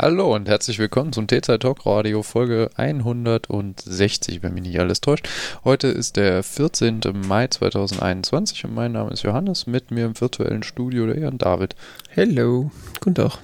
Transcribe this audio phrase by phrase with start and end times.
[0.00, 5.28] Hallo und herzlich willkommen zum T-Zeit Talk Radio Folge 160, wenn mich nicht alles täuscht.
[5.64, 7.00] Heute ist der 14.
[7.26, 9.66] Mai 2021 und mein Name ist Johannes.
[9.66, 11.74] Mit mir im virtuellen Studio der Jan David.
[12.10, 13.38] Hello, guten Tag.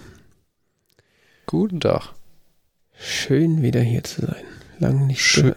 [1.47, 2.13] Guten Tag.
[2.97, 4.45] Schön wieder hier zu sein.
[4.79, 5.57] Lang nicht schön.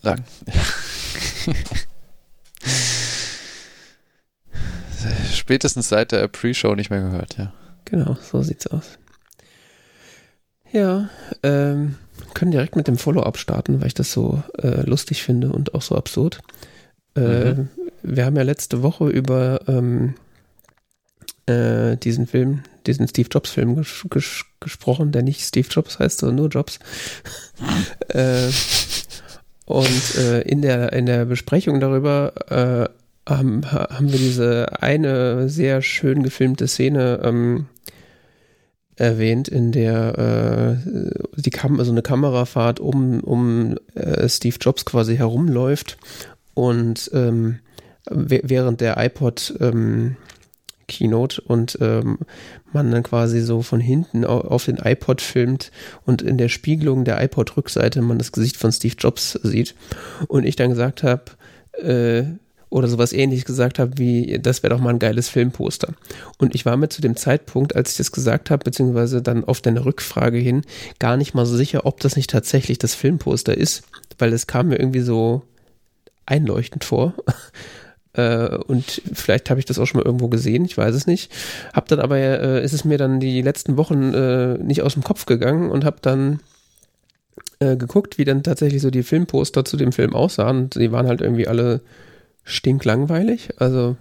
[0.00, 0.24] Lang.
[5.32, 7.52] Spätestens seit der Pre-Show nicht mehr gehört, ja.
[7.84, 8.98] Genau, so sieht's aus.
[10.72, 11.08] Ja,
[11.42, 11.96] ähm,
[12.34, 15.82] können direkt mit dem Follow-up starten, weil ich das so äh, lustig finde und auch
[15.82, 16.40] so absurd.
[17.14, 17.68] Äh, mhm.
[18.02, 20.14] Wir haben ja letzte Woche über ähm,
[21.46, 26.20] äh, diesen Film, diesen Steve Jobs Film ges ges gesprochen, der nicht Steve Jobs heißt,
[26.20, 26.78] sondern nur Jobs.
[28.08, 28.48] äh,
[29.66, 35.82] und äh, in, der, in der Besprechung darüber äh, haben, haben wir diese eine sehr
[35.82, 37.66] schön gefilmte Szene ähm,
[39.02, 45.16] erwähnt, in der äh, die Kam also eine Kamerafahrt um, um äh, Steve Jobs quasi
[45.16, 45.98] herumläuft
[46.54, 47.58] und ähm,
[48.08, 50.16] während der iPod ähm,
[50.86, 52.18] Keynote und ähm,
[52.72, 55.72] man dann quasi so von hinten auf den iPod filmt
[56.04, 59.74] und in der Spiegelung der iPod-Rückseite man das Gesicht von Steve Jobs sieht
[60.28, 61.24] und ich dann gesagt habe,
[61.80, 62.24] äh,
[62.72, 65.92] oder sowas ähnlich gesagt habe, wie das wäre doch mal ein geiles Filmposter.
[66.38, 69.60] Und ich war mir zu dem Zeitpunkt, als ich das gesagt habe, beziehungsweise dann auf
[69.60, 70.62] deine Rückfrage hin,
[70.98, 73.82] gar nicht mal so sicher, ob das nicht tatsächlich das Filmposter ist,
[74.18, 75.42] weil es kam mir irgendwie so
[76.26, 77.14] einleuchtend vor.
[78.14, 81.32] Äh, und vielleicht habe ich das auch schon mal irgendwo gesehen, ich weiß es nicht.
[81.72, 85.02] Hab dann aber, äh, ist es mir dann die letzten Wochen äh, nicht aus dem
[85.02, 86.40] Kopf gegangen und habe dann
[87.58, 90.64] äh, geguckt, wie dann tatsächlich so die Filmposter zu dem Film aussahen.
[90.64, 91.80] Und die waren halt irgendwie alle
[92.44, 93.50] stinklangweilig.
[93.58, 93.96] Also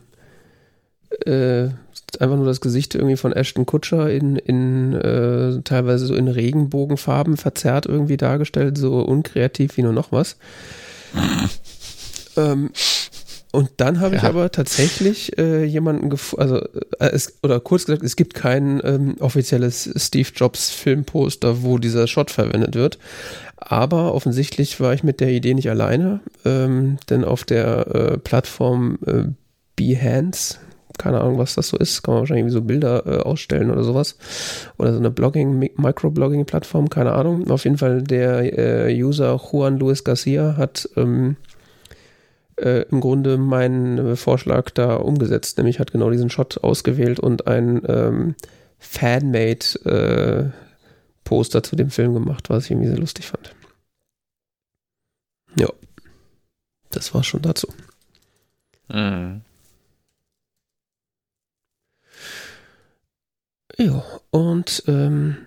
[1.25, 1.69] äh,
[2.19, 7.37] einfach nur das Gesicht irgendwie von Ashton Kutscher in, in äh, teilweise so in Regenbogenfarben
[7.37, 10.37] verzerrt irgendwie dargestellt, so unkreativ wie nur noch was.
[12.37, 12.71] ähm,
[13.51, 14.21] und dann habe ja.
[14.21, 16.57] ich aber tatsächlich äh, jemanden gefunden, also
[16.99, 22.07] äh, es, oder kurz gesagt, es gibt kein ähm, offizielles Steve Jobs Filmposter, wo dieser
[22.07, 22.97] Shot verwendet wird.
[23.63, 28.97] Aber offensichtlich war ich mit der Idee nicht alleine, ähm, denn auf der äh, Plattform
[29.05, 29.25] äh,
[29.75, 30.57] Behance,
[30.97, 34.17] keine Ahnung, was das so ist, kann man wahrscheinlich so Bilder äh, ausstellen oder sowas.
[34.79, 37.49] Oder so eine Blogging, Microblogging-Plattform, keine Ahnung.
[37.51, 41.37] Auf jeden Fall der äh, User Juan Luis Garcia hat ähm,
[42.57, 47.47] äh, im Grunde meinen äh, Vorschlag da umgesetzt, nämlich hat genau diesen Shot ausgewählt und
[47.47, 48.35] ein ähm,
[48.79, 50.70] Fanmade äh,
[51.31, 53.55] Poster zu dem Film gemacht, was ich irgendwie sehr lustig fand.
[55.55, 55.69] Ja,
[56.89, 57.73] das war schon dazu.
[58.89, 59.39] Mhm.
[63.77, 65.37] Ja, und ähm,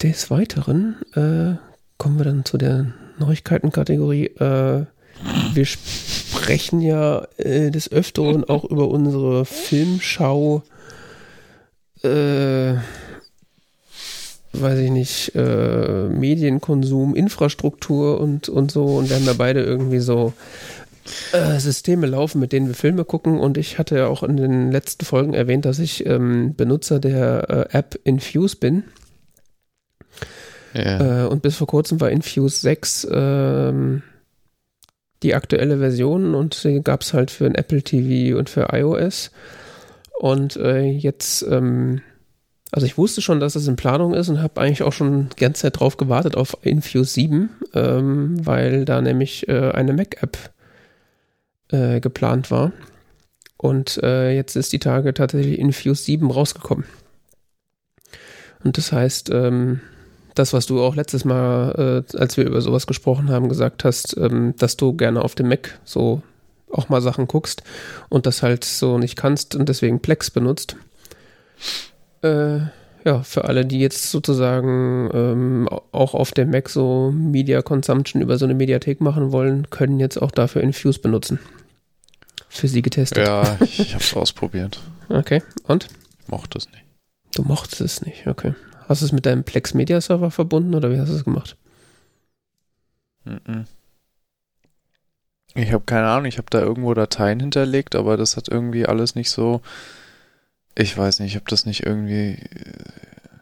[0.00, 1.56] des Weiteren äh,
[1.98, 4.26] kommen wir dann zu der Neuigkeitenkategorie.
[4.26, 4.86] Äh,
[5.54, 10.62] wir sprechen ja äh, des Öfteren auch über unsere Filmschau,
[12.04, 12.76] äh,
[14.52, 18.84] weiß ich nicht, äh, Medienkonsum, Infrastruktur und, und so.
[18.84, 20.32] Und wir haben ja beide irgendwie so
[21.32, 23.38] äh, Systeme laufen, mit denen wir Filme gucken.
[23.38, 27.68] Und ich hatte ja auch in den letzten Folgen erwähnt, dass ich ähm, Benutzer der
[27.72, 28.84] äh, App Infuse bin.
[30.74, 31.24] Ja.
[31.24, 34.02] Äh, und bis vor kurzem war Infuse 6 ähm,
[35.22, 39.30] die aktuelle Version und die gab es halt für ein Apple TV und für iOS.
[40.18, 42.02] Und äh, jetzt, ähm,
[42.70, 45.40] also ich wusste schon, dass es in Planung ist und habe eigentlich auch schon die
[45.40, 50.36] ganze Zeit drauf gewartet auf Infuse 7, ähm, weil da nämlich äh, eine Mac-App
[51.70, 52.72] äh, geplant war.
[53.56, 56.84] Und äh, jetzt ist die Tage tatsächlich Infuse 7 rausgekommen.
[58.62, 59.80] Und das heißt, ähm,
[60.34, 64.16] das, was du auch letztes Mal, äh, als wir über sowas gesprochen haben, gesagt hast,
[64.16, 66.22] ähm, dass du gerne auf dem Mac so
[66.70, 67.62] auch mal Sachen guckst
[68.10, 70.76] und das halt so nicht kannst und deswegen Plex benutzt.
[72.22, 72.58] Äh,
[73.04, 78.38] ja, für alle, die jetzt sozusagen ähm, auch auf dem Mac so Media Consumption über
[78.38, 81.38] so eine Mediathek machen wollen, können jetzt auch dafür Infuse benutzen.
[82.48, 83.26] Für sie getestet.
[83.26, 84.80] Ja, ich hab's ausprobiert.
[85.08, 85.88] Okay, und?
[86.26, 86.84] Mochte es nicht.
[87.34, 88.54] Du mochtest es nicht, okay.
[88.88, 91.56] Hast du es mit deinem Plex Media Server verbunden oder wie hast du es gemacht?
[95.54, 99.14] Ich habe keine Ahnung, ich habe da irgendwo Dateien hinterlegt, aber das hat irgendwie alles
[99.14, 99.60] nicht so.
[100.80, 102.38] Ich weiß nicht, ich habe das nicht irgendwie.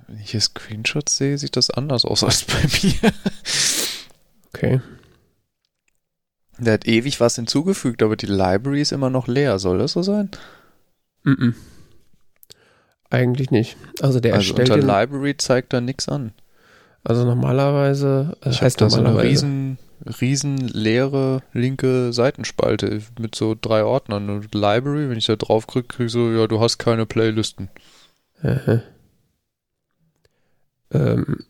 [0.08, 3.12] Wenn ich hier Screenshots sehe, sieht das anders aus als bei mir.
[4.48, 4.80] Okay.
[6.58, 9.58] Der hat ewig was hinzugefügt, aber die Library ist immer noch leer.
[9.58, 10.30] Soll das so sein?
[11.24, 11.54] Mm, -mm.
[13.10, 13.76] Eigentlich nicht.
[14.00, 16.32] Also der Also erstellt unter Library zeigt da nichts an.
[17.04, 19.30] also normalerweise, das Ich heißt da so eine normalerweise.
[19.30, 19.78] riesen,
[20.20, 24.30] riesen leere linke Seitenspalte mit so drei Ordnern.
[24.30, 27.68] Und Library, wenn ich da drauf kriege, kriege ich so, ja, du hast keine Playlisten.
[28.42, 28.82] Aha.
[30.92, 31.44] Ähm,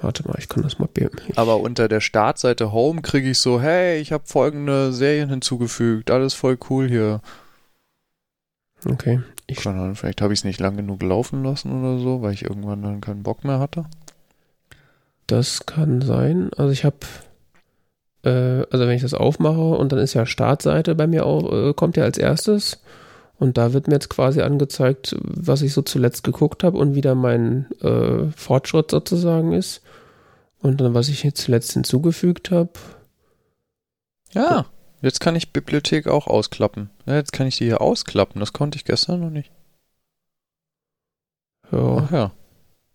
[0.00, 3.60] warte mal, ich kann das mal be- Aber unter der Startseite Home kriege ich so,
[3.60, 7.20] hey, ich habe folgende Serien hinzugefügt, alles voll cool hier.
[8.86, 9.20] Okay.
[9.46, 12.32] Ich, Keine Ahnung, vielleicht habe ich es nicht lang genug laufen lassen oder so, weil
[12.32, 13.84] ich irgendwann dann keinen Bock mehr hatte.
[15.30, 16.50] Das kann sein.
[16.56, 16.98] Also ich habe,
[18.24, 21.74] äh, also wenn ich das aufmache und dann ist ja Startseite bei mir auch, äh,
[21.74, 22.82] kommt ja als erstes.
[23.38, 27.00] Und da wird mir jetzt quasi angezeigt, was ich so zuletzt geguckt habe und wie
[27.00, 29.82] da mein äh, Fortschritt sozusagen ist.
[30.60, 32.72] Und dann, was ich jetzt zuletzt hinzugefügt habe.
[34.32, 34.66] Ja,
[35.00, 36.90] jetzt kann ich Bibliothek auch ausklappen.
[37.06, 39.50] Ja, jetzt kann ich die hier ausklappen, das konnte ich gestern noch nicht.
[41.72, 42.32] Ja, Ach ja.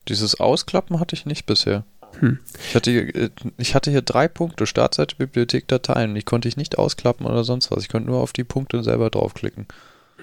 [0.07, 1.83] Dieses Ausklappen hatte ich nicht bisher.
[2.19, 2.39] Hm.
[2.69, 6.15] Ich hatte, hier, äh, ich hatte hier drei Punkte, Startseite, Bibliothek, Dateien.
[6.15, 7.83] Die konnte ich nicht ausklappen oder sonst was.
[7.83, 9.67] Ich konnte nur auf die Punkte selber draufklicken.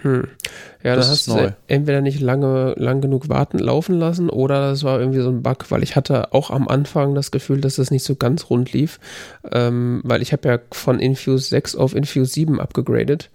[0.03, 0.27] Hm.
[0.83, 1.53] Ja, Das da ist hast du neu.
[1.69, 5.71] entweder nicht lange, lang genug warten, laufen lassen oder das war irgendwie so ein Bug,
[5.71, 8.99] weil ich hatte auch am Anfang das Gefühl, dass das nicht so ganz rund lief,
[9.53, 13.31] ähm, weil ich habe ja von Infuse 6 auf Infuse 7 abgegradet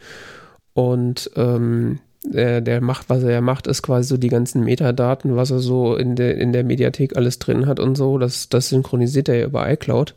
[0.73, 5.51] und ähm, der, der macht, was er macht, ist quasi so die ganzen Metadaten, was
[5.51, 9.29] er so in der, in der Mediathek alles drin hat und so, das, das synchronisiert
[9.29, 10.15] er ja über iCloud.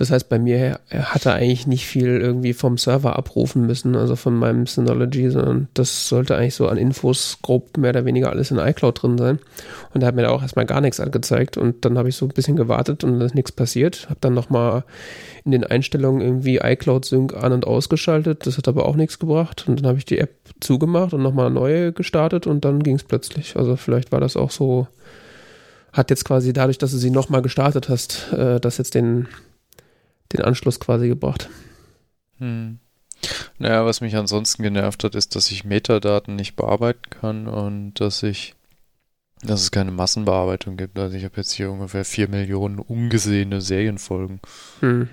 [0.00, 4.16] Das heißt, bei mir hat er eigentlich nicht viel irgendwie vom Server abrufen müssen, also
[4.16, 8.50] von meinem Synology, sondern das sollte eigentlich so an Infos grob mehr oder weniger alles
[8.50, 9.40] in iCloud drin sein.
[9.92, 12.24] Und er hat mir da auch erstmal gar nichts angezeigt und dann habe ich so
[12.24, 14.06] ein bisschen gewartet und dann ist nichts passiert.
[14.08, 14.84] Habe dann nochmal
[15.44, 18.46] in den Einstellungen irgendwie iCloud Sync an- und ausgeschaltet.
[18.46, 19.66] Das hat aber auch nichts gebracht.
[19.68, 20.30] Und dann habe ich die App
[20.60, 23.54] zugemacht und nochmal neu gestartet und dann ging es plötzlich.
[23.56, 24.88] Also vielleicht war das auch so,
[25.92, 29.28] hat jetzt quasi dadurch, dass du sie nochmal gestartet hast, äh, das jetzt den
[30.32, 31.48] den Anschluss quasi gebracht.
[32.38, 32.78] Hm.
[33.58, 38.22] Naja, was mich ansonsten genervt hat, ist, dass ich Metadaten nicht bearbeiten kann und dass
[38.22, 38.54] ich,
[39.42, 40.98] dass es keine Massenbearbeitung gibt.
[40.98, 44.40] Also ich habe jetzt hier ungefähr vier Millionen ungesehene Serienfolgen.
[44.80, 45.08] Hm.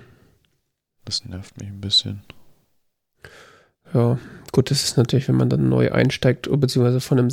[1.04, 2.22] Das nervt mich ein bisschen.
[3.94, 4.18] Ja,
[4.52, 7.30] gut, das ist natürlich, wenn man dann neu einsteigt, beziehungsweise von einem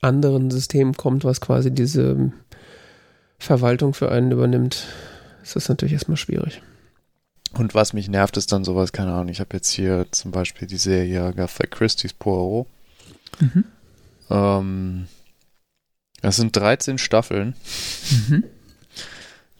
[0.00, 2.32] anderen System kommt, was quasi diese
[3.38, 4.86] Verwaltung für einen übernimmt,
[5.42, 6.62] ist das natürlich erstmal schwierig.
[7.58, 10.68] Und was mich nervt, ist dann sowas, keine Ahnung, ich habe jetzt hier zum Beispiel
[10.68, 12.66] die Serie Agatha Christie's Poirot.
[13.40, 13.64] Mhm.
[14.30, 15.06] Ähm,
[16.22, 17.54] das sind 13 Staffeln,
[18.28, 18.44] Mhm.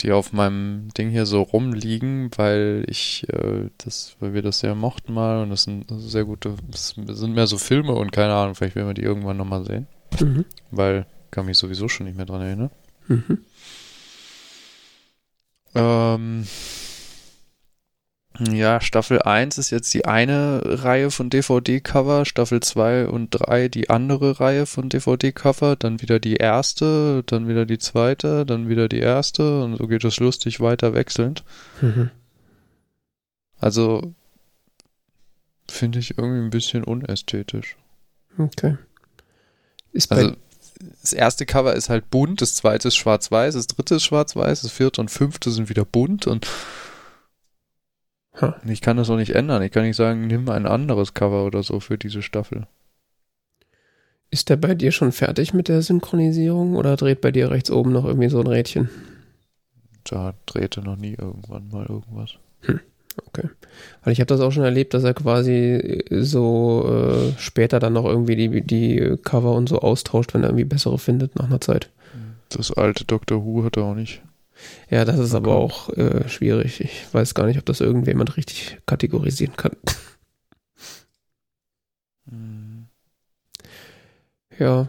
[0.02, 4.74] die auf meinem Ding hier so rumliegen, weil ich äh, das, weil wir das sehr
[4.74, 8.54] mochten mal und das sind sehr gute, das sind mehr so Filme und keine Ahnung,
[8.54, 9.86] vielleicht werden wir die irgendwann nochmal sehen,
[10.20, 10.44] Mhm.
[10.70, 12.70] weil kann mich sowieso schon nicht mehr dran erinnern.
[13.08, 13.38] Mhm.
[15.74, 16.46] Ähm,
[18.52, 23.90] ja, Staffel 1 ist jetzt die eine Reihe von DVD-Cover, Staffel 2 und 3 die
[23.90, 29.00] andere Reihe von DVD-Cover, dann wieder die erste, dann wieder die zweite, dann wieder die
[29.00, 31.44] erste und so geht es lustig weiter wechselnd.
[31.80, 32.10] Mhm.
[33.58, 34.14] Also
[35.68, 37.76] finde ich irgendwie ein bisschen unästhetisch.
[38.38, 38.76] Okay.
[39.92, 40.36] Ist bei, Also
[41.00, 44.72] das erste Cover ist halt bunt, das zweite ist schwarz-weiß, das dritte ist schwarz-weiß, das
[44.72, 46.46] vierte und fünfte sind wieder bunt und
[48.40, 48.56] Ha.
[48.68, 49.62] ich kann das auch nicht ändern.
[49.62, 52.66] Ich kann nicht sagen, nimm ein anderes Cover oder so für diese Staffel.
[54.30, 57.92] ist der bei dir schon fertig mit der Synchronisierung oder dreht bei dir rechts oben
[57.92, 58.90] noch irgendwie so ein Rädchen?
[60.04, 62.34] Da drehte noch nie irgendwann mal irgendwas.
[64.02, 68.04] Weil ich habe das auch schon erlebt, dass er quasi so äh, später dann noch
[68.04, 71.90] irgendwie die, die Cover und so austauscht, wenn er irgendwie bessere findet nach einer Zeit.
[72.50, 74.22] Das alte Doctor Who hat er auch nicht.
[74.90, 75.64] Ja, das ist aber Okay.
[75.64, 76.80] auch äh, schwierig.
[76.80, 79.76] Ich weiß gar nicht, ob das irgendjemand richtig kategorisieren kann.
[82.30, 82.86] Mhm.
[84.58, 84.88] Ja.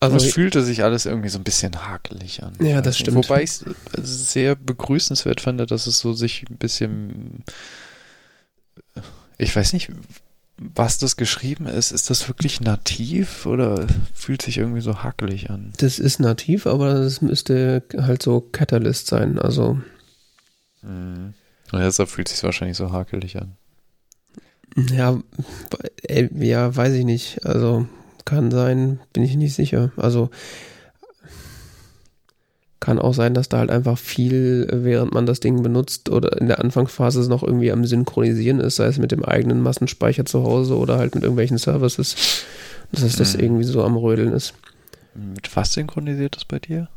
[0.00, 2.52] Also es fühlte sich alles irgendwie so ein bisschen hakelig an.
[2.60, 3.16] Ja, das stimmt.
[3.16, 7.42] Wobei ich es sehr begrüßenswert fand, dass es so sich ein bisschen.
[9.38, 9.90] Ich weiß nicht,
[10.58, 11.92] was das geschrieben ist.
[11.92, 15.72] Ist das wirklich nativ oder fühlt sich irgendwie so hakelig an?
[15.78, 19.38] das ist nativ, aber das müsste halt so Catalyst sein.
[19.38, 19.78] Also,
[20.82, 21.34] Mhm.
[21.72, 23.56] Ja, deshalb fühlt sich wahrscheinlich so hakelig an.
[24.76, 25.18] ja,
[26.02, 27.44] äh, ja, weiß ich nicht.
[27.44, 27.86] Also,
[28.24, 29.92] kann sein, bin ich nicht sicher.
[29.96, 30.30] Also,
[32.80, 36.46] kann auch sein, dass da halt einfach viel, während man das Ding benutzt oder in
[36.46, 40.76] der Anfangsphase noch irgendwie am Synchronisieren ist, sei es mit dem eigenen Massenspeicher zu Hause
[40.76, 42.44] oder halt mit irgendwelchen Services.
[42.90, 43.40] dass es das Mhm.
[43.42, 44.54] irgendwie so am Rödeln ist.
[45.14, 46.88] Mit was synchronisiert das bei dir?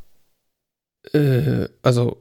[1.14, 2.18] Äh, also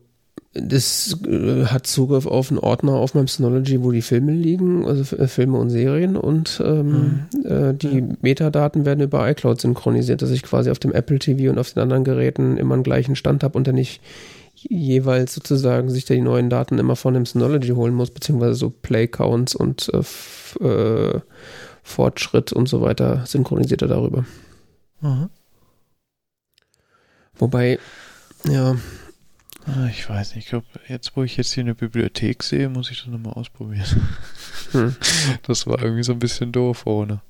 [0.53, 5.17] das äh, hat Zugriff auf einen Ordner auf meinem Synology, wo die Filme liegen, also
[5.17, 10.43] äh, Filme und Serien und ähm, äh, die Metadaten werden über iCloud synchronisiert, dass ich
[10.43, 13.57] quasi auf dem Apple TV und auf den anderen Geräten immer einen gleichen Stand habe
[13.57, 14.01] und dann nicht
[14.55, 18.71] jeweils sozusagen sich da die neuen Daten immer von dem Synology holen muss, beziehungsweise so
[18.71, 21.21] Play-Counts und äh, äh,
[21.85, 24.25] Fortschritt und so weiter synchronisiert er darüber.
[27.39, 27.79] Wobei,
[28.51, 28.77] ja,
[29.91, 33.03] Ich weiß nicht, ich glaube, jetzt wo ich jetzt hier eine Bibliothek sehe, muss ich
[33.03, 34.09] das nochmal ausprobieren.
[34.73, 34.97] hm.
[35.47, 37.21] Das war irgendwie so ein bisschen doof ohne.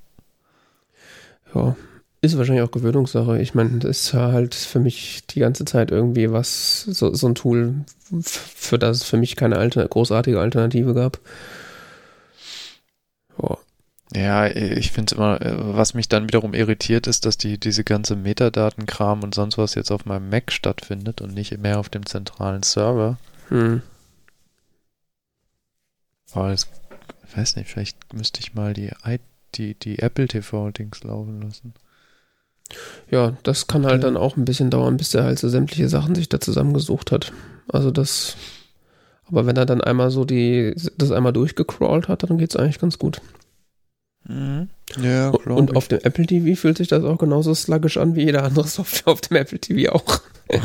[1.55, 1.77] Ja,
[2.23, 3.41] ist wahrscheinlich auch Gewöhnungssache.
[3.41, 7.27] Ich meine, das ist ja halt für mich die ganze Zeit irgendwie was, so, so
[7.29, 7.85] ein Tool,
[8.23, 11.19] für das es für mich keine Alter, großartige Alternative gab.
[13.43, 13.57] Ja,
[14.15, 17.85] Ja, ich finde es immer, äh, was mich dann wiederum irritiert, ist, dass die diese
[17.85, 22.07] ganze Metadatenkram und sonst was jetzt auf meinem Mac stattfindet und nicht mehr auf dem
[22.07, 23.19] zentralen Server.
[23.49, 23.83] hm.
[26.33, 26.69] Aber das,
[27.29, 28.91] ich weiß nicht, vielleicht müsste ich mal die,
[29.57, 31.75] die, die Apple TV-Dings laufen lassen.
[33.11, 36.15] ja das kann halt dann auch ein bisschen dauern, bis er halt so sämtliche Sachen
[36.15, 37.33] sich da zusammengesucht hat.
[37.69, 38.37] Also das,
[39.27, 42.99] aber wenn er dann einmal so die, das einmal durchgecrawlt hat, dann geht's eigentlich ganz
[42.99, 43.21] gut.
[44.25, 44.69] Mhm.
[45.01, 48.25] Ja, Und, und auf dem Apple TV fühlt sich das auch genauso sluggisch an wie
[48.25, 50.21] jeder andere Software auf dem Apple TV auch.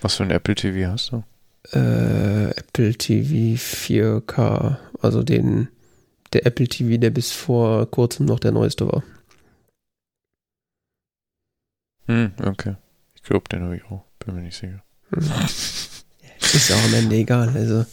[0.00, 1.24] Was für ein Apple TV hast du?
[1.72, 5.68] äh, Apple TV 4K, also den
[6.34, 9.02] der Apple TV, der bis vor kurzem noch der neueste war.
[12.06, 12.76] Hm, okay.
[13.14, 14.04] Ich glaube, den habe ich auch.
[14.18, 14.82] Bin mir nicht sicher.
[16.54, 17.48] Ist auch am Ende egal.
[17.54, 17.84] Also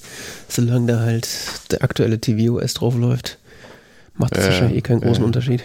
[0.48, 1.28] solange da halt
[1.72, 3.40] der aktuelle TV-OS drauf läuft,
[4.14, 5.26] macht es Äh, wahrscheinlich eh keinen großen äh.
[5.26, 5.64] Unterschied.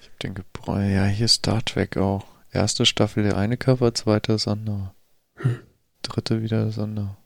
[0.00, 0.86] Ich habe den Gebräu.
[0.86, 2.26] Ja, hier Star Trek auch.
[2.52, 4.92] Erste Staffel der eine Cover, zweite das andere.
[5.36, 5.60] Hm.
[6.02, 7.16] Dritte wieder das andere.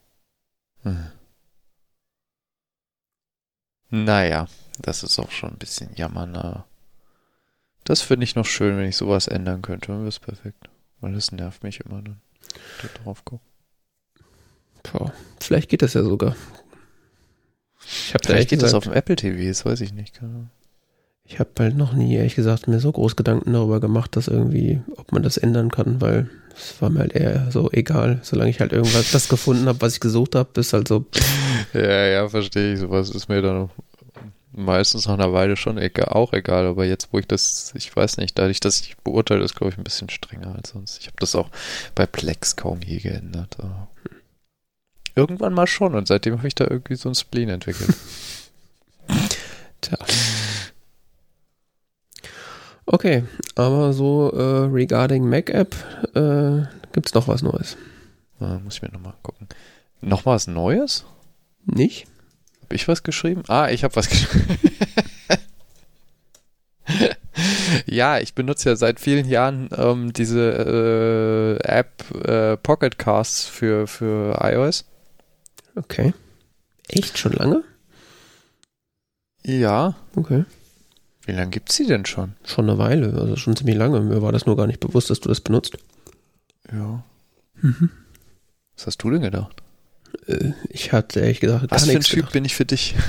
[0.83, 1.07] Hm.
[3.91, 4.47] Naja,
[4.79, 6.65] das ist auch schon ein bisschen jammern,
[7.85, 9.89] das finde ich noch schön, wenn ich sowas ändern könnte.
[9.89, 10.69] Dann wäre es perfekt.
[11.01, 12.21] Weil das nervt mich immer dann.
[12.83, 13.50] Da drauf gucken.
[14.83, 16.37] Tja, vielleicht geht das ja sogar.
[18.23, 20.21] Vielleicht geht das gesagt, auf dem Apple TV, das weiß ich nicht.
[21.25, 24.81] Ich habe halt noch nie, ehrlich gesagt, mir so groß Gedanken darüber gemacht, dass irgendwie,
[24.97, 28.61] ob man das ändern kann, weil es war mir halt eher so egal, solange ich
[28.61, 31.07] halt irgendwas das gefunden habe, was ich gesucht habe, ist halt so,
[31.73, 32.81] Ja, ja, verstehe ich.
[32.81, 33.71] Sowas ist mir dann
[34.53, 36.67] meistens nach einer Weile schon egal, auch egal.
[36.67, 39.79] Aber jetzt, wo ich das, ich weiß nicht, dadurch, dass ich beurteile, ist, glaube ich,
[39.79, 40.99] ein bisschen strenger als sonst.
[41.01, 41.51] Ich habe das auch
[41.95, 43.57] bei Plex kaum je geändert.
[43.59, 43.89] Aber
[45.15, 47.95] irgendwann mal schon und seitdem habe ich da irgendwie so ein Spleen entwickelt.
[49.81, 49.99] Tja.
[52.87, 53.25] Okay,
[53.55, 55.77] aber so äh, regarding Mac App
[56.15, 57.77] äh, gibt's noch was Neues.
[58.41, 59.49] Da muss ich mir nochmal gucken.
[60.01, 61.05] Noch was Neues?
[61.67, 62.07] Nicht?
[62.63, 63.43] Habe ich was geschrieben?
[63.49, 64.59] Ah, ich habe was geschrieben.
[67.87, 73.87] ja, ich benutze ja seit vielen Jahren ähm, diese äh, App äh, Pocket Casts für,
[73.87, 74.87] für iOS.
[75.83, 76.13] Okay.
[76.89, 77.63] Echt schon lange?
[79.45, 79.95] Ja.
[80.17, 80.45] Okay.
[81.27, 82.35] Wie lange gibt's die denn schon?
[82.45, 84.01] Schon eine Weile, also schon ziemlich lange.
[84.01, 85.77] Mir war das nur gar nicht bewusst, dass du das benutzt.
[86.73, 87.05] Ja.
[87.63, 87.91] Mhm.
[88.77, 89.63] Was hast du denn gedacht?
[90.27, 92.33] Äh, ich hatte ehrlich gesagt Was für ein Typ gedacht.
[92.33, 92.95] bin ich für dich?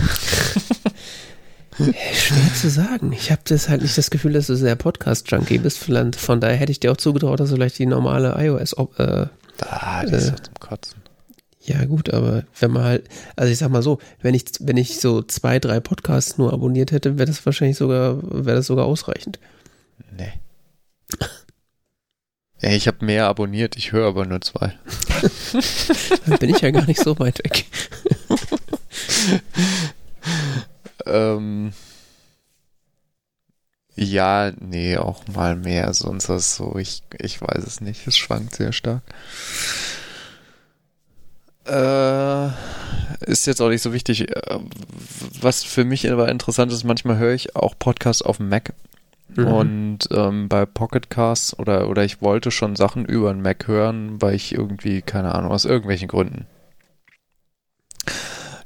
[1.78, 3.12] Schwer zu sagen.
[3.14, 5.80] Ich habe das halt nicht das Gefühl, dass du sehr Podcast-Junkie bist.
[5.80, 9.28] Von daher hätte ich dir auch zugetraut, dass du vielleicht die normale iOS äh,
[9.62, 10.36] Ah, die ist Äh.
[10.44, 11.01] zum Kotzen.
[11.72, 15.00] Ja, gut, aber wenn man halt, also ich sag mal so, wenn ich, wenn ich
[15.00, 19.40] so zwei, drei Podcasts nur abonniert hätte, wäre das wahrscheinlich sogar, wäre das sogar ausreichend.
[20.18, 20.34] Nee.
[22.60, 24.74] Ey, ich habe mehr abonniert, ich höre aber nur zwei.
[26.26, 27.66] Dann bin ich ja gar nicht so weit weg.
[31.06, 31.74] Ähm,
[33.96, 38.56] ja, nee, auch mal mehr, sonst ist so, ich, ich weiß es nicht, es schwankt
[38.56, 39.02] sehr stark.
[41.66, 42.48] Äh,
[43.26, 44.30] ist jetzt auch nicht so wichtig.
[44.30, 44.60] Äh,
[45.42, 48.74] Was für mich aber interessant ist, manchmal höre ich auch Podcasts auf dem Mac
[49.36, 49.48] Mhm.
[49.48, 54.22] und ähm, bei Pocket Casts oder, oder ich wollte schon Sachen über den Mac hören,
[54.22, 56.48] weil ich irgendwie, keine Ahnung, aus irgendwelchen Gründen.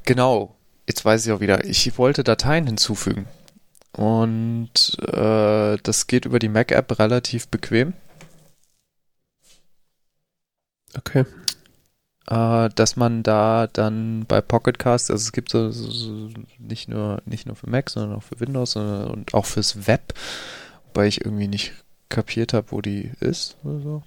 [0.06, 0.56] Genau,
[0.88, 3.28] jetzt weiß ich auch wieder, ich wollte Dateien hinzufügen.
[3.92, 7.94] Und äh, das geht über die Mac-App relativ bequem.
[10.98, 11.26] Okay.
[12.28, 16.30] Äh, dass man da dann bei Pocket Cast, also es gibt so, so, so
[16.60, 20.14] nicht nur nicht nur für Mac, sondern auch für Windows sondern, und auch fürs Web,
[20.88, 21.74] wobei ich irgendwie nicht
[22.10, 24.04] kapiert habe, wo die ist oder so.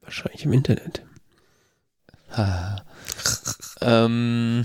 [0.00, 1.02] Wahrscheinlich im Internet.
[3.80, 4.64] ähm,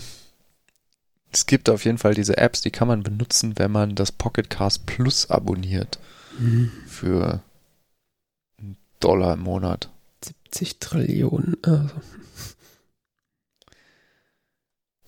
[1.31, 4.49] es gibt auf jeden Fall diese Apps, die kann man benutzen, wenn man das Pocket
[4.49, 5.99] Cast Plus abonniert.
[6.39, 6.71] Mhm.
[6.87, 7.41] Für
[8.57, 9.89] einen Dollar im Monat.
[10.23, 11.57] 70 Trillionen.
[11.61, 11.89] Also.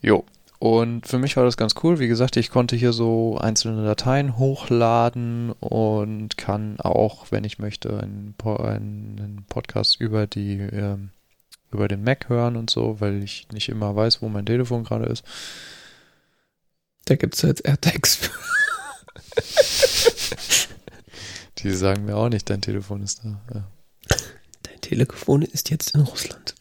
[0.01, 0.25] Jo.
[0.59, 1.99] Und für mich war das ganz cool.
[1.99, 7.97] Wie gesagt, ich konnte hier so einzelne Dateien hochladen und kann auch, wenn ich möchte,
[7.97, 11.11] einen, einen Podcast über die ähm,
[11.71, 15.05] über den Mac hören und so, weil ich nicht immer weiß, wo mein Telefon gerade
[15.05, 15.23] ist.
[17.05, 18.19] Da gibt es jetzt AirTags.
[21.59, 23.41] Die sagen mir auch nicht, dein Telefon ist da.
[23.53, 23.67] Ja.
[24.63, 26.55] Dein Telefon ist jetzt in Russland.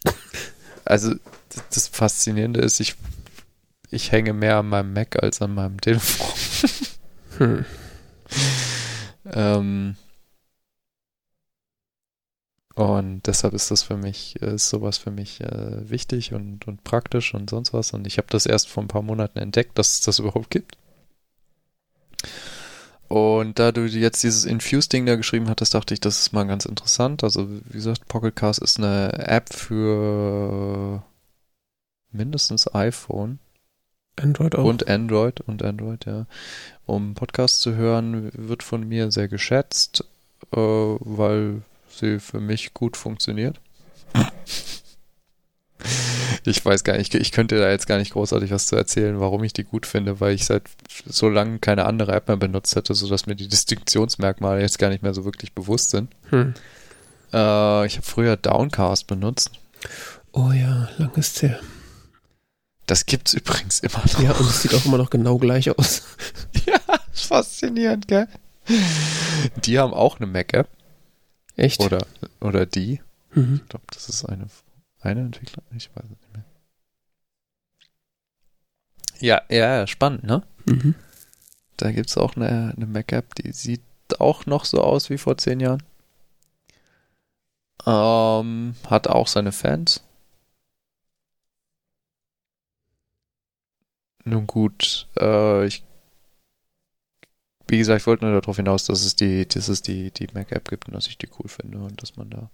[0.84, 1.14] Also
[1.70, 2.96] das Faszinierende ist, ich,
[3.90, 6.26] ich hänge mehr an meinem Mac als an meinem Telefon.
[7.38, 7.64] Hm.
[9.32, 9.96] ähm,
[12.74, 17.34] und deshalb ist das für mich, ist sowas für mich äh, wichtig und, und praktisch
[17.34, 17.92] und sonst was.
[17.92, 20.78] Und ich habe das erst vor ein paar Monaten entdeckt, dass es das überhaupt gibt.
[23.08, 26.66] Und da du jetzt dieses Infuse-Ding da geschrieben hattest, dachte ich, das ist mal ganz
[26.66, 27.24] interessant.
[27.24, 31.02] Also, wie gesagt, Pocket Cast ist eine App für
[32.12, 33.40] mindestens iPhone.
[34.18, 34.64] Android auch.
[34.64, 36.26] Und Android und Android, ja.
[36.86, 40.04] Um Podcasts zu hören, wird von mir sehr geschätzt,
[40.52, 43.60] äh, weil sie für mich gut funktioniert.
[46.44, 49.44] Ich weiß gar nicht, ich könnte da jetzt gar nicht großartig was zu erzählen, warum
[49.44, 50.62] ich die gut finde, weil ich seit
[51.06, 55.02] so lange keine andere App mehr benutzt hätte, sodass mir die Distinktionsmerkmale jetzt gar nicht
[55.02, 56.10] mehr so wirklich bewusst sind.
[56.30, 56.54] Hm.
[57.32, 59.52] Äh, ich habe früher Downcast benutzt.
[60.32, 61.60] Oh ja, lang ist her.
[62.88, 64.20] Das gibt's übrigens immer noch.
[64.20, 66.04] Ja, und es sieht auch immer noch genau gleich aus.
[66.66, 66.80] ja,
[67.12, 68.26] ist faszinierend, gell?
[69.64, 70.70] Die haben auch eine Mac-App.
[71.54, 71.80] Echt?
[71.80, 72.06] Oder,
[72.40, 73.02] oder die.
[73.34, 73.60] Mhm.
[73.62, 74.46] Ich glaube, das ist eine,
[75.00, 75.62] eine Entwickler.
[75.76, 76.44] Ich weiß es nicht mehr.
[79.20, 80.42] Ja, ja, spannend, ne?
[80.64, 80.94] Mhm.
[81.76, 83.82] Da gibt's auch eine, eine Mac-App, die sieht
[84.18, 85.82] auch noch so aus wie vor zehn Jahren.
[87.84, 90.02] Ähm, hat auch seine Fans.
[94.28, 95.82] Nun gut, äh, ich
[97.68, 100.68] wie gesagt, ich wollte nur darauf hinaus, dass es die, dass es die, die Mac-App
[100.68, 102.50] gibt und dass ich die cool finde und dass man da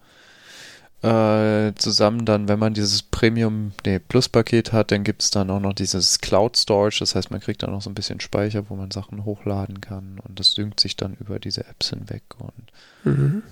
[1.68, 5.60] äh, zusammen dann, wenn man dieses Premium, nee, Plus-Paket hat, dann gibt es dann auch
[5.60, 8.74] noch dieses Cloud Storage, das heißt, man kriegt dann noch so ein bisschen Speicher, wo
[8.74, 12.72] man Sachen hochladen kann und das synkt sich dann über diese Apps hinweg und
[13.04, 13.42] Mhm.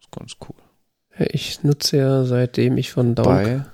[0.00, 0.56] ist ganz cool.
[1.30, 3.26] Ich nutze ja seitdem ich von Down.
[3.26, 3.64] Bei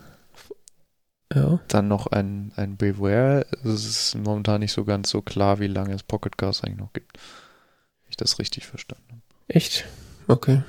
[1.32, 1.58] Ja.
[1.68, 5.94] dann noch ein, ein Beware, es ist momentan nicht so ganz so klar, wie lange
[5.94, 7.16] es Pocket Cast eigentlich noch gibt.
[7.16, 9.20] Wenn ich das richtig verstanden habe.
[9.48, 9.84] Echt?
[10.28, 10.62] Okay.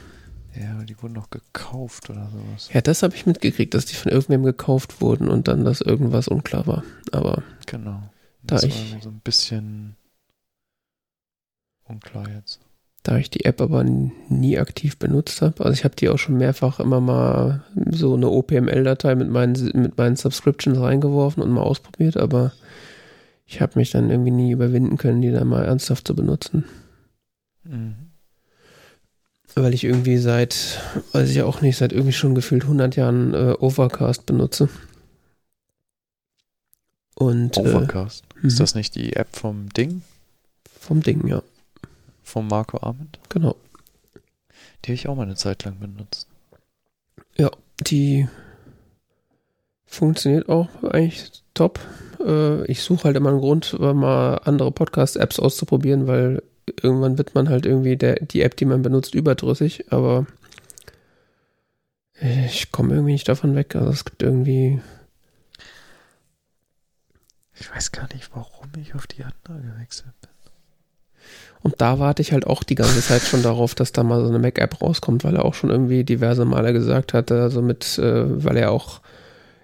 [0.55, 2.69] Ja, die wurden noch gekauft oder sowas.
[2.73, 6.27] Ja, das habe ich mitgekriegt, dass die von irgendwem gekauft wurden und dann, dass irgendwas
[6.29, 6.83] unklar war.
[7.11, 8.01] Aber Genau.
[8.43, 9.97] Da Das ich- war so ein bisschen
[11.83, 12.59] unklar jetzt.
[13.05, 16.37] Da ich die App aber nie aktiv benutzt habe, also ich habe die auch schon
[16.37, 22.17] mehrfach immer mal so eine OPML-Datei mit meinen, mit meinen Subscriptions reingeworfen und mal ausprobiert,
[22.17, 22.51] aber
[23.45, 26.65] ich habe mich dann irgendwie nie überwinden können, die dann mal ernsthaft zu benutzen.
[27.63, 27.95] Mhm.
[29.53, 30.81] Weil ich irgendwie seit,
[31.13, 34.67] weiß ich auch nicht, seit irgendwie schon gefühlt 100 Jahren äh, Overcast benutze.
[37.13, 38.25] Und äh, Overcast.
[38.41, 38.57] Ist mhm.
[38.57, 40.01] das nicht die App vom Ding?
[40.85, 41.41] vom Ding, ja,
[42.25, 43.19] Vom Marco Arment?
[43.29, 43.55] genau.
[44.83, 46.27] Die habe ich auch mal eine Zeit lang benutzt.
[47.81, 48.27] Die
[49.85, 51.79] funktioniert auch eigentlich top.
[52.19, 56.43] Äh, ich suche halt immer einen Grund, mal andere Podcast-Apps auszuprobieren, weil
[56.81, 60.25] irgendwann wird man halt irgendwie der, die App, die man benutzt, überdrüssig, aber
[62.19, 63.75] ich komme irgendwie nicht davon weg.
[63.75, 64.81] Also es gibt irgendwie,
[67.59, 70.29] Ich weiß gar nicht, warum ich auf die andere gewechselt bin.
[71.65, 74.27] Und da warte ich halt auch die ganze Zeit schon darauf, dass da mal so
[74.27, 78.43] eine Mac-App rauskommt, weil er auch schon irgendwie diverse Male gesagt hat, also mit, äh,
[78.45, 79.01] weil er auch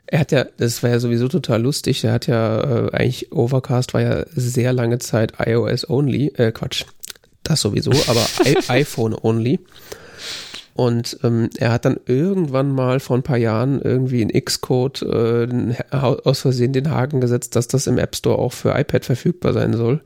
[0.08, 3.94] er hat ja, das war ja sowieso total lustig, er hat ja äh, eigentlich, Overcast
[3.94, 6.86] war ja sehr lange Zeit iOS only, äh, Quatsch,
[7.44, 9.60] das sowieso, aber I iPhone only.
[10.74, 15.76] Und ähm, er hat dann irgendwann mal vor ein paar Jahren irgendwie in Xcode äh,
[15.92, 19.74] aus Versehen den Haken gesetzt, dass das im App Store auch für iPad verfügbar sein
[19.74, 20.02] soll.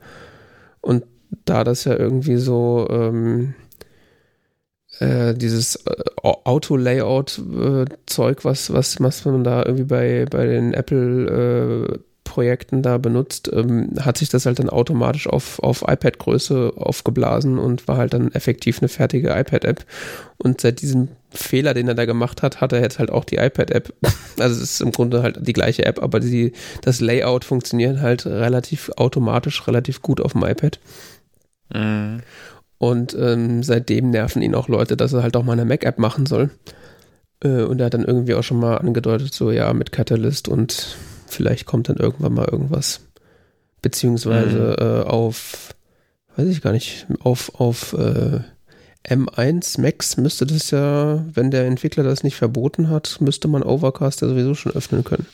[0.82, 1.04] Und
[1.44, 3.54] da das ja irgendwie so, ähm,
[4.98, 12.82] äh, dieses äh, Auto-Layout-Zeug, was, was, was man da irgendwie bei, bei den Apple Projekten
[12.82, 17.96] da benutzt, ähm, hat sich das halt dann automatisch auf, auf iPad-Größe aufgeblasen und war
[17.96, 19.86] halt dann effektiv eine fertige iPad-App.
[20.36, 23.36] Und seit diesem Fehler, den er da gemacht hat, hat er jetzt halt auch die
[23.36, 23.94] iPad-App.
[24.38, 28.26] Also es ist im Grunde halt die gleiche App, aber die, das Layout funktioniert halt
[28.26, 30.78] relativ automatisch, relativ gut auf dem iPad.
[31.72, 32.20] Mhm.
[32.78, 36.26] Und ähm, seitdem nerven ihn auch Leute, dass er halt auch mal eine Mac-App machen
[36.26, 36.50] soll.
[37.42, 40.96] Äh, und er hat dann irgendwie auch schon mal angedeutet, so ja, mit Catalyst und
[41.26, 43.00] vielleicht kommt dann irgendwann mal irgendwas.
[43.82, 44.86] Beziehungsweise mhm.
[44.86, 45.74] äh, auf,
[46.36, 48.40] weiß ich gar nicht, auf, auf äh,
[49.08, 54.20] M1 Max müsste das ja, wenn der Entwickler das nicht verboten hat, müsste man Overcast
[54.20, 55.26] ja sowieso schon öffnen können.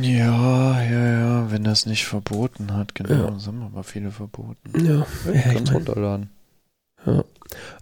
[0.00, 3.14] Ja, ja, ja, wenn das nicht verboten hat, genau.
[3.14, 3.46] Ja.
[3.46, 4.84] Haben aber viele verboten.
[4.84, 6.30] Ja, ja, kannst runterladen.
[7.06, 7.24] Ja.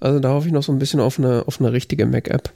[0.01, 2.53] Also da hoffe ich noch so ein bisschen auf eine, auf eine richtige Mac-App.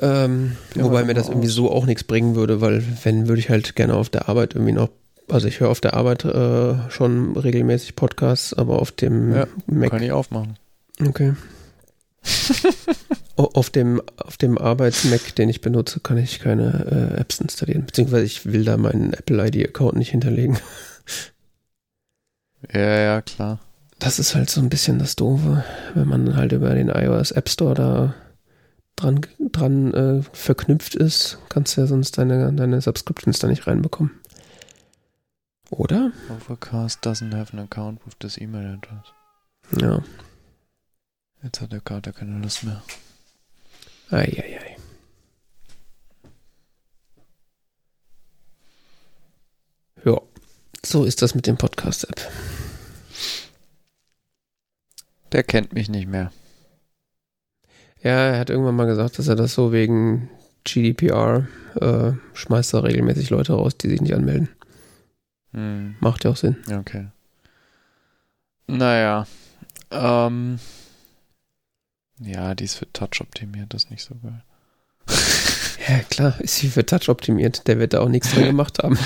[0.00, 3.50] Ähm, ja, wobei mir das irgendwie so auch nichts bringen würde, weil wenn, würde ich
[3.50, 4.90] halt gerne auf der Arbeit irgendwie noch,
[5.28, 9.90] also ich höre auf der Arbeit äh, schon regelmäßig Podcasts, aber auf dem ja, Mac.
[9.90, 10.56] Kann ich aufmachen.
[11.06, 11.34] Okay.
[13.38, 17.86] auf dem, auf dem Arbeits-Mac, den ich benutze, kann ich keine äh, Apps installieren.
[17.86, 20.58] Beziehungsweise ich will da meinen Apple-ID-Account nicht hinterlegen.
[22.72, 23.60] Ja, ja, klar.
[24.00, 27.48] Das ist halt so ein bisschen das Doofe, wenn man halt über den iOS App
[27.48, 28.14] Store da
[28.96, 29.20] dran,
[29.52, 34.10] dran äh, verknüpft ist, kannst du ja sonst deine, deine Subscriptions da nicht reinbekommen.
[35.70, 36.12] Oder?
[36.30, 39.06] Overcast doesn't have an account with this email address.
[39.80, 40.02] Ja.
[41.42, 42.82] Jetzt hat der Kater keine Lust mehr.
[44.10, 44.76] Eieiei.
[50.04, 50.20] Ja,
[50.84, 52.20] so ist das mit dem Podcast-App.
[55.32, 56.32] Der kennt mich nicht mehr.
[58.02, 60.30] Ja, er hat irgendwann mal gesagt, dass er das so wegen
[60.64, 61.46] GDPR
[61.80, 64.48] äh, schmeißt er regelmäßig Leute raus, die sich nicht anmelden.
[65.52, 65.96] Hm.
[66.00, 66.56] Macht ja auch Sinn.
[66.70, 67.08] Okay.
[68.66, 69.26] Naja.
[69.90, 70.58] Ähm,
[72.20, 74.42] ja, die ist für Touch optimiert, das ist nicht so geil.
[75.88, 77.66] ja, klar, ist sie für Touch optimiert.
[77.66, 78.98] Der wird da auch nichts dran gemacht haben.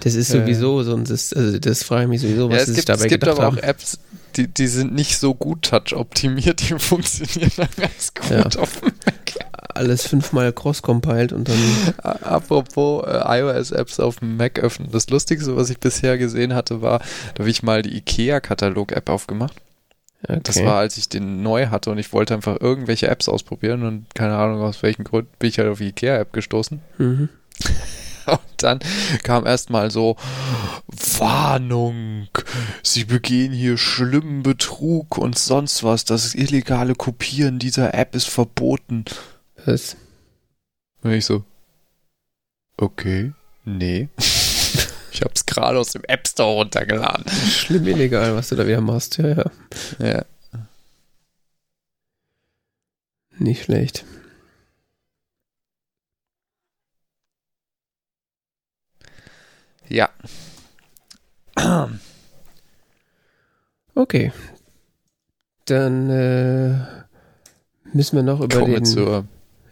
[0.00, 2.72] Das ist sowieso so ein System, also das frage ich mich sowieso, was ja, sie
[2.74, 3.06] sich dabei haben.
[3.06, 3.98] Es gibt aber auch Apps,
[4.36, 8.60] die, die sind nicht so gut touch-optimiert, die funktionieren dann ganz gut ja.
[8.60, 9.14] auf dem Mac.
[9.74, 11.58] Alles fünfmal cross-compiled und dann.
[12.22, 14.90] Apropos äh, iOS-Apps auf dem Mac öffnen.
[14.92, 17.00] Das Lustigste, was ich bisher gesehen hatte, war,
[17.34, 19.56] da habe ich mal die IKEA-Katalog-App aufgemacht.
[20.26, 20.40] Okay.
[20.42, 24.06] Das war, als ich den neu hatte und ich wollte einfach irgendwelche Apps ausprobieren und
[24.14, 26.80] keine Ahnung aus welchem Grund bin ich halt auf die IKEA-App gestoßen.
[26.98, 27.28] Mhm.
[28.26, 28.78] Und dann
[29.22, 30.16] kam erstmal so
[31.18, 32.28] Warnung,
[32.82, 36.06] Sie begehen hier schlimmen Betrug und sonst was.
[36.06, 39.04] Das illegale Kopieren dieser App ist verboten.
[39.66, 39.96] Was?
[41.02, 41.44] Und ich so,
[42.78, 43.32] okay,
[43.64, 44.08] nee.
[45.14, 47.30] Ich hab's gerade aus dem App Store runtergeladen.
[47.30, 49.50] Schlimm illegal, was du da wieder machst, ja, ja.
[50.00, 50.24] Ja.
[53.38, 54.04] Nicht schlecht.
[59.88, 60.10] Ja.
[63.94, 64.32] Okay.
[65.66, 66.86] Dann äh,
[67.92, 68.84] müssen wir noch über Kommen den...
[68.84, 69.26] zur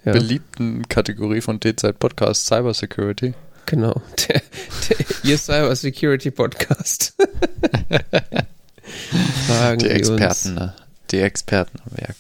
[0.05, 0.13] ja.
[0.13, 3.35] beliebten Kategorie von T-Zeit Podcast Cybersecurity.
[3.67, 4.01] Genau.
[4.29, 4.43] Der,
[4.89, 7.15] der, ihr Cybersecurity Podcast.
[9.47, 10.75] Fragen Die Experten, ne?
[11.11, 12.17] Die Experten am Werk.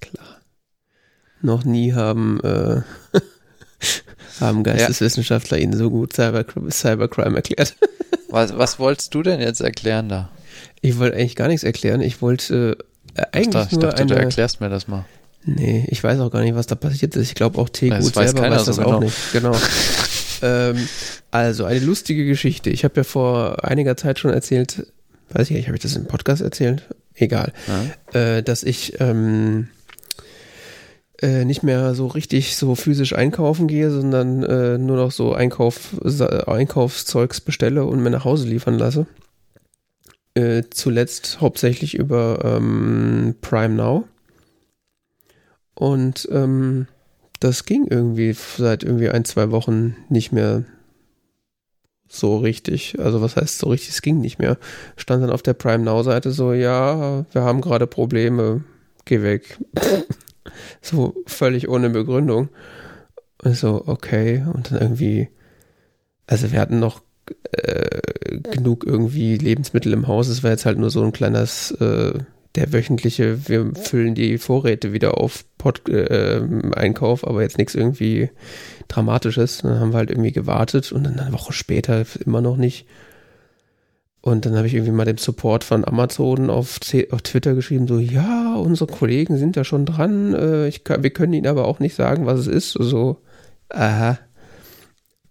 [0.00, 0.40] Klar.
[1.40, 2.80] Noch nie haben äh,
[4.40, 5.64] haben Geisteswissenschaftler ja.
[5.64, 7.76] ihnen so gut Cyber, Cybercrime erklärt.
[8.28, 10.30] Was, was wolltest du denn jetzt erklären da?
[10.80, 12.00] Ich wollte eigentlich gar nichts erklären.
[12.00, 12.78] Ich wollte
[13.14, 15.04] äh, eigentlich ich dachte, nur dachte, eine, du erklärst mir das mal.
[15.44, 17.28] Nee, ich weiß auch gar nicht, was da passiert ist.
[17.28, 19.00] Ich glaube auch Tegut selber weiß das so auch genau.
[19.00, 19.32] nicht.
[19.32, 19.56] Genau.
[20.42, 20.76] Ähm,
[21.30, 22.70] also, eine lustige Geschichte.
[22.70, 24.86] Ich habe ja vor einiger Zeit schon erzählt,
[25.30, 26.88] weiß ich nicht, habe ich das im Podcast erzählt?
[27.14, 27.52] Egal.
[28.14, 28.20] Ja.
[28.20, 29.68] Äh, dass ich ähm,
[31.20, 35.94] äh, nicht mehr so richtig so physisch einkaufen gehe, sondern äh, nur noch so Einkauf,
[36.46, 39.06] Einkaufszeugs bestelle und mir nach Hause liefern lasse.
[40.34, 44.04] Äh, zuletzt hauptsächlich über ähm, Prime Now.
[45.74, 46.86] Und ähm,
[47.42, 50.64] das ging irgendwie seit irgendwie ein, zwei Wochen nicht mehr
[52.08, 52.98] so richtig.
[53.00, 54.58] Also was heißt so richtig, es ging nicht mehr.
[54.96, 58.64] Stand dann auf der Prime Now Seite so, ja, wir haben gerade Probleme,
[59.04, 59.58] geh weg.
[60.80, 62.48] So völlig ohne Begründung.
[63.42, 64.44] Und so, okay.
[64.52, 65.28] Und dann irgendwie,
[66.26, 67.00] also wir hatten noch
[67.52, 68.00] äh,
[68.50, 70.26] genug irgendwie Lebensmittel im Haus.
[70.26, 72.18] Es war jetzt halt nur so ein kleines äh,
[72.54, 76.42] der wöchentliche, wir füllen die Vorräte wieder auf Pod, äh,
[76.74, 78.30] Einkauf, aber jetzt nichts irgendwie
[78.88, 79.58] Dramatisches.
[79.58, 82.86] Dann haben wir halt irgendwie gewartet und dann eine Woche später immer noch nicht.
[84.20, 86.78] Und dann habe ich irgendwie mal dem Support von Amazon auf,
[87.10, 91.32] auf, Twitter geschrieben, so, ja, unsere Kollegen sind ja schon dran, äh, ich wir können
[91.32, 92.70] ihnen aber auch nicht sagen, was es ist.
[92.72, 93.18] So,
[93.68, 94.18] aha.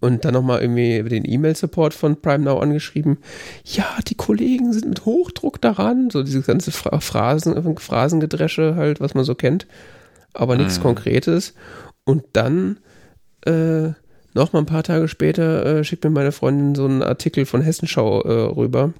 [0.01, 3.19] Und dann nochmal irgendwie den E-Mail-Support von Prime Now angeschrieben,
[3.63, 9.23] ja, die Kollegen sind mit Hochdruck daran, so diese ganze Phrasen, Phrasengedresche halt, was man
[9.23, 9.67] so kennt,
[10.33, 10.83] aber nichts mhm.
[10.83, 11.53] Konkretes.
[12.03, 12.79] Und dann
[13.45, 13.89] äh,
[14.33, 17.61] noch mal ein paar Tage später äh, schickt mir meine Freundin so einen Artikel von
[17.61, 18.93] Hessenschau äh, rüber,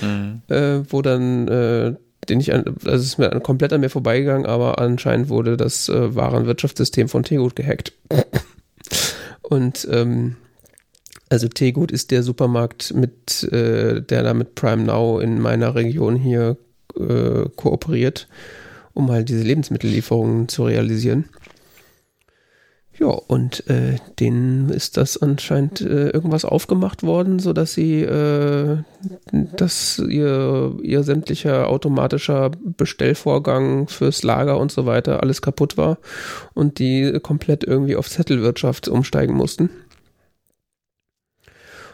[0.00, 0.42] mhm.
[0.48, 1.94] äh, wo dann, äh,
[2.28, 5.88] den ich, an, also es ist mir komplett an mir vorbeigegangen, aber anscheinend wurde das
[5.88, 7.94] äh, Warenwirtschaftssystem von Tegut gehackt.
[9.50, 10.36] Und ähm,
[11.28, 16.14] also Tegut ist der Supermarkt, mit, äh, der da mit Prime Now in meiner Region
[16.14, 16.56] hier
[16.96, 18.28] äh, kooperiert,
[18.94, 21.28] um halt diese Lebensmittellieferungen zu realisieren.
[23.00, 28.76] Ja, und äh, denen ist das anscheinend äh, irgendwas aufgemacht worden, sodass sie, äh,
[29.32, 35.96] dass ihr, ihr sämtlicher automatischer Bestellvorgang fürs Lager und so weiter alles kaputt war
[36.52, 39.70] und die komplett irgendwie auf Zettelwirtschaft umsteigen mussten.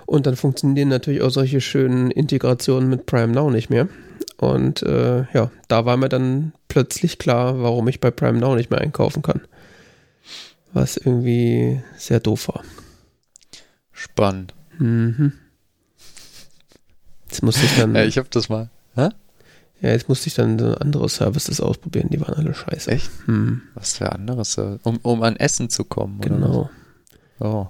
[0.06, 3.88] Und dann funktionieren natürlich auch solche schönen Integrationen mit Prime Now nicht mehr.
[4.38, 8.70] Und äh, ja, da war mir dann plötzlich klar, warum ich bei Prime Now nicht
[8.70, 9.42] mehr einkaufen kann
[10.76, 12.62] was irgendwie sehr doof war.
[13.92, 14.54] Spannend.
[14.78, 15.32] Mhm.
[17.28, 17.94] Jetzt musste ich dann.
[17.96, 18.70] ja, ich hab das mal.
[18.94, 19.08] Hä?
[19.80, 22.90] Ja, jetzt musste ich dann andere Services ausprobieren, die waren alle scheiße.
[22.90, 23.10] Echt?
[23.24, 23.62] Hm.
[23.74, 24.84] Was für andere Services?
[24.84, 26.28] Um, um an Essen zu kommen, oder?
[26.28, 26.70] Genau.
[27.40, 27.66] Oh.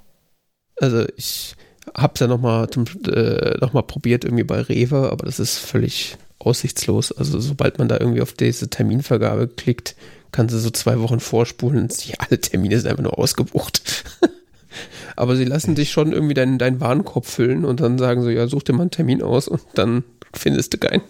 [0.81, 1.57] Also ich
[1.95, 2.69] hab's ja nochmal
[3.07, 7.12] äh, noch probiert irgendwie bei Rewe, aber das ist völlig aussichtslos.
[7.12, 9.97] Also sobald man da irgendwie auf diese Terminvergabe klickt,
[10.37, 14.05] kann sie so zwei Wochen vorspulen und die, alle Termine sind einfach nur ausgebucht.
[15.16, 18.46] Aber sie lassen dich schon irgendwie deinen, deinen Warenkorb füllen und dann sagen so, ja,
[18.46, 21.03] such dir mal einen Termin aus und dann findest du keinen.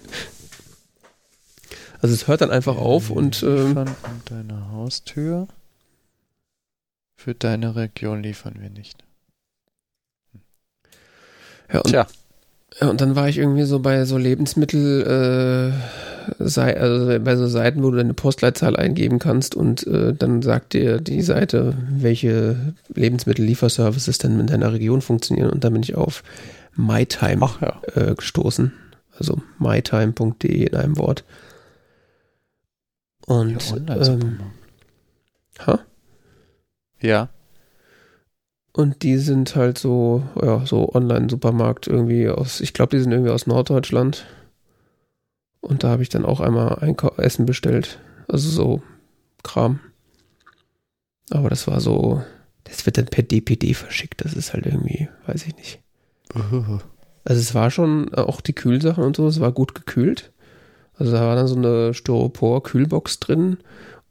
[2.01, 5.49] Also es hört dann einfach auf und ähm, an deiner Haustür.
[7.17, 9.03] Für deine Region liefern wir nicht.
[11.73, 12.07] Ja, und, Tja.
[12.81, 17.83] Ja, und dann war ich irgendwie so bei so Lebensmittel, äh, also bei so Seiten,
[17.83, 24.19] wo du deine Postleitzahl eingeben kannst und äh, dann sagt dir die Seite, welche Lebensmittellieferservices
[24.19, 26.23] denn in deiner Region funktionieren und dann bin ich auf
[26.75, 27.81] MyTime ja.
[27.95, 28.73] äh, gestoßen.
[29.19, 31.25] Also mytime.de in einem Wort.
[33.27, 34.41] Und ja, ähm,
[35.67, 35.81] ha?
[37.01, 37.29] Ja.
[38.77, 43.31] Und die sind halt so, ja, so Online-Supermarkt irgendwie aus, ich glaube, die sind irgendwie
[43.31, 44.27] aus Norddeutschland.
[45.63, 47.99] Und da habe ich dann auch einmal Einkau Essen bestellt.
[48.29, 48.83] Also so
[49.43, 49.81] Kram.
[51.31, 52.23] Aber das war so,
[52.65, 54.23] das wird dann per DPD verschickt.
[54.23, 55.81] Das ist halt irgendwie, weiß ich nicht.
[57.29, 60.33] Also es war schon auch die Kühlsachen und so, es war gut gekühlt.
[60.95, 63.57] Also da war dann so eine Styropor-Kühlbox drin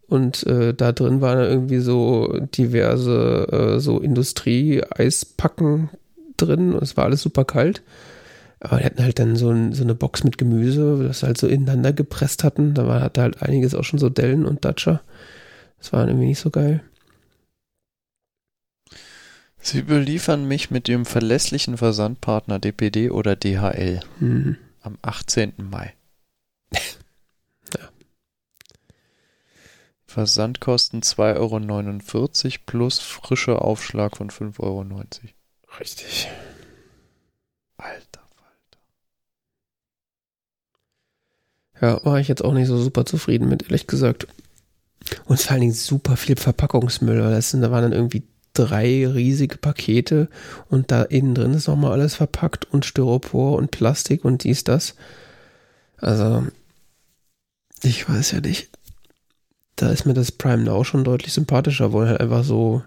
[0.08, 5.90] und äh, da drin waren irgendwie so diverse äh, so Industrie-Eispacken
[6.38, 7.82] drin und es war alles super kalt.
[8.60, 11.48] Aber die hatten halt dann so, ein, so eine Box mit Gemüse, das halt so
[11.48, 12.74] ineinander gepresst hatten.
[12.74, 15.02] Da war, hatte halt einiges auch schon so Dellen und Datscher.
[15.78, 16.84] Das war irgendwie nicht so geil.
[19.60, 24.58] Sie beliefern mich mit Ihrem verlässlichen Versandpartner DPD oder DHL mhm.
[24.82, 25.54] am 18.
[25.58, 25.94] Mai.
[26.72, 27.90] ja.
[30.16, 34.86] Versandkosten 2,49 Euro plus frischer Aufschlag von 5,90 Euro.
[35.78, 36.30] Richtig.
[37.76, 38.22] Alter.
[41.82, 44.28] Ja, war ich jetzt auch nicht so super zufrieden mit, ehrlich gesagt.
[45.26, 47.18] Und vor allen Dingen super viel Verpackungsmüll.
[47.18, 48.24] Das sind, da waren dann irgendwie
[48.54, 50.30] drei riesige Pakete
[50.70, 54.96] und da innen drin ist nochmal alles verpackt und Styropor und Plastik und dies, das.
[55.98, 56.48] Also,
[57.84, 58.75] ich weiß ja nicht.
[59.76, 62.84] Da ist mir das Prime Now schon deutlich sympathischer, wo halt einfach so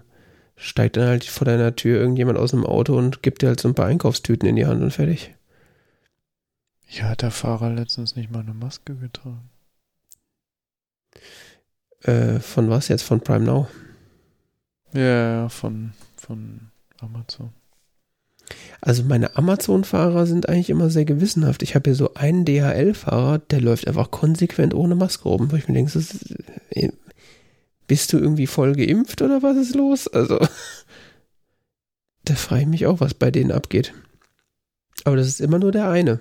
[0.55, 3.67] steigt dann halt vor deiner Tür irgendjemand aus dem Auto und gibt dir halt so
[3.67, 5.33] ein paar Einkaufstüten in die Hand und fertig.
[6.89, 9.49] Ja, hat der Fahrer letztens nicht mal eine Maske getragen.
[12.01, 13.03] Äh, von was jetzt?
[13.03, 13.67] Von Prime Now?
[14.93, 17.53] Ja, von, von Amazon.
[18.81, 21.63] Also meine Amazon-Fahrer sind eigentlich immer sehr gewissenhaft.
[21.63, 25.67] Ich habe hier so einen DHL-Fahrer, der läuft einfach konsequent ohne Maske rum, wo ich
[25.67, 26.35] mir denke, ist,
[26.69, 26.89] äh,
[27.87, 30.07] bist du irgendwie voll geimpft oder was ist los?
[30.07, 30.39] Also,
[32.25, 33.93] da frage ich mich auch, was bei denen abgeht.
[35.03, 36.19] Aber das ist immer nur der eine.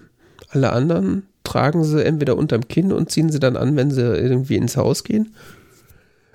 [0.48, 4.56] Alle anderen tragen sie entweder unterm Kinn und ziehen sie dann an, wenn sie irgendwie
[4.56, 5.34] ins Haus gehen.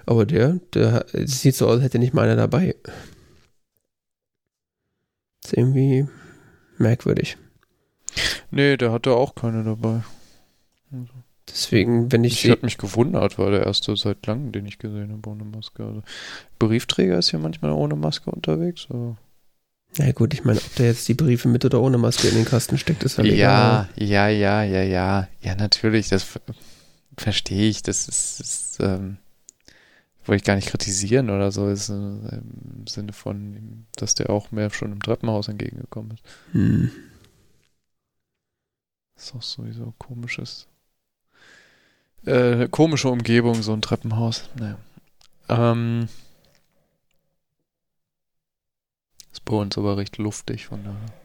[0.06, 2.75] Aber der, der sieht so aus, hätte nicht mal einer dabei.
[5.53, 6.07] Irgendwie
[6.77, 7.37] merkwürdig.
[8.51, 10.03] Nee, der hatte auch keine dabei.
[11.47, 12.45] Deswegen, wenn ich.
[12.45, 15.83] Ich hatte mich gewundert, war der erste seit langem, den ich gesehen habe ohne Maske.
[15.83, 16.03] Also,
[16.59, 18.87] Briefträger ist hier manchmal ohne Maske unterwegs.
[18.89, 19.17] Aber
[19.97, 22.45] ja gut, ich meine, ob der jetzt die Briefe mit oder ohne Maske in den
[22.45, 23.89] Kasten steckt, ist ja egal.
[23.95, 25.27] Ja, ja, ja, ja.
[25.41, 26.39] Ja, natürlich, das
[27.17, 27.83] verstehe ich.
[27.83, 29.17] Das ist, ist ähm,
[30.27, 34.51] wollte ich gar nicht kritisieren oder so, ist äh, im Sinne von, dass der auch
[34.51, 36.23] mehr schon im Treppenhaus entgegengekommen ist.
[36.51, 36.91] Hm.
[39.15, 40.67] Ist auch sowieso komisches.
[42.25, 44.49] Äh, komische Umgebung, so ein Treppenhaus.
[44.55, 44.77] Naja.
[45.49, 46.07] Ähm,
[49.31, 51.22] ist bei uns aber recht luftig, von daher.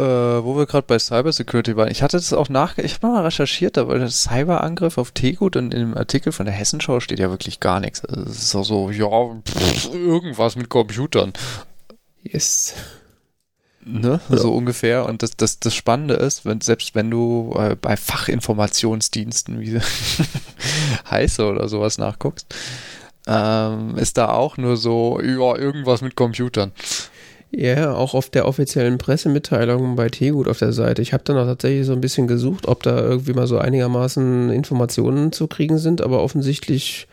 [0.00, 1.90] Äh, wo wir gerade bei Cybersecurity waren.
[1.90, 5.74] Ich hatte das auch nach, ich habe mal recherchiert, aber der Cyberangriff auf Tegut und
[5.74, 8.02] in dem Artikel von der Hessenschau steht ja wirklich gar nichts.
[8.06, 11.34] Also es ist auch so, ja, pff, irgendwas mit Computern.
[12.22, 12.72] Yes.
[13.84, 14.20] Ne?
[14.30, 14.36] Ja.
[14.38, 15.04] So ungefähr.
[15.04, 19.80] Und das, das, das Spannende ist, wenn, selbst wenn du äh, bei Fachinformationsdiensten wie
[21.10, 22.54] heiße oder sowas nachguckst,
[23.26, 26.72] ähm, ist da auch nur so, ja, irgendwas mit Computern.
[27.52, 31.02] Ja, auch auf der offiziellen Pressemitteilung bei Tegut auf der Seite.
[31.02, 34.50] Ich habe dann auch tatsächlich so ein bisschen gesucht, ob da irgendwie mal so einigermaßen
[34.50, 37.08] Informationen zu kriegen sind, aber offensichtlich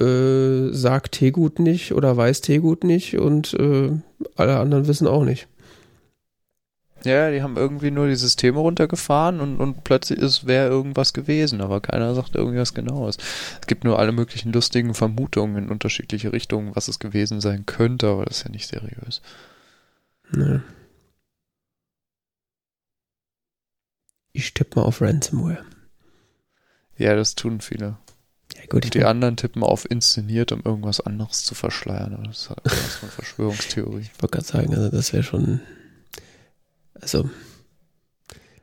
[0.00, 3.90] äh, sagt Tegut nicht oder weiß Tegut nicht und äh,
[4.34, 5.46] alle anderen wissen auch nicht.
[7.04, 11.60] Ja, die haben irgendwie nur die Systeme runtergefahren und, und plötzlich ist wäre irgendwas gewesen,
[11.60, 13.16] aber keiner sagt irgendwas genaues.
[13.60, 18.08] Es gibt nur alle möglichen lustigen Vermutungen in unterschiedliche Richtungen, was es gewesen sein könnte,
[18.08, 19.22] aber das ist ja nicht seriös.
[20.32, 20.62] Ne.
[24.32, 25.64] Ich tippe mal auf Ransomware.
[26.96, 27.98] Ja, das tun viele.
[28.54, 32.14] Ja, gut, und die anderen tippen auf inszeniert, um irgendwas anderes zu verschleiern.
[32.14, 34.02] Aber das ist halt so eine Verschwörungstheorie.
[34.02, 35.60] Ich wollte gerade sagen, also das wäre schon
[37.00, 37.28] also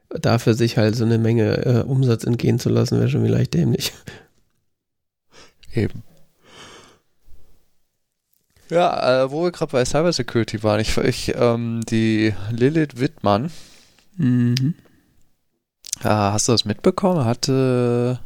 [0.10, 3.94] dafür sich halt so eine Menge äh, Umsatz entgehen zu lassen, wäre schon vielleicht dämlich.
[5.74, 6.04] Eben.
[8.70, 13.52] Ja, äh, wo wir gerade bei Cybersecurity waren, ich, ich ähm, die Lilith Wittmann,
[14.18, 14.76] mhm.
[16.02, 17.24] äh, hast du das mitbekommen?
[17.24, 18.20] Hatte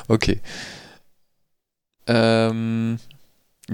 [0.09, 0.41] Okay.
[2.07, 2.99] Ähm,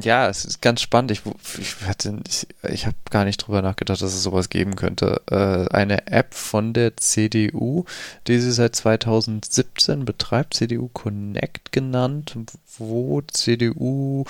[0.00, 1.10] ja, es ist ganz spannend.
[1.10, 1.22] Ich,
[1.58, 1.76] ich,
[2.28, 5.22] ich, ich habe gar nicht drüber nachgedacht, dass es sowas geben könnte.
[5.30, 7.84] Äh, eine App von der CDU,
[8.26, 12.36] die sie seit 2017 betreibt, CDU Connect genannt,
[12.78, 14.24] wo CDU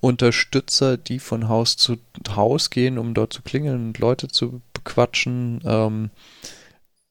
[0.00, 1.98] Unterstützer, die von Haus zu
[2.34, 6.10] Haus gehen, um dort zu klingeln und Leute zu bequatschen, ähm,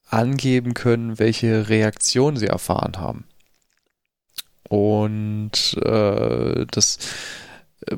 [0.10, 3.26] angeben können, welche Reaktion sie erfahren haben.
[4.70, 7.00] Und äh, das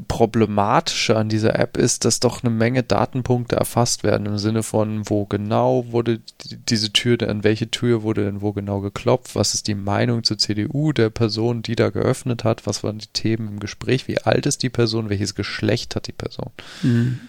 [0.07, 5.09] Problematische an dieser App ist, dass doch eine Menge Datenpunkte erfasst werden im Sinne von,
[5.09, 6.21] wo genau wurde
[6.69, 10.37] diese Tür, an welche Tür wurde denn wo genau geklopft, was ist die Meinung zur
[10.37, 14.45] CDU der Person, die da geöffnet hat, was waren die Themen im Gespräch, wie alt
[14.45, 16.51] ist die Person, welches Geschlecht hat die Person.
[16.83, 17.19] Mhm.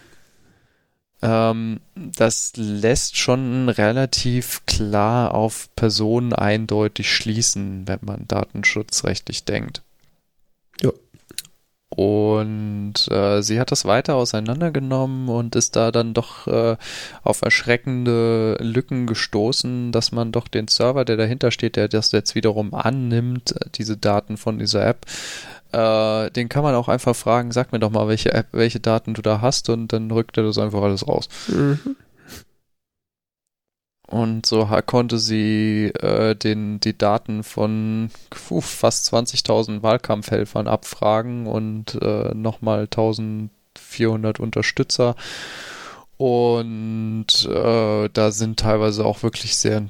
[1.23, 9.83] Ähm, das lässt schon relativ klar auf Personen eindeutig schließen, wenn man datenschutzrechtlich denkt.
[11.97, 16.77] Und äh, sie hat das weiter auseinandergenommen und ist da dann doch äh,
[17.23, 22.35] auf erschreckende Lücken gestoßen, dass man doch den Server, der dahinter steht, der das jetzt
[22.35, 25.05] wiederum annimmt, diese Daten von dieser App,
[25.73, 29.13] äh, den kann man auch einfach fragen, sag mir doch mal, welche App, welche Daten
[29.13, 31.29] du da hast und dann rückt er das einfach alles raus.
[31.49, 31.97] Mhm.
[34.13, 41.95] Und so konnte sie äh, den, die Daten von puh, fast 20.000 Wahlkampfhelfern abfragen und
[42.03, 45.17] äh, nochmal 1.400 Unterstützer.
[46.19, 49.89] Und äh, da sind teilweise auch wirklich sehr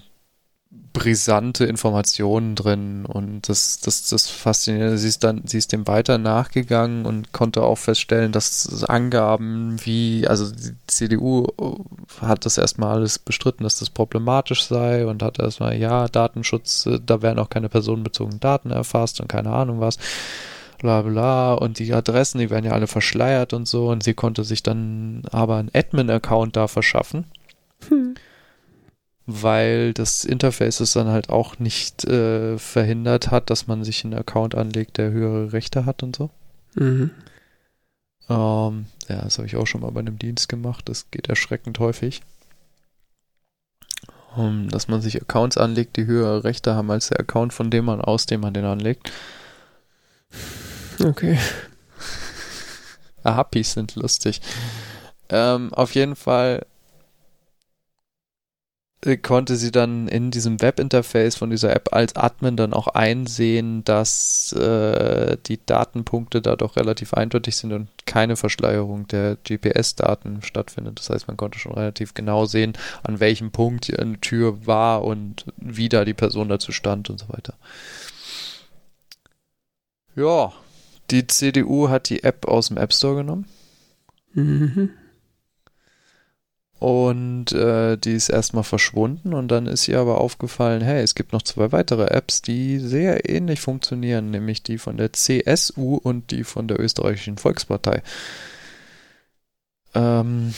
[0.93, 6.19] brisante Informationen drin und das, das, das Faszinierende, sie ist dann, sie ist dem weiter
[6.19, 11.47] nachgegangen und konnte auch feststellen, dass Angaben wie, also die CDU
[12.21, 17.23] hat das erstmal alles bestritten, dass das problematisch sei und hat erstmal, ja, Datenschutz, da
[17.23, 19.99] werden auch keine personenbezogenen Daten erfasst und keine Ahnung was.
[20.79, 24.45] bla bla und die Adressen, die werden ja alle verschleiert und so und sie konnte
[24.45, 27.25] sich dann aber einen Admin-Account da verschaffen.
[27.89, 28.15] Hm.
[29.27, 34.15] Weil das Interface es dann halt auch nicht äh, verhindert hat, dass man sich einen
[34.15, 36.31] Account anlegt, der höhere Rechte hat und so.
[36.75, 37.11] Mhm.
[38.29, 40.89] Ähm, ja, das habe ich auch schon mal bei einem Dienst gemacht.
[40.89, 42.23] Das geht erschreckend häufig.
[44.35, 47.85] Um, dass man sich Accounts anlegt, die höhere Rechte haben als der Account von dem
[47.85, 49.13] man aus, dem man den anlegt.
[51.05, 51.39] Okay.
[53.25, 54.41] Happys sind lustig.
[55.29, 56.67] Ähm, auf jeden Fall
[59.23, 64.53] konnte sie dann in diesem Webinterface von dieser App als Admin dann auch einsehen, dass
[64.53, 71.01] äh, die Datenpunkte da doch relativ eindeutig sind und keine Verschleierung der GPS-Daten stattfindet.
[71.01, 75.47] Das heißt, man konnte schon relativ genau sehen, an welchem Punkt eine Tür war und
[75.57, 77.55] wie da die Person dazu stand und so weiter.
[80.15, 80.53] Ja,
[81.11, 83.47] die CDU hat die App aus dem App Store genommen.
[84.35, 84.91] Mhm.
[86.83, 91.33] Und äh, die ist erstmal verschwunden und dann ist ihr aber aufgefallen, hey, es gibt
[91.33, 96.43] noch zwei weitere Apps, die sehr ähnlich funktionieren, nämlich die von der CSU und die
[96.43, 98.03] von der österreichischen Volkspartei.
[99.95, 100.55] Ähm,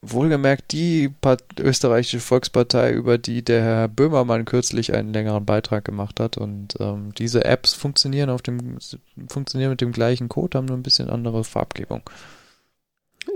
[0.00, 6.18] wohlgemerkt die Part österreichische Volkspartei, über die der Herr Böhmermann kürzlich einen längeren Beitrag gemacht
[6.18, 6.38] hat.
[6.38, 8.78] Und ähm, diese Apps funktionieren auf dem
[9.28, 12.00] funktionieren mit dem gleichen Code, haben nur ein bisschen andere Farbgebung.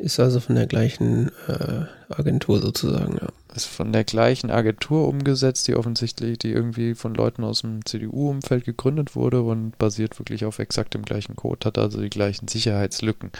[0.01, 3.28] Ist also von der gleichen äh, Agentur sozusagen, ja.
[3.55, 8.64] Ist von der gleichen Agentur umgesetzt, die offensichtlich, die irgendwie von Leuten aus dem CDU-Umfeld
[8.64, 13.32] gegründet wurde und basiert wirklich auf exakt dem gleichen Code, hat also die gleichen Sicherheitslücken.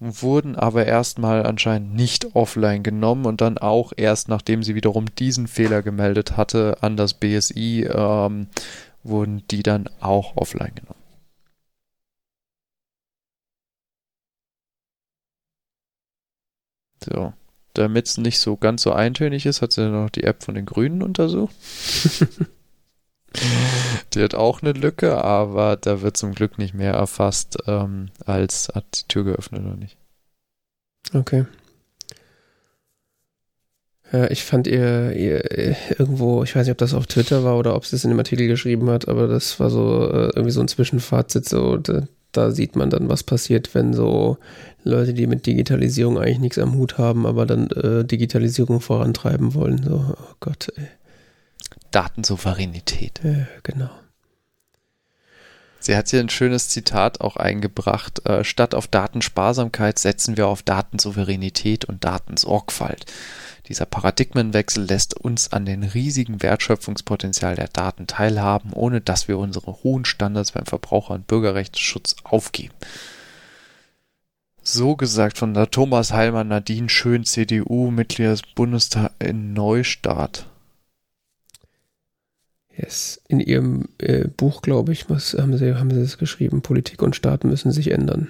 [0.00, 5.46] Wurden aber erstmal anscheinend nicht offline genommen und dann auch erst nachdem sie wiederum diesen
[5.46, 8.48] Fehler gemeldet hatte an das BSI, ähm,
[9.02, 11.03] wurden die dann auch offline genommen.
[17.04, 17.32] So.
[17.74, 20.64] Damit es nicht so ganz so eintönig ist, hat sie noch die App von den
[20.64, 21.54] Grünen untersucht.
[24.14, 28.70] die hat auch eine Lücke, aber da wird zum Glück nicht mehr erfasst, ähm, als
[28.74, 29.96] hat die Tür geöffnet oder nicht.
[31.12, 31.46] Okay.
[34.12, 35.44] Ja, ich fand ihr, ihr,
[35.98, 38.18] irgendwo, ich weiß nicht, ob das auf Twitter war oder ob sie es in dem
[38.18, 41.78] Artikel geschrieben hat, aber das war so äh, irgendwie so ein Zwischenfazit, so
[42.36, 44.38] da, sieht man dann, was passiert, wenn so
[44.82, 49.82] Leute, die mit Digitalisierung eigentlich nichts am Hut haben, aber dann äh, Digitalisierung vorantreiben wollen.
[49.82, 50.86] So, oh Gott, ey.
[51.90, 53.20] Datensouveränität.
[53.22, 53.90] Ja, genau.
[55.84, 58.24] Sie hat hier ein schönes Zitat auch eingebracht.
[58.26, 63.04] Äh, statt auf Datensparsamkeit setzen wir auf Datensouveränität und Datensorgfalt.
[63.68, 69.82] Dieser Paradigmenwechsel lässt uns an den riesigen Wertschöpfungspotenzial der Daten teilhaben, ohne dass wir unsere
[69.82, 72.72] hohen Standards beim Verbraucher- und Bürgerrechtsschutz aufgeben.
[74.62, 80.46] So gesagt von der Thomas Heilmann Nadine Schön, CDU, Mitglied des Bundestags in Neustadt.
[82.76, 83.20] Yes.
[83.28, 87.14] In ihrem äh, Buch, glaube ich, was haben sie, haben sie das geschrieben, Politik und
[87.14, 88.28] Staat müssen sich ändern.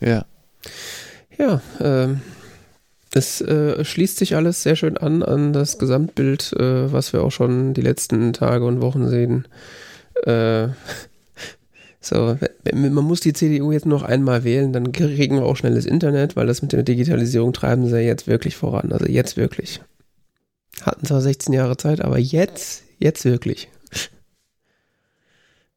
[0.00, 0.24] Ja.
[1.38, 2.22] Ja, ähm,
[3.10, 7.32] das äh, schließt sich alles sehr schön an an das Gesamtbild, äh, was wir auch
[7.32, 9.46] schon die letzten Tage und Wochen sehen.
[10.24, 10.68] Äh,
[12.00, 12.38] so,
[12.72, 16.46] man muss die CDU jetzt noch einmal wählen, dann kriegen wir auch schnelles Internet, weil
[16.46, 18.92] das mit der Digitalisierung treiben sie jetzt wirklich voran.
[18.92, 19.80] Also jetzt wirklich.
[20.82, 23.68] Hatten zwar 16 Jahre Zeit, aber jetzt, jetzt wirklich.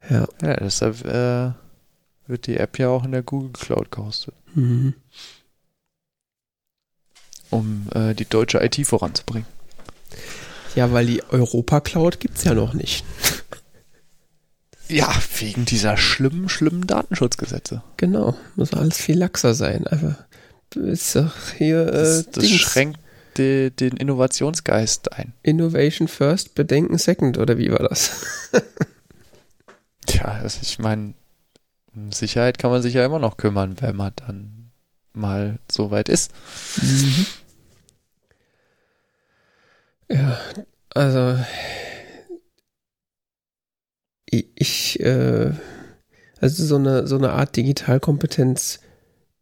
[0.09, 0.27] Ja.
[0.41, 1.51] Ja, deshalb äh,
[2.27, 4.33] wird die App ja auch in der Google Cloud gehostet.
[4.55, 4.93] Mhm.
[7.49, 9.47] Um äh, die deutsche IT voranzubringen.
[10.75, 13.03] Ja, weil die Europa Cloud gibt es ja noch nicht.
[14.87, 17.83] Ja, wegen dieser schlimmen, schlimmen Datenschutzgesetze.
[17.97, 19.85] Genau, muss alles viel laxer sein.
[19.85, 20.15] Einfach
[20.75, 21.87] ist doch hier.
[21.87, 22.99] Äh, das, das schränkt
[23.37, 25.33] die, den Innovationsgeist ein.
[25.43, 28.25] Innovation first, Bedenken second, oder wie war das?
[30.05, 31.13] Tja, also ich meine,
[31.95, 34.71] um Sicherheit kann man sich ja immer noch kümmern, wenn man dann
[35.13, 36.31] mal so weit ist.
[36.81, 37.25] Mhm.
[40.11, 40.39] Ja,
[40.95, 41.37] also
[44.25, 45.51] ich, äh,
[46.41, 48.79] also so eine, so eine Art Digitalkompetenz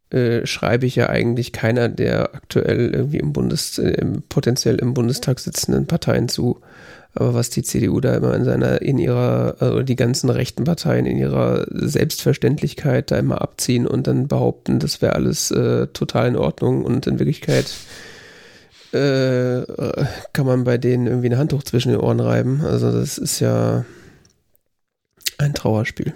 [0.10, 5.40] äh, schreibe ich ja eigentlich keiner der aktuell irgendwie im Bundes, äh, potenziell im Bundestag
[5.40, 6.62] sitzenden Parteien zu.
[7.14, 11.06] Aber was die CDU da immer in seiner, in ihrer, also die ganzen rechten Parteien
[11.08, 16.36] in ihrer Selbstverständlichkeit da immer abziehen und dann behaupten, das wäre alles äh, total in
[16.36, 17.66] Ordnung und in Wirklichkeit
[18.94, 19.64] äh,
[20.34, 22.62] kann man bei denen irgendwie ein Handtuch zwischen den Ohren reiben.
[22.64, 23.84] Also das ist ja,
[25.38, 26.14] Ein Trauerspiel.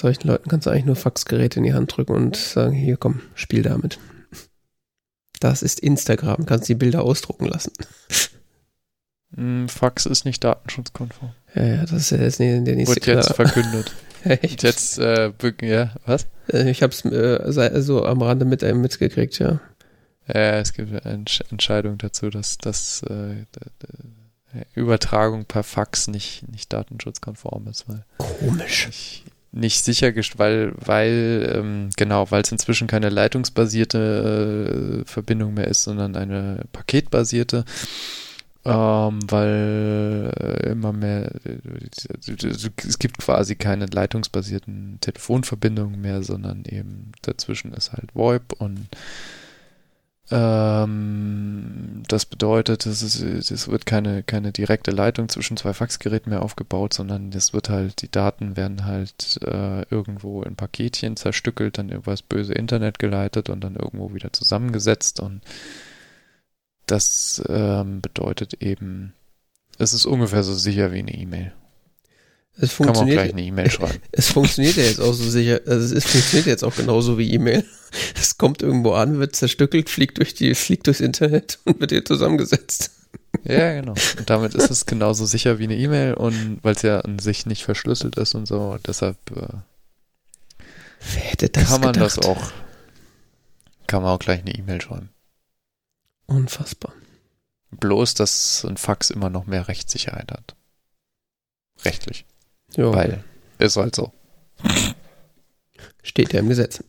[0.00, 3.20] Solchen Leuten kannst du eigentlich nur Faxgeräte in die Hand drücken und sagen, hier komm,
[3.34, 3.98] spiel damit.
[5.40, 7.72] Das ist Instagram, kannst die Bilder ausdrucken lassen.
[9.36, 11.32] Mm, Fax ist nicht datenschutzkonform.
[11.54, 13.34] Ja, ja, das ist ja jetzt der nächste Wird jetzt Knaller.
[13.50, 13.94] verkündet.
[14.24, 14.62] Echt?
[14.62, 16.26] jetzt, äh, bücken- ja, was?
[16.52, 19.60] Äh, Ich hab's äh, so am Rande mit einem mitgekriegt, ja.
[20.26, 26.48] Ja, es gibt eine Entsch Entscheidung dazu, dass das äh, d- Übertragung per Fax nicht,
[26.48, 27.86] nicht datenschutzkonform ist,
[28.18, 28.86] Komisch.
[28.88, 35.68] nicht, nicht sichergestellt, weil, weil, ähm, genau, weil es inzwischen keine leitungsbasierte äh, Verbindung mehr
[35.68, 37.64] ist, sondern eine paketbasierte.
[38.62, 41.58] Ähm, weil äh, immer mehr, äh,
[42.86, 48.86] es gibt quasi keine leitungsbasierten Telefonverbindungen mehr, sondern eben dazwischen ist halt VoIP und
[50.30, 56.42] ähm, das bedeutet, es, ist, es wird keine, keine direkte Leitung zwischen zwei Faxgeräten mehr
[56.42, 61.90] aufgebaut, sondern es wird halt, die Daten werden halt äh, irgendwo in Paketchen zerstückelt, dann
[61.90, 65.42] übers böse Internet geleitet und dann irgendwo wieder zusammengesetzt und
[66.86, 69.12] das ähm, bedeutet eben,
[69.78, 71.52] es ist ungefähr so sicher wie eine E-Mail.
[72.60, 73.98] Es Kann man auch funktioniert, gleich eine E-Mail schreiben.
[74.12, 77.64] es funktioniert ja jetzt auch so sicher, also es funktioniert jetzt auch genauso wie E-Mail.
[78.14, 82.04] Es kommt irgendwo an, wird zerstückelt, fliegt durch die, fliegt durchs Internet und wird hier
[82.04, 82.92] zusammengesetzt.
[83.42, 83.94] Ja, genau.
[84.16, 87.46] Und damit ist es genauso sicher wie eine E-Mail und weil es ja an sich
[87.46, 89.56] nicht verschlüsselt ist und so, deshalb äh,
[91.00, 92.18] Wer hätte das kann man gedacht?
[92.18, 92.52] das auch,
[93.86, 95.10] kann man auch gleich eine E-Mail schreiben.
[96.26, 96.92] Unfassbar.
[97.72, 100.54] Bloß, dass ein Fax immer noch mehr Rechtssicherheit hat.
[101.84, 102.26] Rechtlich.
[102.76, 103.24] Ja, Weil,
[103.58, 104.12] ist halt so.
[106.02, 106.84] steht ja im Gesetz.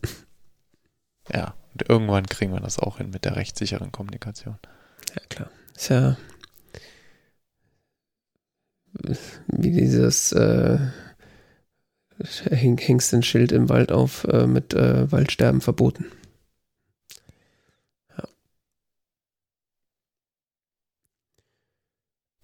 [1.31, 1.55] Ja.
[1.73, 4.57] Und irgendwann kriegen wir das auch hin mit der rechtssicheren Kommunikation.
[5.15, 5.49] Ja, klar.
[5.73, 6.17] Ist ja
[9.47, 10.77] wie dieses äh,
[12.49, 16.05] häng, hängst ein Schild im Wald auf äh, mit äh, Waldsterben verboten.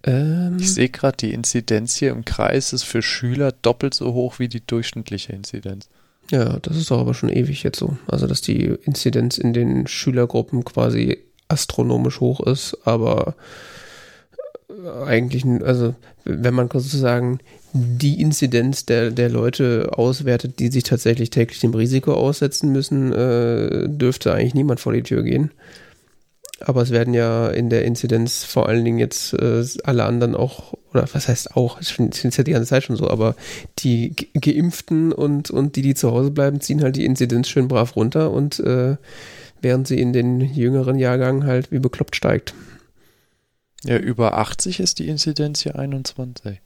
[0.07, 4.39] Ähm, Ich sehe gerade, die Inzidenz hier im Kreis ist für Schüler doppelt so hoch
[4.39, 5.89] wie die durchschnittliche Inzidenz.
[6.31, 7.97] ja, das ist doch aber schon ewig jetzt so.
[8.07, 13.35] Also, dass die Inzidenz in den Schülergruppen quasi astronomisch hoch ist, aber
[14.69, 15.95] äh, eigentlich, also
[16.25, 17.39] wenn man sozusagen
[17.73, 23.87] die Inzidenz der, der Leute auswertet, die sich tatsächlich täglich dem Risiko aussetzen müssen, äh,
[23.87, 25.51] dürfte eigentlich niemand vor die Tür gehen.
[26.59, 30.73] Aber es werden ja in der Inzidenz vor allen Dingen jetzt äh, alle anderen auch,
[30.91, 33.35] oder was heißt auch, ich finde es ja die ganze Zeit schon so, aber
[33.79, 37.67] die Ge- Geimpften und, und die, die zu Hause bleiben, ziehen halt die Inzidenz schön
[37.67, 38.97] brav runter und äh,
[39.61, 42.55] während sie in den jüngeren Jahrgängen halt wie bekloppt steigt.
[43.83, 46.59] Ja, über 80 ist die Inzidenz hier 21.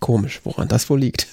[0.00, 1.28] Komisch, woran das wohl liegt.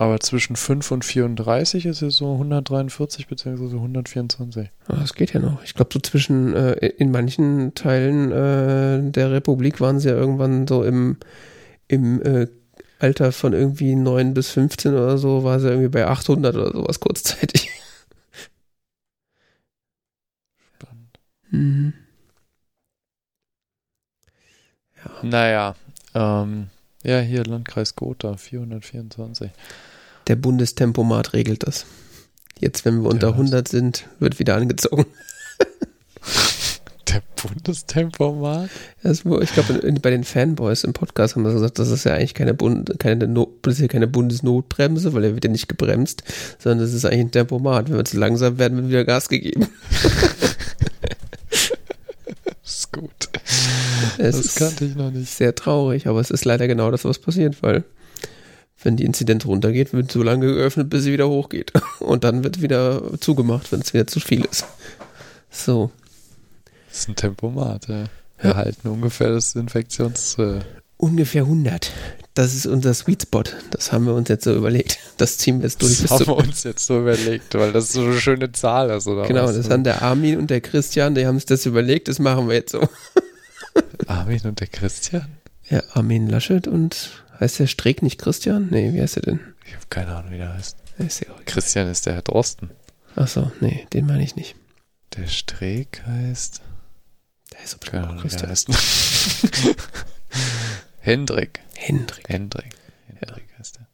[0.00, 4.70] Aber zwischen 5 und 34 ist es so 143 beziehungsweise 124.
[4.86, 5.62] Aber Das geht ja noch.
[5.62, 10.66] Ich glaube, so zwischen, äh, in manchen Teilen äh, der Republik waren sie ja irgendwann
[10.66, 11.18] so im,
[11.86, 12.46] im äh,
[12.98, 16.98] Alter von irgendwie 9 bis 15 oder so, war sie irgendwie bei 800 oder sowas
[16.98, 17.68] kurzzeitig.
[20.78, 21.20] Spannend.
[21.50, 21.92] Mhm.
[25.20, 25.74] Naja,
[26.14, 26.68] ähm,
[27.04, 29.50] ja, hier Landkreis Gotha, 424.
[30.26, 31.86] Der Bundestempomat regelt das.
[32.58, 33.34] Jetzt, wenn wir unter was?
[33.34, 35.06] 100 sind, wird wieder angezogen.
[37.08, 38.70] Der Bundestempomat?
[39.02, 42.34] Das, ich glaube, bei den Fanboys im Podcast haben wir gesagt, das ist ja eigentlich
[42.34, 46.22] keine, Bund, keine, No- ja keine Bundesnotbremse, weil er wird ja nicht gebremst,
[46.58, 47.88] sondern das ist eigentlich ein Tempomat.
[47.88, 49.66] Wenn wir zu langsam werden, wird wieder Gas gegeben.
[52.62, 53.10] ist gut.
[54.18, 55.30] Es das ist kannte ich noch nicht.
[55.30, 57.84] sehr traurig, aber es ist leider genau das, was passiert, weil
[58.82, 61.72] wenn die Inzidenz runtergeht, wird so lange geöffnet, bis sie wieder hochgeht.
[62.00, 64.64] Und dann wird wieder zugemacht, wenn es wieder zu viel ist.
[65.50, 65.90] So.
[66.88, 68.00] Das ist ein Tempomat, ja.
[68.02, 68.08] Ja.
[68.42, 70.36] Wir halten ungefähr das Infektions...
[70.38, 70.60] Äh,
[70.96, 71.92] Ungefähr 100.
[72.34, 73.44] Das ist unser Sweet Spot.
[73.70, 74.98] Das haben wir uns jetzt so überlegt.
[75.16, 78.02] Das ziehen wir jetzt durch das haben wir uns jetzt so überlegt, weil das so
[78.02, 79.56] eine schöne Zahl ist, oder Genau, was?
[79.56, 82.54] das haben der Armin und der Christian, die haben sich das überlegt, das machen wir
[82.56, 82.86] jetzt so.
[84.08, 85.26] Armin und der Christian?
[85.70, 88.68] Ja, Armin Laschet und heißt der Streeck nicht Christian?
[88.70, 89.40] Nee, wie heißt er denn?
[89.66, 90.76] Ich habe keine Ahnung, wie der heißt.
[90.98, 91.34] Ist ja.
[91.46, 92.70] Christian ist der Herr Drosten.
[93.16, 94.54] Achso, nee, den meine ich nicht.
[95.16, 96.60] Der Streeck heißt...
[97.52, 98.50] Der ist bestimmt auch Christian.
[98.50, 98.68] heißt.
[101.00, 101.60] Hendrik.
[101.74, 102.28] Hendrik.
[102.28, 102.76] Hendrik.
[103.06, 103.88] Hendrik heißt der.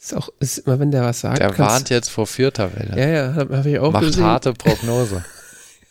[0.00, 1.40] Ist auch, ist immer wenn der was sagt.
[1.40, 2.98] Der warnt jetzt vor vierter Welle.
[2.98, 4.24] Ja, ja, habe hab ich auch Macht gesehen.
[4.24, 5.24] harte Prognose.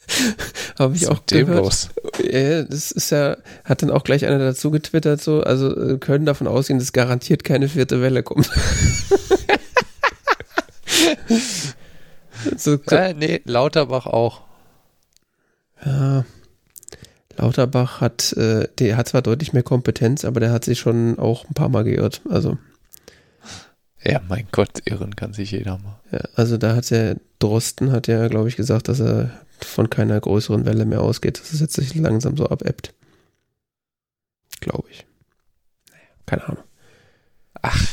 [0.79, 1.89] Habe ich auch gehört.
[2.23, 6.25] Ja, das ist ja, hat dann auch gleich einer dazu getwittert, so, also äh, können
[6.25, 8.49] davon ausgehen, dass garantiert keine vierte Welle kommt.
[12.57, 14.41] so, äh, nee, Lauterbach auch.
[15.85, 16.25] Ja.
[17.37, 21.45] Lauterbach hat, äh, der hat zwar deutlich mehr Kompetenz, aber der hat sich schon auch
[21.45, 22.21] ein paar Mal geirrt.
[22.29, 22.57] Also.
[24.03, 25.99] Ja, mein Gott, irren kann sich jeder mal.
[26.11, 29.31] Ja, also da hat ja, Drosten hat ja, glaube ich, gesagt, dass er
[29.61, 32.93] von keiner größeren Welle mehr ausgeht, dass es jetzt sich langsam so abebbt.
[34.59, 35.05] Glaube ich.
[36.25, 36.63] Keine Ahnung.
[37.61, 37.87] Ach,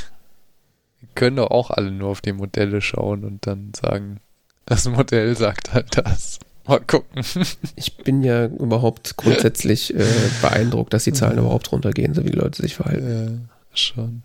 [1.15, 4.21] können doch auch alle nur auf die Modelle schauen und dann sagen,
[4.67, 6.39] das Modell sagt halt das.
[6.67, 7.25] Mal gucken.
[7.77, 10.05] Ich bin ja überhaupt grundsätzlich äh,
[10.41, 13.49] beeindruckt, dass die Zahlen überhaupt runtergehen, so wie die Leute sich verhalten.
[13.71, 14.23] Ja, schon.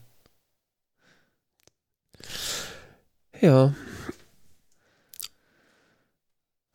[3.41, 3.73] Ja.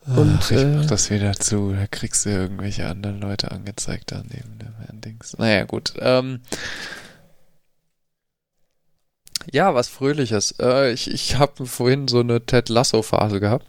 [0.06, 1.72] Und Ach, ich äh, mach das wieder zu.
[1.72, 5.36] Da kriegst du irgendwelche anderen Leute angezeigt da neben dem Dings.
[5.38, 5.94] Naja, gut.
[5.98, 6.40] Ähm,
[9.50, 10.54] ja, was Fröhliches.
[10.60, 13.66] Äh, ich ich habe vorhin so eine Ted Lasso-Phase gehabt.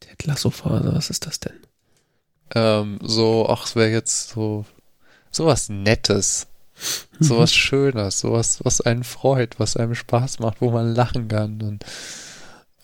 [0.00, 1.58] Ted Lasso-Phase, was ist das denn?
[2.54, 4.64] Ähm, so, ach, es wäre jetzt so
[5.30, 6.46] sowas Nettes.
[7.18, 7.24] Mhm.
[7.24, 11.60] Sowas Schönes, sowas, was einen freut, was einem Spaß macht, wo man lachen kann.
[11.60, 11.84] Und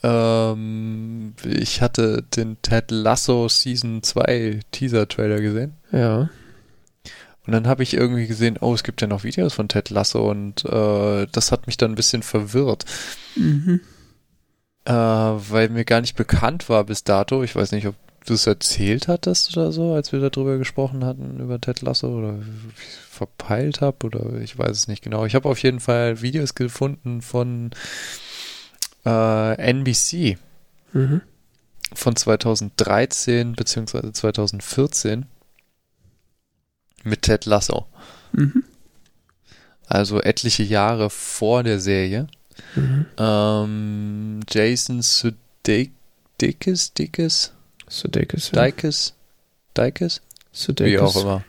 [0.03, 5.74] ähm, ich hatte den Ted Lasso Season 2 Teaser-Trailer gesehen.
[5.92, 6.30] Ja.
[7.47, 10.28] Und dann habe ich irgendwie gesehen, oh, es gibt ja noch Videos von Ted Lasso
[10.30, 12.84] und äh, das hat mich dann ein bisschen verwirrt.
[13.36, 13.80] Mhm.
[14.84, 17.42] Äh, weil mir gar nicht bekannt war bis dato.
[17.42, 17.94] Ich weiß nicht, ob
[18.24, 22.38] du es erzählt hattest oder so, als wir darüber gesprochen hatten, über Ted Lasso oder
[23.09, 25.24] verpeilt habe oder ich weiß es nicht genau.
[25.24, 27.70] Ich habe auf jeden Fall Videos gefunden von
[29.07, 30.36] äh, NBC
[30.92, 31.22] mhm.
[31.94, 35.26] von 2013 beziehungsweise 2014
[37.04, 37.86] mit Ted Lasso.
[38.32, 38.64] Mhm.
[39.86, 42.26] Also etliche Jahre vor der Serie.
[42.74, 43.07] Mhm.
[43.16, 45.92] Ähm, Jason Sudeikis,
[46.92, 47.52] Dickes,
[47.88, 48.64] Sudeikis, ja.
[48.64, 49.14] Dikes,
[50.52, 50.92] Sudeikis.
[50.92, 51.44] wie auch immer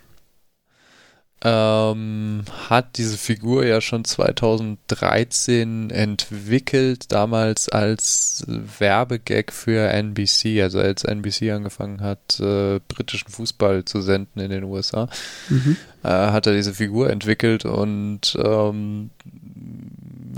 [1.43, 11.03] ähm, hat diese Figur ja schon 2013 entwickelt, damals als Werbegag für NBC, also als
[11.03, 15.09] NBC angefangen hat, äh, britischen Fußball zu senden in den USA,
[15.49, 15.77] mhm.
[16.03, 19.11] äh, hat er diese Figur entwickelt und ähm,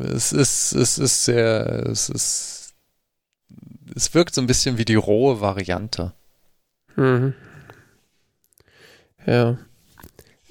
[0.04, 2.74] es ist, es ist sehr, es ist,
[3.96, 6.12] es wirkt so ein bisschen wie die rohe Variante.
[6.98, 7.34] Mhm.
[9.26, 9.58] Ja.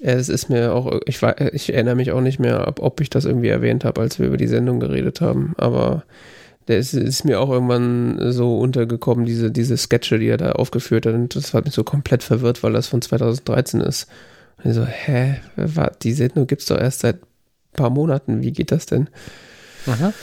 [0.01, 3.09] Es ist mir auch, ich, war, ich erinnere mich auch nicht mehr, ob, ob ich
[3.09, 6.03] das irgendwie erwähnt habe, als wir über die Sendung geredet haben, aber
[6.67, 11.15] der ist, mir auch irgendwann so untergekommen, diese, diese Sketche, die er da aufgeführt hat,
[11.15, 14.07] und das hat mich so komplett verwirrt, weil das von 2013 ist.
[14.57, 18.51] Und ich so, hä, war, die Sendung gibt's doch erst seit ein paar Monaten, wie
[18.51, 19.09] geht das denn?
[19.87, 20.13] Aha.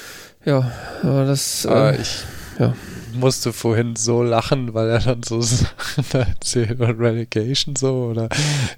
[0.44, 0.70] Ja,
[1.02, 2.22] aber das, äh, ich,
[2.60, 2.74] ja
[3.16, 8.28] musste vorhin so lachen, weil er dann so Sachen erzählt und Relegation so oder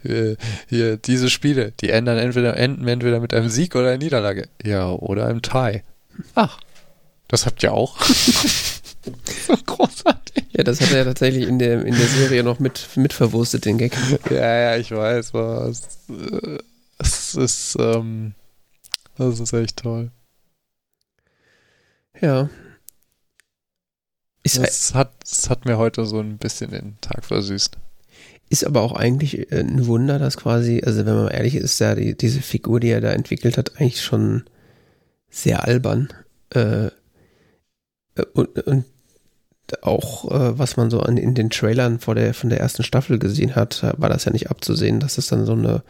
[0.05, 0.37] äh,
[0.69, 4.49] hier diese Spiele, die ändern entweder enden entweder mit einem Sieg oder einer Niederlage.
[4.65, 5.83] Ja, oder einem Tie.
[6.35, 6.59] Ach,
[7.29, 8.01] das habt ihr auch.
[8.03, 10.45] so großartig.
[10.53, 13.65] Ja, das hat er ja tatsächlich in der, in der Serie noch mit, mit verwurstet,
[13.65, 13.97] den Gag.
[14.31, 16.07] Ja, ja, ich weiß, was.
[16.99, 18.35] Es ist, ähm,
[19.17, 20.11] das ist echt toll.
[22.21, 22.49] Ja,
[24.57, 27.77] es hat, es hat mir heute so ein bisschen den Tag versüßt.
[28.51, 31.95] Ist aber auch eigentlich äh, ein Wunder, dass quasi, also wenn man ehrlich ist, ja
[31.95, 34.45] die, diese Figur, die er da entwickelt hat, eigentlich schon
[35.29, 36.09] sehr albern.
[36.55, 36.91] Äh, äh,
[38.33, 38.85] und, und
[39.83, 43.19] auch äh, was man so an, in den Trailern vor der, von der ersten Staffel
[43.19, 45.83] gesehen hat, war das ja nicht abzusehen, dass es dann so eine,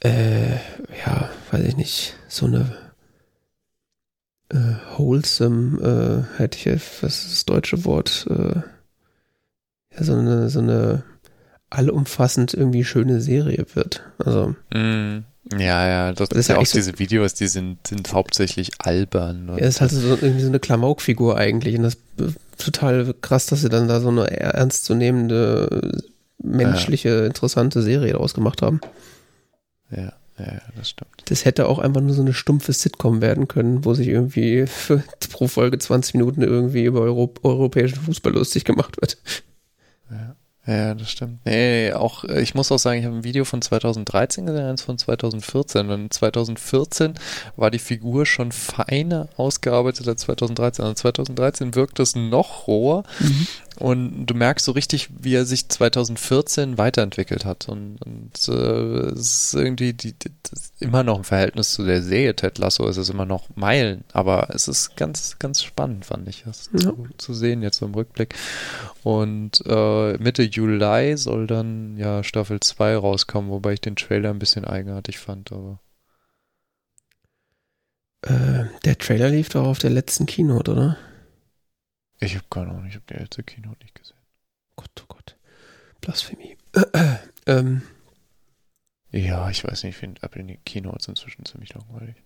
[0.00, 0.54] äh,
[1.06, 2.76] ja, weiß ich nicht, so eine
[4.52, 6.66] äh, wholesome, äh, hätte ich
[7.02, 8.26] was ist das deutsche Wort?
[8.30, 8.60] Äh,
[9.94, 11.04] ja, so eine, so eine
[11.70, 14.02] allumfassend irgendwie schöne Serie wird.
[14.18, 14.54] Also.
[14.72, 15.24] Mm,
[15.58, 19.48] ja, ja, das, das ist ja auch diese Videos, die sind, sind hauptsächlich albern.
[19.58, 21.76] Ja, ist halt so, irgendwie so eine Klamaukfigur eigentlich.
[21.76, 26.02] Und das ist total krass, dass sie dann da so eine ernstzunehmende,
[26.38, 27.26] menschliche, ja.
[27.26, 28.80] interessante Serie daraus gemacht haben.
[29.90, 30.12] Ja.
[30.44, 31.10] Ja, das stimmt.
[31.26, 35.04] Das hätte auch einfach nur so eine stumpfe Sitcom werden können, wo sich irgendwie für,
[35.30, 39.18] pro Folge 20 Minuten irgendwie über Euro, europäischen Fußball lustig gemacht wird.
[40.10, 40.36] Ja.
[40.64, 41.40] Ja, das stimmt.
[41.44, 44.96] Nee, auch, ich muss auch sagen, ich habe ein Video von 2013 gesehen, eins von
[44.96, 45.90] 2014.
[45.90, 47.14] Und 2014
[47.56, 50.84] war die Figur schon feiner ausgearbeitet als 2013.
[50.84, 53.02] Also 2013 wirkt es noch roher.
[53.18, 53.46] Mhm.
[53.78, 57.68] Und du merkst so richtig, wie er sich 2014 weiterentwickelt hat.
[57.68, 60.30] Und, und äh, es ist irgendwie die, die,
[60.80, 64.04] immer noch im Verhältnis zu der Serie Ted Lasso, ist es immer noch Meilen.
[64.12, 66.80] Aber es ist ganz, ganz spannend, fand ich, das ja.
[66.80, 68.34] zu, zu, sehen jetzt im Rückblick.
[69.02, 74.38] Und äh, Mitte Juli soll dann ja Staffel 2 rauskommen, wobei ich den Trailer ein
[74.38, 75.78] bisschen eigenartig fand, aber.
[78.22, 80.96] Äh, der Trailer lief doch auf der letzten Keynote, oder?
[82.22, 84.16] Ich habe keine Ahnung, ich habe die letzte Keynote nicht gesehen.
[84.76, 85.36] Gott, oh Gott.
[86.00, 86.56] Blasphemie.
[87.46, 87.82] ähm.
[89.10, 92.16] Ja, ich weiß nicht, ich finde Apple Keynotes inzwischen ziemlich langweilig.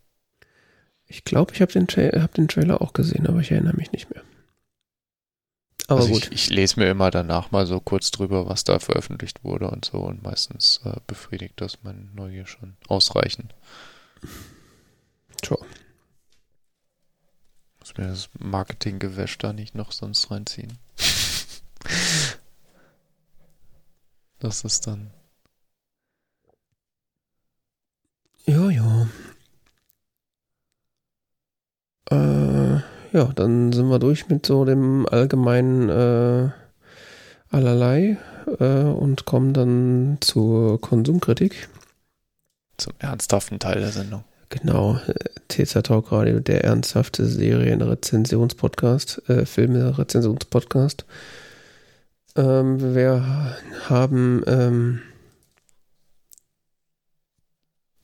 [1.07, 3.93] Ich glaube, ich habe den, Tra hab den Trailer auch gesehen, aber ich erinnere mich
[3.93, 4.23] nicht mehr.
[5.89, 6.27] Aber also gut.
[6.27, 9.85] Ich, ich, lese mir immer danach mal so kurz drüber, was da veröffentlicht wurde und
[9.85, 13.55] so und meistens äh, befriedigt das meine Neugier schon ausreichend.
[15.45, 15.65] Sure
[17.87, 20.79] muss mir das Marketinggewäsch da nicht noch sonst reinziehen.
[24.41, 25.13] das ist dann.
[28.45, 29.09] Ja, ja.
[32.11, 32.81] Äh,
[33.13, 36.51] ja, dann sind wir durch mit so dem allgemeinen äh,
[37.51, 38.17] Allerlei
[38.59, 41.69] äh, und kommen dann zur Konsumkritik.
[42.79, 44.25] Zum ernsthaften Teil der Sendung.
[44.49, 45.01] Genau,
[45.49, 51.05] TZ Talk Radio, der ernsthafte Serien-Rezensionspodcast, äh, Filme-Rezensionspodcast.
[52.37, 53.57] Ähm, wir
[53.89, 55.01] haben, ähm,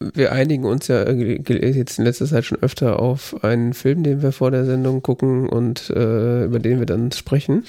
[0.01, 4.32] wir einigen uns ja jetzt in letzter Zeit schon öfter auf einen Film, den wir
[4.32, 7.64] vor der Sendung gucken und äh, über den wir dann sprechen.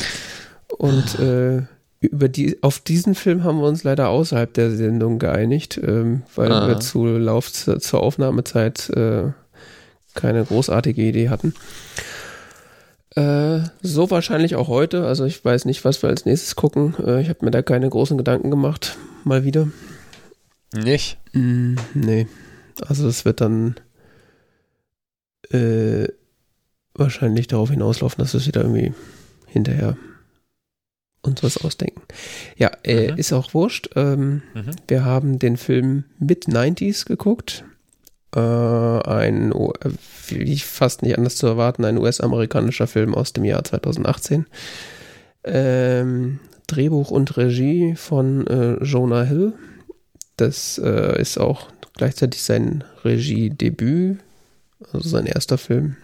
[0.78, 1.62] Und äh,
[2.08, 6.52] über die, auf diesen Film haben wir uns leider außerhalb der Sendung geeinigt, ähm, weil
[6.52, 6.68] ah.
[6.68, 9.32] wir zu Lauf zur Aufnahmezeit äh,
[10.14, 11.54] keine großartige Idee hatten.
[13.16, 15.06] Äh, so wahrscheinlich auch heute.
[15.06, 16.96] Also ich weiß nicht, was wir als nächstes gucken.
[17.06, 18.98] Äh, ich habe mir da keine großen Gedanken gemacht.
[19.24, 19.68] Mal wieder.
[20.74, 21.18] Nicht?
[21.34, 22.28] Mm, nee.
[22.86, 23.76] Also es wird dann
[25.52, 26.08] äh,
[26.96, 28.94] wahrscheinlich darauf hinauslaufen, dass es wieder irgendwie
[29.48, 29.96] hinterher
[31.24, 32.02] uns was ausdenken.
[32.58, 33.18] Ja, äh, mhm.
[33.18, 33.90] ist auch wurscht.
[33.96, 34.72] Ähm, mhm.
[34.88, 37.64] Wir haben den Film Mid-90s geguckt.
[38.36, 39.90] Äh, ein, äh,
[40.28, 44.46] wie fast nicht anders zu erwarten, ein US-amerikanischer Film aus dem Jahr 2018.
[45.46, 49.54] Ähm, Drehbuch und Regie von äh, Jonah Hill.
[50.38, 54.20] Das äh, ist auch gleichzeitig sein Regiedebüt,
[54.92, 55.96] also sein erster Film.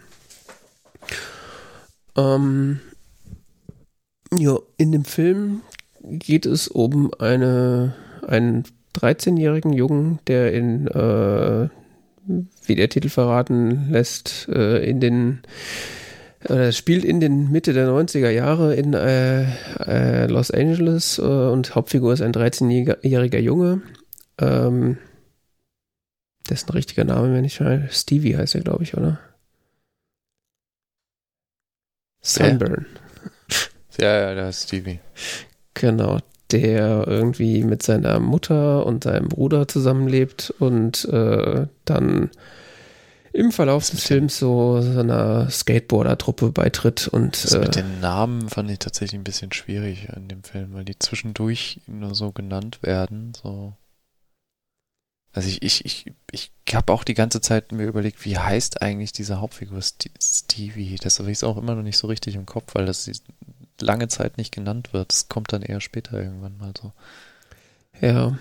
[2.16, 2.80] Ähm,
[4.38, 5.62] ja, in dem Film
[6.04, 7.96] geht es um eine,
[8.28, 8.64] einen
[8.96, 11.70] 13-jährigen Jungen, der in, äh,
[12.66, 15.42] wie der Titel verraten lässt, äh, in den
[16.42, 19.44] äh, spielt in den Mitte der 90er Jahre in äh,
[19.80, 23.82] äh, Los Angeles äh, und Hauptfigur ist ein 13-jähriger Junge.
[24.38, 24.98] Ähm,
[26.50, 29.20] dessen richtiger Name, wenn ich mal, Stevie heißt er, glaube ich, oder?
[32.22, 32.86] Sunburn.
[32.90, 33.09] Ja,
[34.02, 35.00] ja, da ist Stevie.
[35.74, 36.20] Genau,
[36.52, 42.32] der irgendwie mit seiner Mutter und seinem Bruder zusammenlebt und äh, dann
[43.32, 47.44] im Verlauf des Films so, so einer Skateboarder-Truppe beitritt und.
[47.44, 50.86] Das äh, mit den Namen fand ich tatsächlich ein bisschen schwierig in dem Film, weil
[50.86, 53.34] die zwischendurch nur so genannt werden.
[53.42, 53.74] So.
[55.32, 59.12] Also ich, ich, ich, ich habe auch die ganze Zeit mir überlegt, wie heißt eigentlich
[59.12, 60.96] diese Hauptfigur Stevie?
[61.00, 63.10] Das habe ich auch immer noch nicht so richtig im Kopf, weil das
[63.82, 65.12] lange Zeit nicht genannt wird.
[65.12, 66.92] Das kommt dann eher später irgendwann mal so.
[68.02, 68.38] Ja.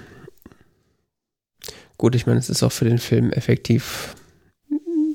[1.97, 4.14] Gut, ich meine, es ist auch für den Film effektiv.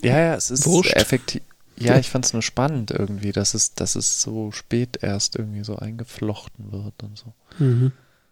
[0.02, 0.94] Ja, ja, es ist wurscht.
[0.94, 1.42] effektiv.
[1.78, 5.64] Ja, ich fand es nur spannend irgendwie, dass es, dass es so spät erst irgendwie
[5.64, 7.34] so eingeflochten wird und so.
[7.58, 7.92] Mhm.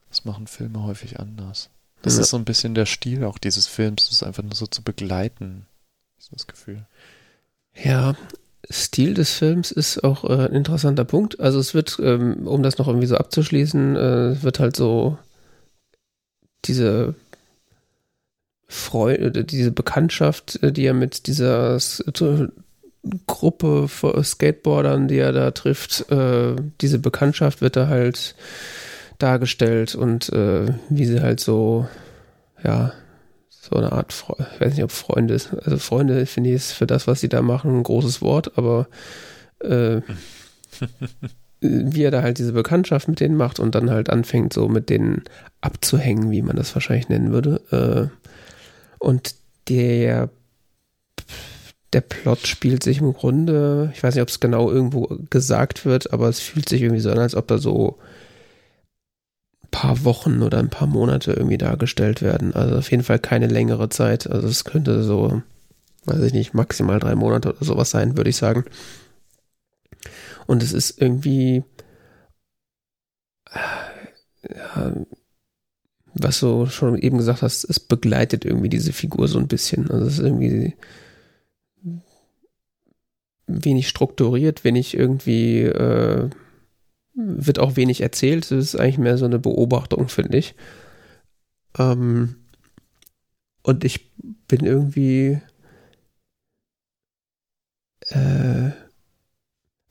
[0.09, 1.69] Das machen Filme häufig anders.
[2.01, 2.21] Das ja.
[2.21, 4.83] ist so ein bisschen der Stil auch dieses Films, das ist einfach nur so zu
[4.83, 5.65] begleiten,
[6.19, 6.85] ist das Gefühl.
[7.73, 8.15] Ja,
[8.69, 11.39] Stil des Films ist auch äh, ein interessanter Punkt.
[11.39, 15.17] Also es wird, ähm, um das noch irgendwie so abzuschließen, äh, wird halt so
[16.65, 17.15] diese
[18.67, 21.79] Freude, diese Bekanntschaft, äh, die er mit dieser
[23.25, 28.35] Gruppe von Skateboardern, die er da trifft, äh, diese Bekanntschaft wird da halt
[29.17, 31.87] dargestellt und äh, wie sie halt so,
[32.63, 32.93] ja,
[33.61, 34.11] so eine Art,
[34.55, 35.53] ich weiß nicht, ob Freunde ist.
[35.53, 38.87] Also Freunde finde ich ist für das, was sie da machen, ein großes Wort, aber
[39.59, 40.01] äh,
[41.61, 44.89] wie er da halt diese Bekanntschaft mit denen macht und dann halt anfängt, so mit
[44.89, 45.23] denen
[45.61, 48.09] abzuhängen, wie man das wahrscheinlich nennen würde.
[48.09, 48.43] Äh,
[48.97, 49.35] und
[49.69, 50.29] der
[51.93, 56.13] der Plot spielt sich im Grunde, ich weiß nicht, ob es genau irgendwo gesagt wird,
[56.13, 57.99] aber es fühlt sich irgendwie so an, als ob da so
[59.71, 62.53] paar Wochen oder ein paar Monate irgendwie dargestellt werden.
[62.53, 64.29] Also auf jeden Fall keine längere Zeit.
[64.29, 65.41] Also es könnte so,
[66.05, 68.65] weiß ich nicht, maximal drei Monate oder sowas sein, würde ich sagen.
[70.47, 71.63] Und es ist irgendwie,
[74.49, 74.93] ja,
[76.13, 79.89] was du schon eben gesagt hast, es begleitet irgendwie diese Figur so ein bisschen.
[79.89, 80.75] Also es ist irgendwie
[83.47, 86.29] wenig strukturiert, wenig irgendwie, äh,
[87.13, 88.45] wird auch wenig erzählt.
[88.45, 90.55] Es ist eigentlich mehr so eine Beobachtung, finde ich.
[91.77, 92.35] Ähm,
[93.63, 94.11] und ich
[94.47, 95.41] bin irgendwie,
[98.09, 98.71] äh,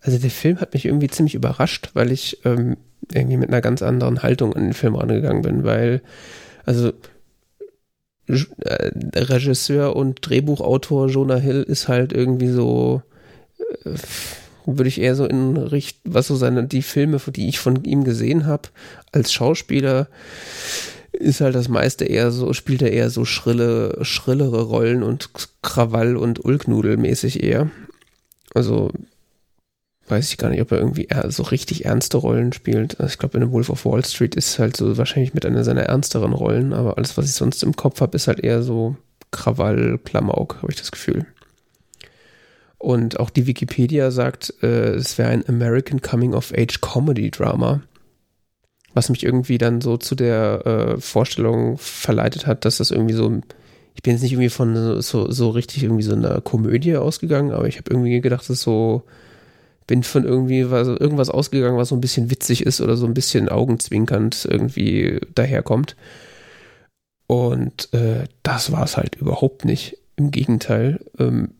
[0.00, 2.76] also der Film hat mich irgendwie ziemlich überrascht, weil ich ähm,
[3.12, 6.02] irgendwie mit einer ganz anderen Haltung an den Film rangegangen bin, weil,
[6.64, 6.92] also
[8.28, 13.02] äh, Regisseur und Drehbuchautor Jonah Hill ist halt irgendwie so,
[13.84, 13.94] äh,
[14.78, 18.04] würde ich eher so in Richt, was so seine, die Filme, die ich von ihm
[18.04, 18.68] gesehen habe,
[19.12, 20.08] als Schauspieler,
[21.12, 25.30] ist halt das meiste eher so, spielt er eher so schrille, schrillere Rollen und
[25.62, 27.70] Krawall und Ulknudelmäßig eher.
[28.54, 28.90] Also
[30.08, 33.00] weiß ich gar nicht, ob er irgendwie so richtig ernste Rollen spielt.
[33.00, 35.64] Also ich glaube, in The Wolf of Wall Street ist halt so wahrscheinlich mit einer
[35.64, 38.96] seiner ernsteren Rollen, aber alles, was ich sonst im Kopf habe, ist halt eher so
[39.30, 41.26] Krawall, Klamauk, habe ich das Gefühl.
[42.80, 47.82] Und auch die Wikipedia sagt, äh, es wäre ein American Coming of Age Comedy Drama.
[48.94, 53.40] Was mich irgendwie dann so zu der äh, Vorstellung verleitet hat, dass das irgendwie so,
[53.94, 57.68] ich bin jetzt nicht irgendwie von so, so richtig irgendwie so einer Komödie ausgegangen, aber
[57.68, 59.04] ich habe irgendwie gedacht, das ist so
[59.90, 63.12] bin von irgendwie was, irgendwas ausgegangen, was so ein bisschen witzig ist oder so ein
[63.12, 65.96] bisschen augenzwinkernd irgendwie daherkommt.
[67.26, 69.98] Und äh, das war es halt überhaupt nicht.
[70.14, 71.54] Im Gegenteil, ähm,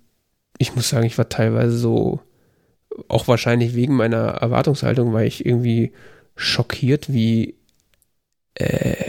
[0.61, 2.21] ich muss sagen, ich war teilweise so,
[3.09, 5.93] auch wahrscheinlich wegen meiner Erwartungshaltung, war ich irgendwie
[6.37, 7.57] schockiert, wie
[8.57, 9.09] äh,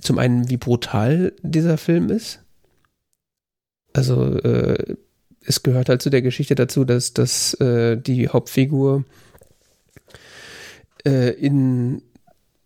[0.00, 2.44] zum einen, wie brutal dieser Film ist.
[3.94, 4.94] Also äh,
[5.44, 9.04] es gehört halt zu der Geschichte dazu, dass, dass äh, die Hauptfigur
[11.04, 12.02] äh, in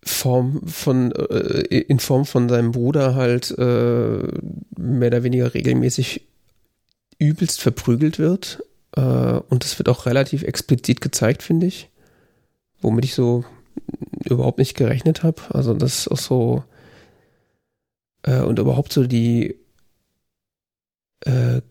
[0.03, 4.17] Form von äh, in Form von seinem Bruder halt äh,
[4.77, 6.27] mehr oder weniger regelmäßig
[7.27, 8.63] übelst verprügelt wird
[8.95, 11.89] äh, und das wird auch relativ explizit gezeigt, finde ich,
[12.81, 13.43] womit ich so
[14.23, 15.41] überhaupt nicht gerechnet habe.
[15.49, 16.63] Also das ist auch so
[18.23, 19.55] äh, und überhaupt so die
[21.21, 21.61] äh,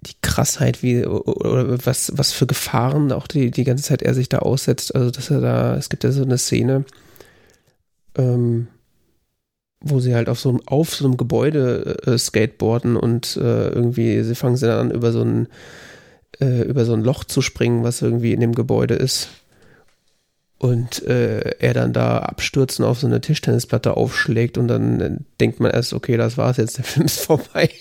[0.00, 4.28] die Krassheit, wie oder was, was für Gefahren auch die, die ganze Zeit er sich
[4.28, 4.94] da aussetzt.
[4.94, 6.84] Also, dass er da, es gibt ja so eine Szene,
[8.16, 8.68] ähm,
[9.80, 14.22] wo sie halt auf so einem, auf so einem Gebäude äh, skateboarden und äh, irgendwie,
[14.22, 15.48] sie fangen sie dann an, über so ein,
[16.40, 19.28] äh, über so ein Loch zu springen, was irgendwie in dem Gebäude ist.
[20.58, 25.70] Und äh, er dann da abstürzen auf so eine Tischtennisplatte aufschlägt und dann denkt man
[25.70, 27.70] erst, okay, das war's jetzt, der Film ist vorbei.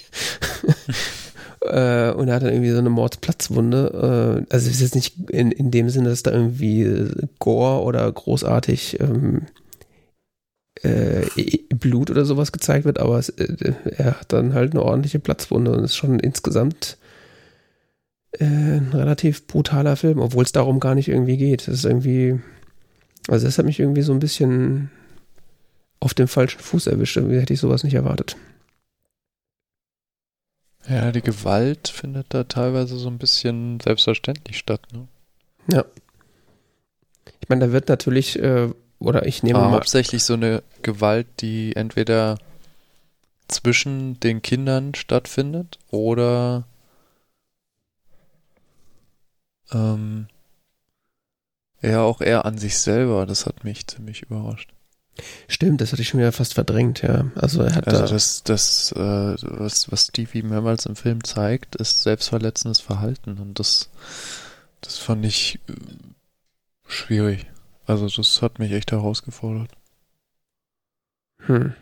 [1.59, 4.45] Äh, und er hat dann irgendwie so eine Mordsplatzwunde.
[4.47, 8.09] Äh, also es ist jetzt nicht in, in dem Sinne, dass da irgendwie Gore oder
[8.09, 9.47] großartig ähm,
[10.87, 11.25] äh,
[11.75, 15.71] Blut oder sowas gezeigt wird, aber es, äh, er hat dann halt eine ordentliche Platzwunde
[15.71, 16.97] und ist schon insgesamt
[18.31, 21.67] äh, ein relativ brutaler Film, obwohl es darum gar nicht irgendwie geht.
[21.67, 22.39] Das ist irgendwie,
[23.27, 24.91] also das hat mich irgendwie so ein bisschen
[25.99, 27.17] auf dem falschen Fuß erwischt.
[27.17, 28.37] Irgendwie hätte ich sowas nicht erwartet.
[30.87, 35.07] Ja, die Gewalt findet da teilweise so ein bisschen selbstverständlich statt, ne?
[35.71, 35.83] Ja.
[37.41, 38.69] Ich meine, da wird natürlich, äh,
[38.99, 39.75] oder ich nehme Aber mal.
[39.75, 42.37] Hauptsächlich so eine Gewalt, die entweder
[43.47, 46.65] zwischen den Kindern stattfindet oder
[49.71, 50.27] ähm,
[51.81, 53.25] ja auch eher an sich selber.
[53.25, 54.71] Das hat mich ziemlich überrascht.
[55.47, 57.31] Stimmt, das hatte ich schon wieder fast verdrängt, ja.
[57.35, 61.75] Also er hat also da das, das, äh, was, was Stevie mehrmals im Film zeigt,
[61.75, 63.89] ist selbstverletzendes Verhalten und das,
[64.81, 65.73] das fand ich äh,
[66.87, 67.47] schwierig.
[67.87, 69.71] Also das hat mich echt herausgefordert.
[71.47, 71.73] Hm.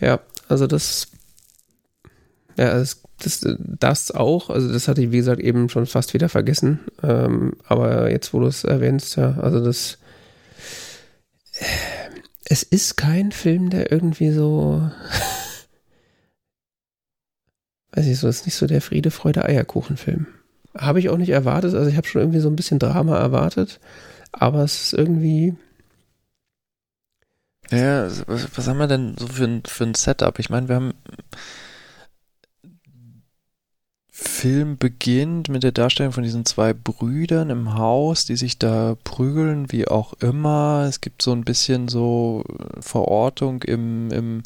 [0.00, 1.08] Ja, also das,
[2.58, 6.28] ja, das, das, das auch, also das hatte ich wie gesagt eben schon fast wieder
[6.28, 9.98] vergessen, ähm, aber jetzt wo du es erwähnst, ja, also das
[12.48, 14.88] es ist kein Film, der irgendwie so,
[17.92, 20.26] weiß ich so, ist nicht so der Friede, Freude, Eierkuchen-Film.
[20.76, 23.80] Habe ich auch nicht erwartet, also ich habe schon irgendwie so ein bisschen Drama erwartet,
[24.32, 25.54] aber es ist irgendwie.
[27.70, 30.38] Ja, was, was haben wir denn so für ein, für ein Setup?
[30.38, 30.94] Ich meine, wir haben
[34.18, 39.70] Film beginnt mit der Darstellung von diesen zwei Brüdern im Haus, die sich da prügeln,
[39.72, 40.86] wie auch immer.
[40.88, 42.42] Es gibt so ein bisschen so
[42.80, 44.42] Verortung im, im,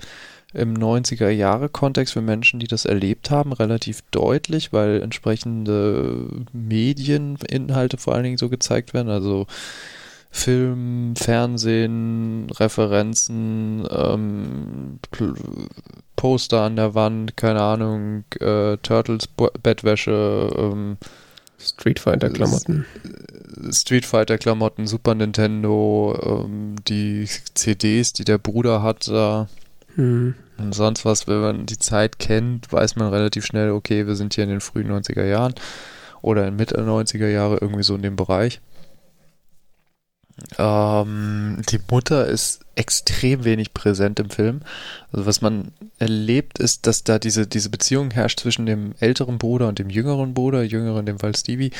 [0.53, 8.25] im 90er-Jahre-Kontext für Menschen, die das erlebt haben, relativ deutlich, weil entsprechende Medieninhalte vor allen
[8.25, 9.11] Dingen so gezeigt werden.
[9.11, 9.47] Also
[10.33, 14.99] Film, Fernsehen, Referenzen, ähm,
[16.17, 20.99] Poster an der Wand, keine Ahnung, äh, Turtles Bettwäsche, ähm,
[21.59, 22.87] Street Fighter Klamotten.
[23.71, 29.49] Street Fighter Klamotten, Super Nintendo, ähm, die CDs, die der Bruder hat da.
[29.97, 30.35] Hm.
[30.59, 34.35] Und sonst was, wenn man die Zeit kennt, weiß man relativ schnell, okay, wir sind
[34.35, 35.55] hier in den frühen 90er Jahren
[36.23, 38.61] oder in Mitte 90er Jahre, irgendwie so in dem Bereich.
[40.59, 44.61] Ähm, die Mutter ist extrem wenig präsent im Film.
[45.13, 49.69] Also was man erlebt, ist, dass da diese, diese Beziehung herrscht zwischen dem älteren Bruder
[49.69, 51.73] und dem jüngeren Bruder, jüngeren dem Fall Stevie.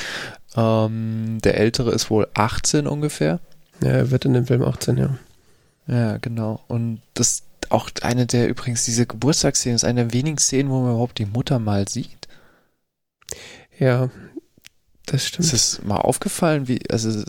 [0.55, 3.39] Ähm, der ältere ist wohl 18 ungefähr.
[3.81, 5.17] Ja, er wird in dem Film 18, ja.
[5.87, 6.61] Ja, genau.
[6.67, 10.91] Und das auch eine der, übrigens, diese Geburtstagsszene ist eine der wenigen Szenen, wo man
[10.91, 12.27] überhaupt die Mutter mal sieht.
[13.79, 14.09] Ja,
[15.05, 15.45] das stimmt.
[15.45, 17.23] Ist es mal aufgefallen, wie, also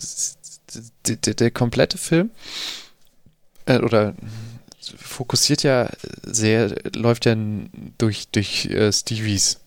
[1.07, 2.31] der, der, der komplette Film
[3.67, 4.15] äh, oder
[4.97, 5.89] fokussiert ja
[6.23, 7.37] sehr, läuft ja
[7.99, 9.61] durch, durch äh, Stevies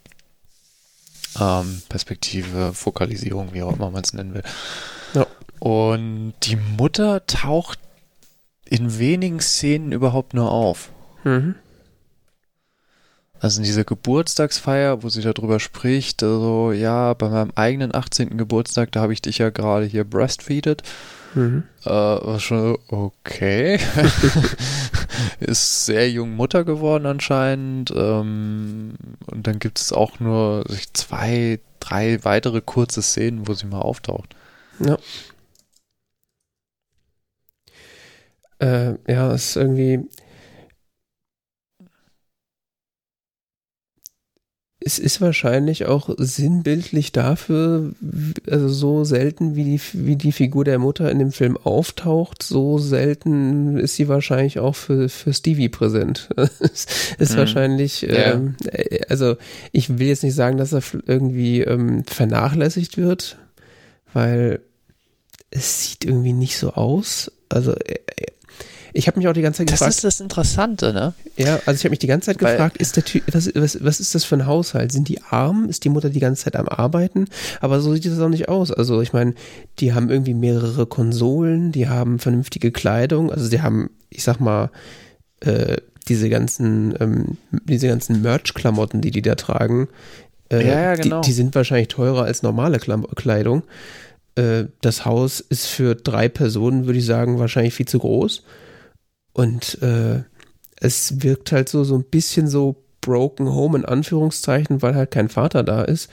[1.39, 4.43] ähm, Perspektive, Fokalisierung, wie auch immer man es nennen will.
[5.13, 5.27] Ja.
[5.59, 7.79] Und die Mutter taucht
[8.69, 10.89] in wenigen Szenen überhaupt nur auf.
[11.23, 11.55] Mhm.
[13.39, 18.37] Also in dieser Geburtstagsfeier, wo sie darüber spricht, also ja, bei meinem eigenen 18.
[18.37, 20.83] Geburtstag, da habe ich dich ja gerade hier breastfeeded.
[21.35, 21.63] Mhm.
[21.83, 23.79] Äh, war schon okay.
[25.39, 27.91] ist sehr jung Mutter geworden anscheinend.
[27.95, 28.95] Ähm,
[29.27, 30.63] und dann gibt es auch nur
[30.93, 34.35] zwei, drei weitere kurze Szenen, wo sie mal auftaucht.
[34.79, 34.97] Ja.
[38.59, 40.07] Äh, ja, es ist irgendwie
[44.87, 47.93] es ist wahrscheinlich auch sinnbildlich dafür,
[48.47, 52.77] also so selten wie die, wie die Figur der Mutter in dem Film auftaucht, so
[52.77, 56.29] selten ist sie wahrscheinlich auch für, für Stevie präsent.
[56.37, 56.85] es
[57.17, 57.37] ist mhm.
[57.37, 58.33] wahrscheinlich, ja.
[58.33, 59.37] ähm, äh, also
[59.71, 63.39] ich will jetzt nicht sagen, dass er irgendwie ähm, vernachlässigt wird,
[64.13, 64.59] weil
[65.49, 67.31] es sieht irgendwie nicht so aus.
[67.49, 67.95] Also äh,
[68.95, 69.89] ich habe mich auch die ganze Zeit gefragt.
[69.89, 71.13] Das ist das Interessante, ne?
[71.35, 73.83] Ja, also ich habe mich die ganze Zeit Weil, gefragt, ist der Typ, was, was,
[73.83, 74.93] was ist das für ein Haushalt?
[74.93, 75.67] Sind die arm?
[75.67, 77.25] Ist die Mutter die ganze Zeit am Arbeiten?
[77.59, 78.71] Aber so sieht es auch nicht aus.
[78.71, 79.33] Also ich meine,
[79.79, 84.71] die haben irgendwie mehrere Konsolen, die haben vernünftige Kleidung, also die haben, ich sag mal,
[85.41, 85.75] äh,
[86.07, 89.89] diese ganzen, ähm, diese ganzen Merch-Klamotten, die die da tragen,
[90.49, 91.21] äh, ja, ja, genau.
[91.21, 93.63] die, die sind wahrscheinlich teurer als normale Kleidung.
[94.35, 98.43] Äh, das Haus ist für drei Personen, würde ich sagen, wahrscheinlich viel zu groß.
[99.35, 100.23] Und äh,
[100.77, 105.27] es wirkt halt so, so ein bisschen so broken home in Anführungszeichen, weil halt kein
[105.27, 106.09] Vater da ist.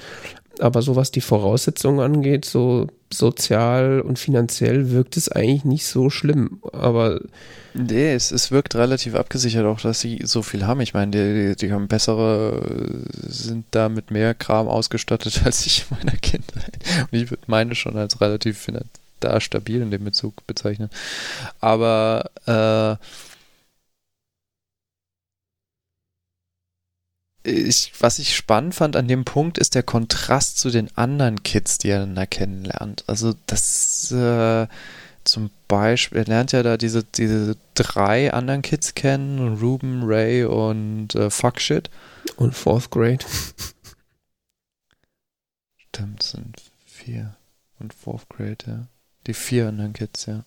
[0.58, 6.10] Aber so was die Voraussetzungen angeht, so sozial und finanziell wirkt es eigentlich nicht so
[6.10, 6.60] schlimm.
[6.72, 7.20] Aber
[7.74, 10.80] nee, es, es wirkt relativ abgesichert auch, dass sie so viel haben.
[10.80, 12.60] Ich meine, die, die haben bessere,
[13.28, 16.76] sind da mit mehr Kram ausgestattet als ich in meiner Kindheit.
[17.12, 18.58] Und ich meine schon als relativ
[19.24, 20.90] da stabil in dem Bezug bezeichnen.
[21.60, 22.96] Aber äh,
[27.44, 31.78] ich, was ich spannend fand an dem Punkt, ist der Kontrast zu den anderen Kids,
[31.78, 33.04] die er dann da kennenlernt.
[33.08, 34.66] Also das äh,
[35.24, 41.14] zum Beispiel, er lernt ja da diese, diese drei anderen Kids kennen, Ruben, Ray und
[41.14, 41.90] äh, Fuckshit.
[42.36, 43.24] Und Fourth Grade.
[45.76, 47.36] Stimmt, sind vier.
[47.78, 48.86] Und Fourth Grade, ja.
[49.26, 50.44] Die vier anderen Kids, ja.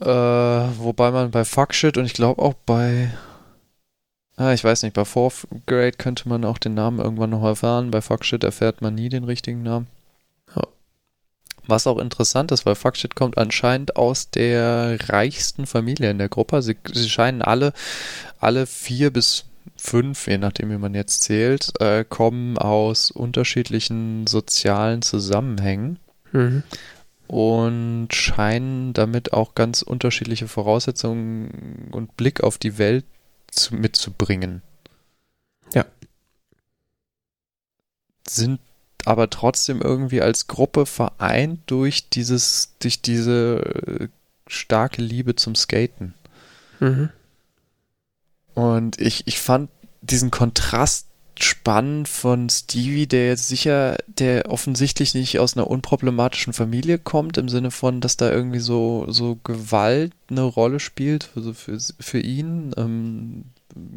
[0.00, 3.10] Äh, wobei man bei Fuckshit und ich glaube auch bei.
[4.36, 7.90] Ah, ich weiß nicht, bei Fourth Grade könnte man auch den Namen irgendwann noch erfahren.
[7.90, 9.86] Bei Fuckshit erfährt man nie den richtigen Namen.
[11.66, 16.62] Was auch interessant ist, weil Fuckshit kommt anscheinend aus der reichsten Familie in der Gruppe.
[16.62, 17.72] Sie, sie scheinen alle,
[18.40, 19.44] alle vier bis
[19.76, 25.98] fünf, je nachdem wie man jetzt zählt, äh, kommen aus unterschiedlichen sozialen Zusammenhängen
[26.32, 26.62] mhm.
[27.26, 33.04] und scheinen damit auch ganz unterschiedliche Voraussetzungen und Blick auf die Welt
[33.50, 34.62] zu, mitzubringen.
[35.74, 35.84] Ja.
[38.26, 38.60] Sind
[39.04, 44.08] aber trotzdem irgendwie als Gruppe vereint durch dieses, durch diese
[44.46, 46.14] starke Liebe zum Skaten.
[46.80, 47.10] Mhm.
[48.60, 49.70] Und ich, ich fand
[50.02, 51.06] diesen Kontrast
[51.38, 57.48] spannend von Stevie, der jetzt sicher, der offensichtlich nicht aus einer unproblematischen Familie kommt, im
[57.48, 62.72] Sinne von, dass da irgendwie so, so Gewalt eine Rolle spielt, also für, für ihn.
[62.76, 63.44] Ähm,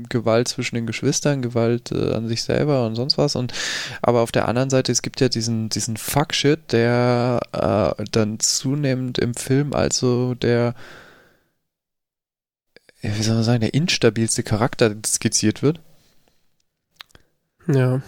[0.08, 3.36] Gewalt zwischen den Geschwistern, Gewalt äh, an sich selber und sonst was.
[3.36, 3.54] Und
[4.04, 9.18] aber auf der anderen Seite, es gibt ja diesen, diesen Fuckshit, der äh, dann zunehmend
[9.18, 10.76] im Film also der
[13.04, 15.82] wie soll man sagen, der instabilste Charakter skizziert wird.
[17.68, 18.02] Ja.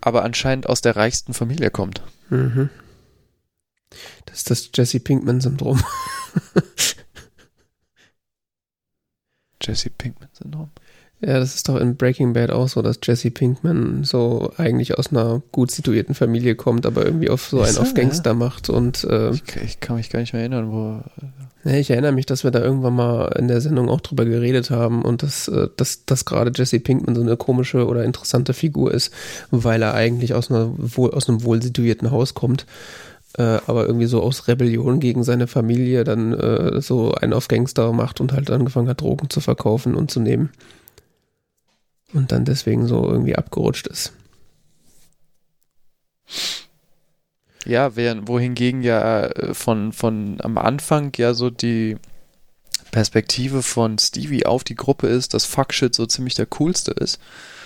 [0.00, 2.02] Aber anscheinend aus der reichsten Familie kommt.
[2.28, 2.68] Mhm.
[4.26, 5.82] Das ist das Jesse Pinkman-Syndrom.
[9.62, 10.70] Jesse Pinkman-Syndrom?
[11.20, 15.10] Ja, das ist doch in Breaking Bad auch so, dass Jesse Pinkman so eigentlich aus
[15.10, 18.34] einer gut situierten Familie kommt, aber irgendwie auf so einen auf Gangster ja?
[18.34, 21.02] macht und äh, ich, ich, kann mich gar nicht mehr erinnern, wo.
[21.64, 24.70] Ja, ich erinnere mich, dass wir da irgendwann mal in der Sendung auch drüber geredet
[24.70, 28.92] haben und dass, äh, dass, dass gerade Jesse Pinkman so eine komische oder interessante Figur
[28.92, 29.10] ist,
[29.50, 32.66] weil er eigentlich aus, einer, aus einem wohl situierten Haus kommt
[33.38, 37.92] äh, aber irgendwie so aus Rebellion gegen seine Familie dann äh, so einen auf Gangster
[37.92, 40.50] macht und halt angefangen hat, Drogen zu verkaufen und zu nehmen
[42.14, 44.12] und dann deswegen so irgendwie abgerutscht ist.
[47.66, 51.96] Ja, während, wohingegen ja äh, von, von am Anfang ja so die
[52.90, 57.18] Perspektive von Stevie auf die Gruppe ist, dass Fuckshit so ziemlich der coolste ist.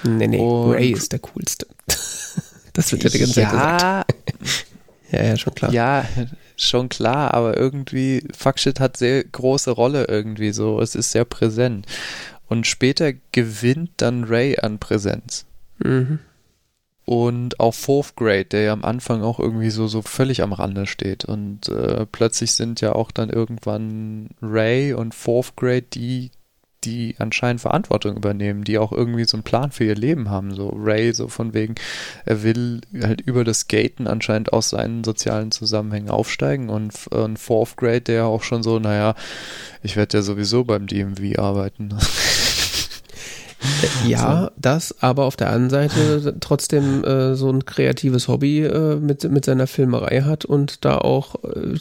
[0.04, 1.66] Nee, nee, und Ray ist der coolste.
[2.72, 4.14] das wird ja die ganze Zeit gesagt.
[5.12, 5.72] ja, ja, schon klar.
[5.72, 6.08] Ja,
[6.56, 10.80] schon klar, aber irgendwie Fuckshit hat sehr große Rolle irgendwie so.
[10.80, 11.86] Es ist sehr präsent.
[12.48, 15.46] Und später gewinnt dann Ray an Präsenz.
[15.78, 16.18] Mhm.
[17.04, 20.86] Und auch Fourth Grade, der ja am Anfang auch irgendwie so, so völlig am Rande
[20.86, 21.24] steht.
[21.24, 26.30] Und äh, plötzlich sind ja auch dann irgendwann Ray und Fourth Grade die
[26.88, 30.54] die anscheinend Verantwortung übernehmen, die auch irgendwie so einen Plan für ihr Leben haben.
[30.54, 31.74] So Ray, so von wegen,
[32.24, 37.76] er will halt über das Skaten anscheinend aus seinen sozialen Zusammenhängen aufsteigen und ein Fourth
[37.76, 39.14] Grade, der auch schon so, naja,
[39.82, 41.94] ich werde ja sowieso beim DMV arbeiten.
[44.06, 44.50] Ja, so.
[44.56, 49.44] das, aber auf der anderen Seite trotzdem äh, so ein kreatives Hobby äh, mit, mit
[49.44, 51.74] seiner Filmerei hat und da auch äh,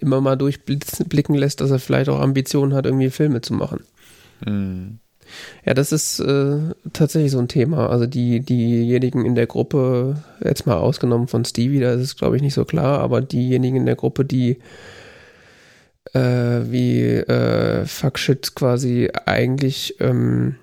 [0.00, 3.84] immer mal durchblicken lässt, dass er vielleicht auch Ambitionen hat, irgendwie Filme zu machen.
[4.44, 4.98] Mhm.
[5.64, 6.58] Ja, das ist äh,
[6.92, 7.90] tatsächlich so ein Thema.
[7.90, 12.36] Also die, diejenigen in der Gruppe, jetzt mal ausgenommen von Stevie, da ist es glaube
[12.36, 14.58] ich nicht so klar, aber diejenigen in der Gruppe, die
[16.12, 16.20] äh,
[16.70, 20.56] wie äh, Fuckshit quasi eigentlich ähm,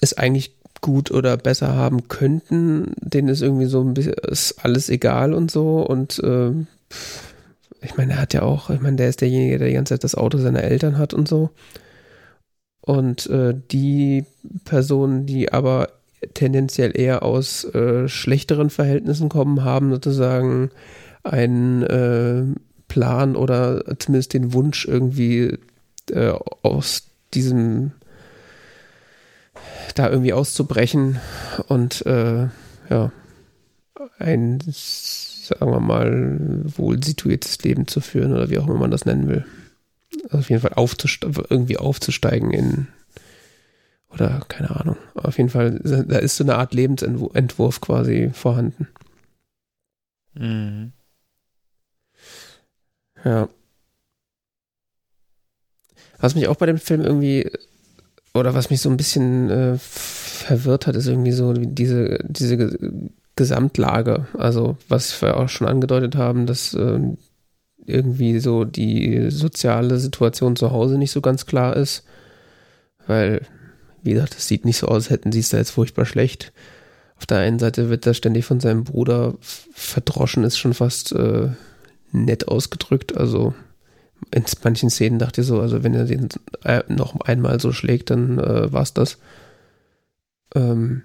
[0.00, 4.88] es eigentlich gut oder besser haben könnten, denen ist irgendwie so ein bisschen ist alles
[4.88, 6.52] egal und so und äh,
[7.82, 10.04] ich meine, er hat ja auch, ich meine, der ist derjenige, der die ganze Zeit
[10.04, 11.50] das Auto seiner Eltern hat und so.
[12.80, 14.24] Und äh, die
[14.64, 15.88] Personen, die aber
[16.34, 20.70] tendenziell eher aus äh, schlechteren Verhältnissen kommen, haben sozusagen
[21.22, 22.44] einen äh,
[22.88, 25.58] Plan oder zumindest den Wunsch irgendwie
[26.10, 27.04] äh, aus
[27.34, 27.92] diesem
[29.94, 31.18] da irgendwie auszubrechen
[31.68, 32.48] und äh,
[32.88, 33.12] ja
[34.18, 34.60] ein
[35.58, 39.28] sagen wir mal wohl situiertes Leben zu führen oder wie auch immer man das nennen
[39.28, 39.44] will
[40.30, 42.86] auf jeden Fall aufzust irgendwie aufzusteigen in
[44.10, 44.96] oder keine Ahnung.
[45.14, 48.88] Auf jeden Fall, da ist so eine Art Lebensentwurf quasi vorhanden.
[50.34, 50.92] Mhm.
[53.24, 53.48] Ja.
[56.18, 57.50] Was mich auch bei dem Film irgendwie,
[58.34, 62.56] oder was mich so ein bisschen äh, verwirrt hat, ist irgendwie so diese, diese
[63.40, 64.26] Gesamtlage.
[64.36, 67.00] Also, was wir auch schon angedeutet haben, dass äh,
[67.86, 72.04] irgendwie so die soziale Situation zu Hause nicht so ganz klar ist.
[73.06, 73.46] Weil,
[74.02, 76.52] wie gesagt, es sieht nicht so aus, hätten sie es da jetzt furchtbar schlecht.
[77.16, 81.48] Auf der einen Seite wird er ständig von seinem Bruder verdroschen, ist schon fast äh,
[82.12, 83.16] nett ausgedrückt.
[83.16, 83.54] Also
[84.34, 86.28] in manchen Szenen dachte ich so, also wenn er den
[86.64, 89.16] äh, noch einmal so schlägt, dann äh, war es das.
[90.54, 91.04] Ähm,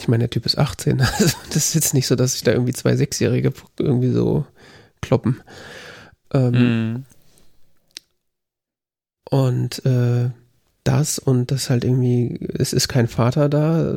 [0.00, 1.00] ich meine, der Typ ist 18.
[1.18, 4.46] Also das ist jetzt nicht so, dass ich da irgendwie zwei Sechsjährige irgendwie so
[5.00, 5.42] kloppen.
[6.32, 7.04] Ähm, mm.
[9.30, 10.30] Und äh,
[10.84, 13.94] das und das halt irgendwie, es ist kein Vater da,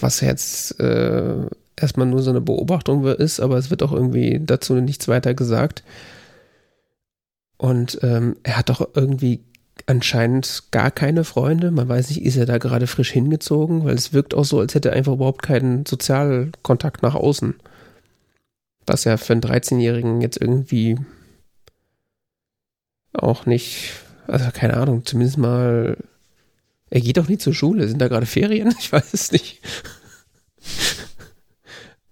[0.00, 1.46] was jetzt äh,
[1.76, 5.82] erstmal nur so eine Beobachtung ist, aber es wird auch irgendwie dazu nichts weiter gesagt.
[7.56, 9.40] Und ähm, er hat doch irgendwie
[9.88, 11.70] anscheinend gar keine Freunde.
[11.70, 14.74] Man weiß nicht, ist er da gerade frisch hingezogen, weil es wirkt auch so, als
[14.74, 17.54] hätte er einfach überhaupt keinen Sozialkontakt nach außen
[18.88, 20.98] was ja für einen 13-Jährigen jetzt irgendwie
[23.12, 23.92] auch nicht,
[24.26, 25.96] also keine Ahnung, zumindest mal,
[26.90, 27.88] er geht doch nie zur Schule.
[27.88, 28.74] Sind da gerade Ferien?
[28.78, 29.60] Ich weiß es nicht.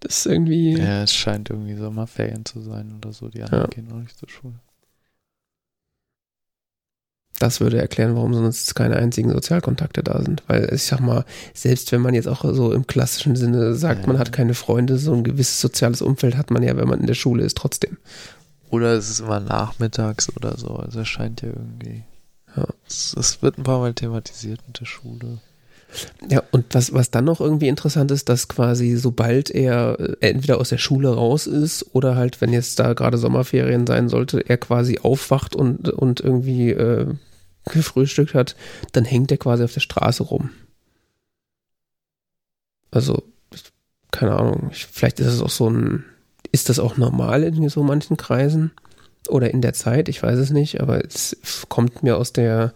[0.00, 0.76] Das ist irgendwie.
[0.76, 3.28] Ja, es scheint irgendwie Sommerferien zu sein oder so.
[3.28, 3.68] Die anderen ja.
[3.68, 4.54] gehen auch nicht zur Schule.
[7.38, 10.42] Das würde erklären, warum sonst keine einzigen Sozialkontakte da sind.
[10.46, 14.06] Weil ich sag mal, selbst wenn man jetzt auch so im klassischen Sinne sagt, ja.
[14.06, 17.06] man hat keine Freunde, so ein gewisses soziales Umfeld hat man ja, wenn man in
[17.06, 17.98] der Schule ist, trotzdem.
[18.70, 20.68] Oder es ist immer nachmittags oder so.
[20.76, 22.04] Also es scheint ja irgendwie.
[22.56, 22.66] Ja.
[22.88, 25.40] Es, es wird ein paar Mal thematisiert mit der Schule.
[26.28, 30.58] Ja, und was, was dann noch irgendwie interessant ist, dass quasi sobald er äh, entweder
[30.58, 34.58] aus der Schule raus ist oder halt, wenn jetzt da gerade Sommerferien sein sollte, er
[34.58, 37.06] quasi aufwacht und, und irgendwie äh,
[37.66, 38.56] gefrühstückt hat,
[38.92, 40.50] dann hängt er quasi auf der Straße rum.
[42.90, 43.22] Also,
[44.10, 46.04] keine Ahnung, vielleicht ist es auch so ein,
[46.52, 48.70] ist das auch normal in so manchen Kreisen?
[49.28, 52.74] oder in der Zeit, ich weiß es nicht, aber es kommt mir aus der,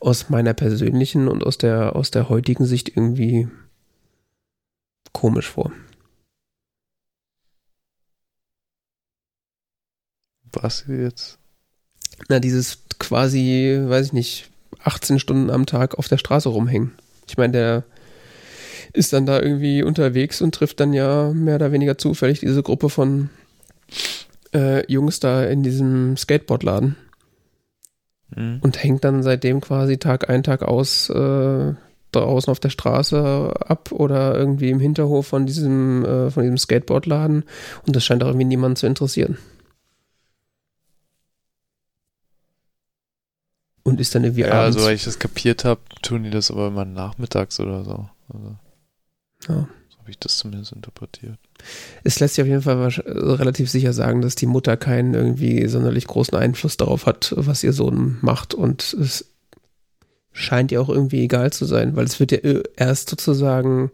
[0.00, 3.48] aus meiner persönlichen und aus der, aus der heutigen Sicht irgendwie
[5.12, 5.72] komisch vor.
[10.52, 11.38] Was jetzt?
[12.28, 14.50] Na, dieses quasi, weiß ich nicht,
[14.84, 16.92] 18 Stunden am Tag auf der Straße rumhängen.
[17.28, 17.84] Ich meine, der
[18.92, 22.88] ist dann da irgendwie unterwegs und trifft dann ja mehr oder weniger zufällig diese Gruppe
[22.88, 23.30] von
[24.54, 26.96] äh, Jungs da in diesem Skateboardladen.
[28.34, 28.58] Mhm.
[28.60, 31.74] Und hängt dann seitdem quasi Tag ein, Tag aus äh,
[32.12, 37.44] draußen auf der Straße ab oder irgendwie im Hinterhof von diesem, äh, von diesem Skateboardladen.
[37.86, 39.38] Und das scheint auch irgendwie niemanden zu interessieren.
[43.84, 44.76] Und ist dann irgendwie ja, abends.
[44.76, 48.08] also weil ich das kapiert habe, tun die das aber immer nachmittags oder so.
[48.32, 48.56] Also,
[49.48, 49.68] ja.
[49.88, 51.38] So habe ich das zumindest interpretiert
[52.04, 56.06] es lässt sich auf jeden Fall relativ sicher sagen, dass die Mutter keinen irgendwie sonderlich
[56.06, 58.54] großen Einfluss darauf hat, was ihr Sohn macht.
[58.54, 59.26] Und es
[60.32, 62.38] scheint ihr auch irgendwie egal zu sein, weil es wird ja
[62.76, 63.90] erst sozusagen,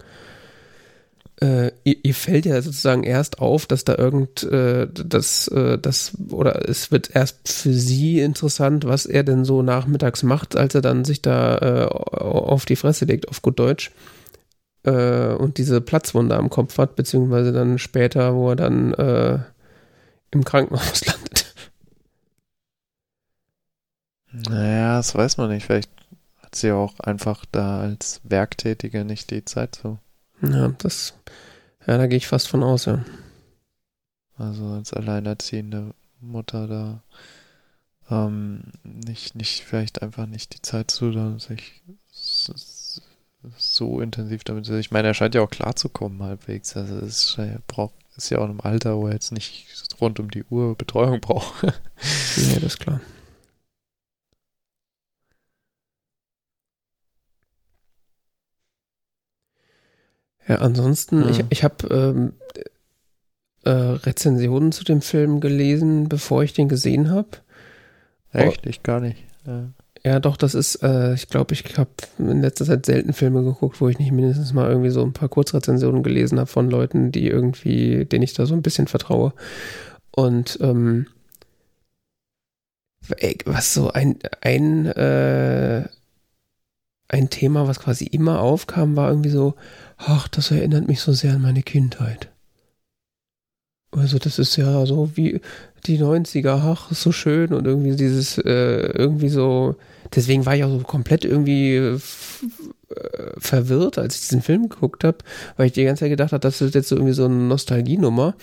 [1.41, 6.13] äh, ihr, ihr, fällt ja sozusagen erst auf, dass da irgend, äh, das, äh, das,
[6.31, 10.83] oder es wird erst für sie interessant, was er denn so nachmittags macht, als er
[10.83, 13.93] dann sich da äh, auf die Fresse legt, auf gut Deutsch
[14.85, 19.39] äh, und diese Platzwunde am Kopf hat, beziehungsweise dann später, wo er dann äh,
[20.31, 21.55] im Krankenhaus landet.
[24.33, 25.67] Naja, das weiß man nicht.
[25.67, 25.91] Vielleicht
[26.43, 29.99] hat sie auch einfach da als Werktätige nicht die Zeit so.
[30.43, 31.15] Ja, das,
[31.87, 33.05] ja, da gehe ich fast von aus, ja.
[34.37, 37.03] Also als alleinerziehende Mutter da
[38.11, 41.83] ähm, nicht, nicht, vielleicht einfach nicht die Zeit zu, da sich
[43.57, 44.69] so intensiv damit.
[44.69, 46.77] Ich meine, er scheint ja auch klarzukommen halbwegs.
[46.77, 47.37] Also es
[47.67, 49.67] braucht, ist ja auch in einem Alter, wo er jetzt nicht
[50.01, 51.63] rund um die Uhr Betreuung braucht.
[51.63, 53.01] nee, das ist klar.
[60.49, 61.31] Ja, ansonsten, ja.
[61.31, 62.33] ich, ich habe ähm,
[63.65, 67.29] äh, Rezensionen zu dem Film gelesen, bevor ich den gesehen habe.
[68.33, 68.67] Echt?
[68.67, 69.25] Ich gar nicht.
[69.47, 69.69] Ja.
[70.05, 73.81] Ja, doch, das ist, äh, ich glaube, ich habe in letzter Zeit selten Filme geguckt,
[73.81, 77.27] wo ich nicht mindestens mal irgendwie so ein paar Kurzrezensionen gelesen habe von Leuten, die
[77.27, 79.33] irgendwie, denen ich da so ein bisschen vertraue.
[80.13, 81.09] Und ähm,
[83.45, 85.89] was so ein, ein, äh,
[87.09, 89.55] ein Thema, was quasi immer aufkam, war irgendwie so,
[89.97, 92.29] ach, das erinnert mich so sehr an meine Kindheit.
[93.91, 95.41] Also das ist ja so wie
[95.87, 99.77] die 90er, ach, so schön und irgendwie dieses, äh, irgendwie so,
[100.15, 101.99] deswegen war ich auch so komplett irgendwie äh,
[103.39, 105.19] verwirrt, als ich diesen Film geguckt habe,
[105.57, 108.35] weil ich die ganze Zeit gedacht habe, das ist jetzt so irgendwie so eine Nostalgienummer.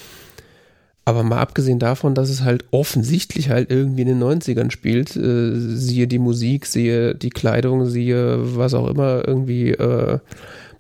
[1.06, 5.52] Aber mal abgesehen davon, dass es halt offensichtlich halt irgendwie in den 90ern spielt, äh,
[5.54, 10.20] siehe die Musik, siehe die Kleidung, siehe was auch immer, irgendwie äh,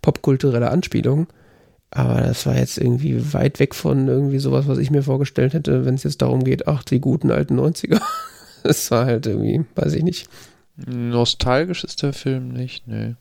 [0.02, 1.28] popkulturelle Anspielung
[1.96, 5.86] aber das war jetzt irgendwie weit weg von irgendwie sowas, was ich mir vorgestellt hätte,
[5.86, 8.02] wenn es jetzt darum geht, ach, die guten alten 90er.
[8.64, 10.28] Das war halt irgendwie, weiß ich nicht.
[10.76, 13.14] Nostalgisch ist der Film nicht, nee.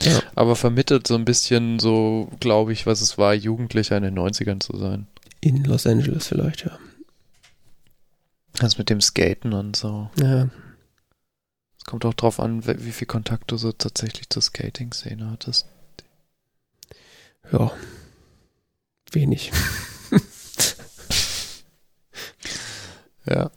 [0.00, 0.18] Ja.
[0.34, 4.58] Aber vermittelt so ein bisschen so, glaube ich, was es war, Jugendlicher in den 90ern
[4.58, 5.06] zu sein.
[5.40, 6.78] In Los Angeles vielleicht, ja.
[8.54, 10.10] Das mit dem Skaten und so.
[10.18, 10.48] Ja.
[11.78, 15.66] Es kommt auch drauf an, wie viel Kontakt du so tatsächlich zur Skating-Szene hattest.
[17.52, 17.72] Ja
[19.14, 19.52] wenig.
[23.26, 23.50] ja.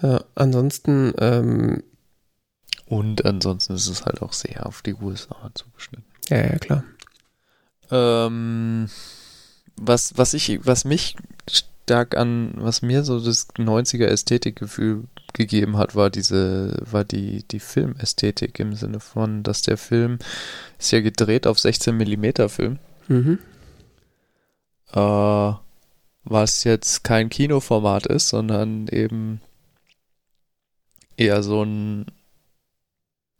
[0.00, 1.12] Ja, ansonsten.
[1.18, 1.82] Ähm,
[2.86, 6.06] Und ansonsten ist es halt auch sehr auf die USA zugeschnitten.
[6.28, 6.84] Ja, ja, klar.
[7.90, 8.88] Ähm,
[9.80, 11.16] was, was ich, was mich
[11.88, 17.60] stark an, was mir so das 90er Ästhetikgefühl gegeben hat, war diese, war die, die
[17.60, 20.18] Filmästhetik im Sinne von, dass der Film
[20.78, 22.78] ist ja gedreht auf 16 Millimeter Film.
[23.08, 23.38] Mhm.
[24.92, 25.52] Äh,
[26.24, 29.40] was jetzt kein Kinoformat ist, sondern eben
[31.16, 32.06] eher so ein,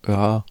[0.07, 0.45] ja,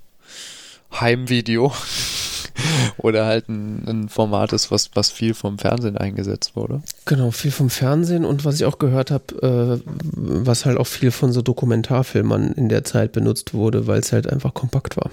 [0.91, 1.73] Heimvideo.
[2.98, 6.82] Oder halt ein, ein, Format ist, was, was viel vom Fernsehen eingesetzt wurde.
[7.06, 11.12] Genau, viel vom Fernsehen und was ich auch gehört habe, äh, was halt auch viel
[11.12, 15.12] von so Dokumentarfilmern in der Zeit benutzt wurde, weil es halt einfach kompakt war.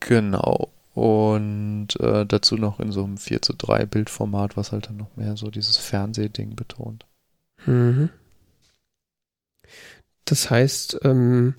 [0.00, 0.68] Genau.
[0.94, 5.16] Und äh, dazu noch in so einem 4 zu 3 Bildformat, was halt dann noch
[5.16, 7.04] mehr so dieses Fernsehding betont.
[7.66, 8.10] Mhm.
[10.24, 11.54] Das heißt, ähm,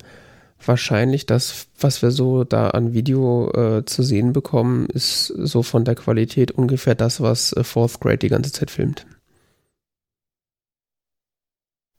[0.64, 5.84] wahrscheinlich das, was wir so da an Video äh, zu sehen bekommen, ist so von
[5.84, 9.06] der Qualität ungefähr das, was äh, Fourth Grade die ganze Zeit filmt.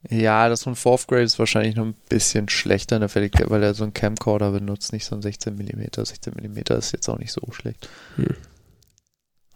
[0.09, 3.63] Ja, das von Fourth Grade ist wahrscheinlich noch ein bisschen schlechter in der Fertigkeit, weil
[3.63, 6.03] er so einen Camcorder benutzt, nicht so ein 16 mm.
[6.03, 7.89] 16 mm ist jetzt auch nicht so schlecht.
[8.15, 8.35] Hm.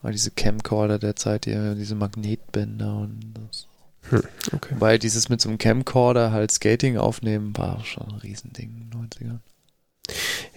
[0.01, 3.67] Aber diese Camcorder der Zeit, die, diese Magnetbänder und das.
[4.09, 4.23] Hm,
[4.53, 4.75] okay.
[4.79, 9.09] Weil dieses mit so einem Camcorder halt Skating aufnehmen war schon ein Riesending in den
[9.09, 9.39] 90ern.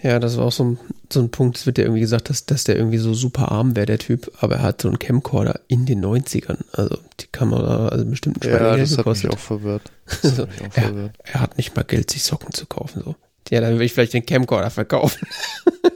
[0.01, 0.79] Ja, das war auch so ein,
[1.11, 3.75] so ein Punkt, es wird ja irgendwie gesagt, dass, dass der irgendwie so super arm
[3.75, 6.59] wäre, der Typ, aber er hat so einen Camcorder in den 90ern.
[6.73, 9.91] Also die Kamera, also bestimmt ein Ja, das hat mich auch verwirrt.
[10.21, 11.15] so, mich auch verwirrt.
[11.23, 13.01] Er, er, hat nicht mal Geld, sich Socken zu kaufen.
[13.03, 13.15] So.
[13.49, 15.27] Ja, dann will ich vielleicht den Camcorder verkaufen.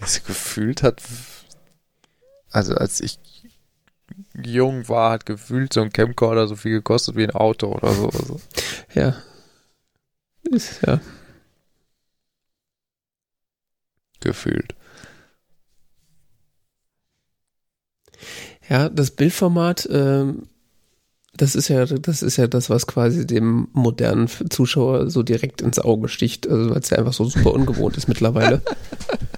[0.00, 1.00] Was gefühlt hat,
[2.50, 3.18] also als ich
[4.34, 8.08] jung war, hat gefühlt so ein Camcorder so viel gekostet wie ein Auto oder so.
[8.08, 8.40] Also.
[8.94, 9.16] Ja.
[10.50, 11.00] Ist, ja.
[14.20, 14.74] Gefühlt.
[18.68, 20.48] Ja, das Bildformat, ähm,
[21.34, 25.78] das ist ja, das ist ja das, was quasi dem modernen Zuschauer so direkt ins
[25.78, 28.62] Auge sticht, also weil es ja einfach so super ungewohnt ist mittlerweile.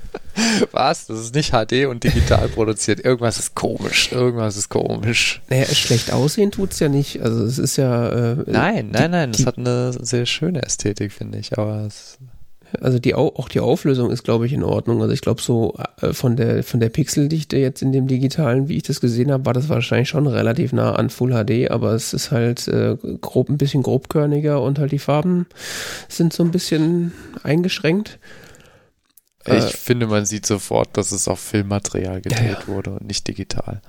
[0.72, 1.06] Was?
[1.06, 3.04] Das ist nicht HD und digital produziert.
[3.04, 4.10] Irgendwas ist komisch.
[4.12, 5.40] Irgendwas ist komisch.
[5.48, 7.22] Naja, schlecht aussehen tut es ja nicht.
[7.22, 8.08] Also es ist ja.
[8.08, 9.30] Äh, nein, nein, nein.
[9.30, 11.56] Es hat eine sehr schöne Ästhetik, finde ich.
[11.56, 12.18] Aber es
[12.80, 15.00] also die auch die Auflösung ist, glaube ich, in Ordnung.
[15.02, 18.76] Also ich glaube so äh, von der von der Pixeldichte jetzt in dem digitalen, wie
[18.76, 22.12] ich das gesehen habe, war das wahrscheinlich schon relativ nah an Full HD, aber es
[22.14, 25.46] ist halt äh, grob ein bisschen grobkörniger und halt die Farben
[26.08, 27.12] sind so ein bisschen
[27.42, 28.18] eingeschränkt.
[29.46, 32.66] Ich äh, finde, man sieht sofort, dass es auf Filmmaterial gedreht ja.
[32.66, 33.82] wurde und nicht digital.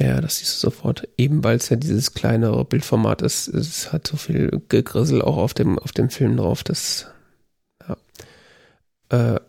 [0.00, 1.06] Ja, das siehst du sofort.
[1.16, 5.54] Eben weil es ja dieses kleinere Bildformat ist, es hat so viel Gegrissel auch auf
[5.54, 6.64] dem, auf dem Film drauf.
[6.64, 7.06] Das,
[7.86, 7.96] ja.
[9.10, 9.40] Äh,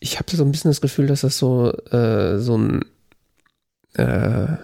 [0.00, 2.84] ich habe so ein bisschen das Gefühl, dass das so, äh, so ein,
[3.94, 4.56] äh,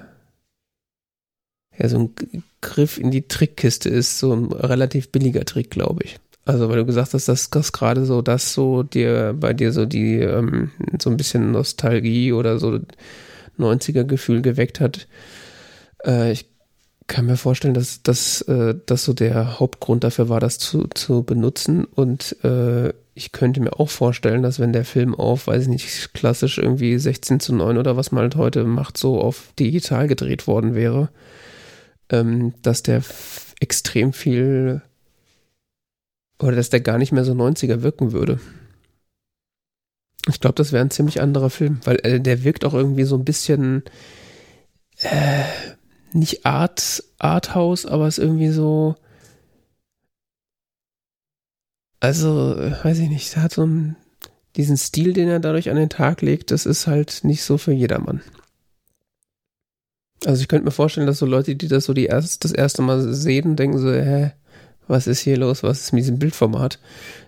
[1.78, 2.14] ja, so ein
[2.60, 6.18] Griff in die Trickkiste ist, so ein relativ billiger Trick, glaube ich.
[6.44, 9.86] Also, weil du gesagt hast, dass das gerade so, dass so dir, bei dir so
[9.86, 12.80] die, ähm, so ein bisschen Nostalgie oder so
[13.58, 15.06] 90er-Gefühl geweckt hat.
[16.04, 16.46] Äh, ich
[17.06, 21.22] kann mir vorstellen, dass das äh, dass so der Hauptgrund dafür war, das zu, zu
[21.22, 21.84] benutzen.
[21.84, 26.14] Und äh, ich könnte mir auch vorstellen, dass wenn der Film auf, weiß ich nicht,
[26.14, 30.46] klassisch irgendwie 16 zu 9 oder was man halt heute macht, so auf digital gedreht
[30.46, 31.10] worden wäre,
[32.08, 33.02] ähm, dass der
[33.60, 34.82] extrem viel
[36.42, 38.40] oder dass der gar nicht mehr so 90er wirken würde.
[40.28, 43.16] Ich glaube, das wäre ein ziemlich anderer Film, weil äh, der wirkt auch irgendwie so
[43.16, 43.82] ein bisschen
[45.00, 45.44] äh,
[46.12, 48.94] nicht Art Arthouse, aber ist irgendwie so
[52.02, 53.94] also weiß ich nicht, er hat so einen,
[54.56, 57.70] diesen Stil, den er dadurch an den Tag legt, das ist halt nicht so für
[57.70, 58.22] jedermann.
[60.24, 62.82] Also ich könnte mir vorstellen, dass so Leute, die das so die erst, das erste
[62.82, 64.32] Mal sehen, denken so, hä,
[64.92, 66.78] was ist hier los, was ist mit diesem Bildformat,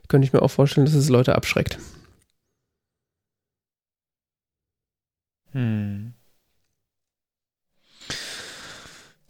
[0.09, 1.79] könnte ich mir auch vorstellen, dass es Leute abschreckt.
[5.53, 6.13] Hm.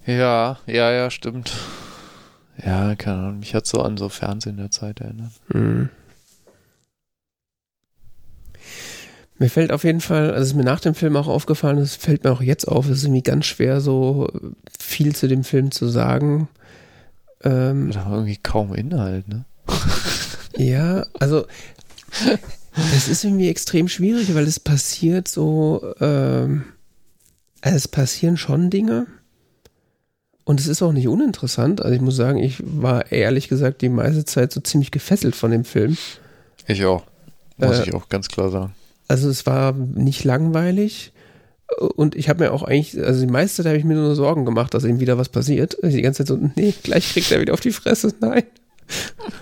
[0.05, 1.53] Ja, ja, ja, stimmt.
[2.63, 5.33] Ja, keine Ahnung, mich hat so an so Fernsehen der Zeit erinnert.
[5.53, 5.89] Hm.
[9.39, 11.97] Mir fällt auf jeden Fall, also es ist mir nach dem Film auch aufgefallen, es
[11.97, 14.29] fällt mir auch jetzt auf, es ist irgendwie ganz schwer, so
[14.79, 16.49] viel zu dem Film zu sagen.
[17.45, 19.45] Ähm, da war irgendwie kaum Inhalt, ne?
[20.57, 21.47] ja, also
[22.97, 26.65] es ist irgendwie extrem schwierig, weil es passiert so, ähm,
[27.61, 29.07] es passieren schon Dinge.
[30.45, 31.81] Und es ist auch nicht uninteressant.
[31.81, 35.51] Also ich muss sagen, ich war ehrlich gesagt die meiste Zeit so ziemlich gefesselt von
[35.51, 35.97] dem Film.
[36.67, 37.05] Ich auch.
[37.57, 38.75] Muss äh, ich auch ganz klar sagen.
[39.09, 41.14] Also es war nicht langweilig.
[41.97, 44.45] Und ich habe mir auch eigentlich, also die meiste Zeit habe ich mir nur Sorgen
[44.45, 45.77] gemacht, dass ihm wieder was passiert.
[45.83, 48.13] Die ganze Zeit so, nee, gleich kriegt er wieder auf die Fresse.
[48.21, 48.45] Nein.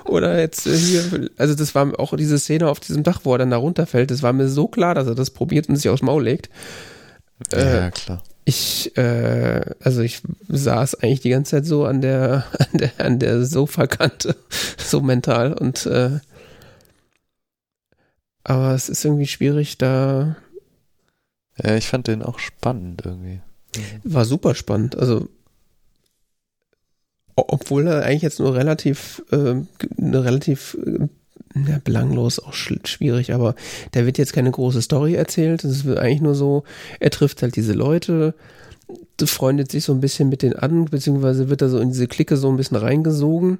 [0.04, 3.38] Oder jetzt äh, hier, also das war auch diese Szene auf diesem Dach, wo er
[3.38, 6.02] dann da runterfällt, das war mir so klar, dass er das probiert und sich aufs
[6.02, 6.48] Maul legt.
[7.50, 8.22] Ja, äh, klar.
[8.44, 13.18] Ich, äh, also ich saß eigentlich die ganze Zeit so an der, an der, an
[13.18, 14.36] der Sofakante,
[14.78, 16.20] so mental und äh,
[18.44, 20.36] aber es ist irgendwie schwierig, da.
[21.56, 23.40] Ja, ich fand den auch spannend irgendwie.
[24.04, 24.96] War super spannend.
[24.96, 25.28] Also
[27.34, 29.54] obwohl er eigentlich jetzt nur relativ, äh,
[29.98, 31.08] eine relativ äh,
[31.68, 33.54] ja, belanglos, auch schwierig, aber
[33.94, 35.64] der wird jetzt keine große Story erzählt.
[35.64, 36.64] Es ist eigentlich nur so,
[37.00, 38.34] er trifft halt diese Leute,
[39.24, 42.36] freundet sich so ein bisschen mit denen an, beziehungsweise wird er so in diese Clique
[42.36, 43.58] so ein bisschen reingesogen.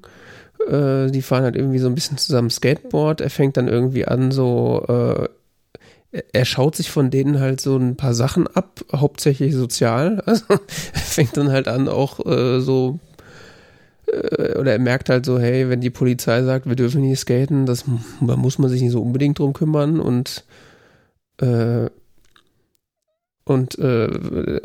[0.69, 3.20] Äh, die fahren halt irgendwie so ein bisschen zusammen Skateboard.
[3.20, 5.28] Er fängt dann irgendwie an, so, äh,
[6.32, 10.22] er schaut sich von denen halt so ein paar Sachen ab, hauptsächlich sozial.
[10.26, 13.01] Also er fängt dann halt an, auch äh, so
[14.06, 17.66] äh, oder er merkt halt so, hey, wenn die Polizei sagt, wir dürfen nicht skaten,
[17.66, 17.84] das,
[18.20, 20.44] da muss man sich nicht so unbedingt drum kümmern und
[21.39, 21.89] äh,
[23.44, 24.60] und äh,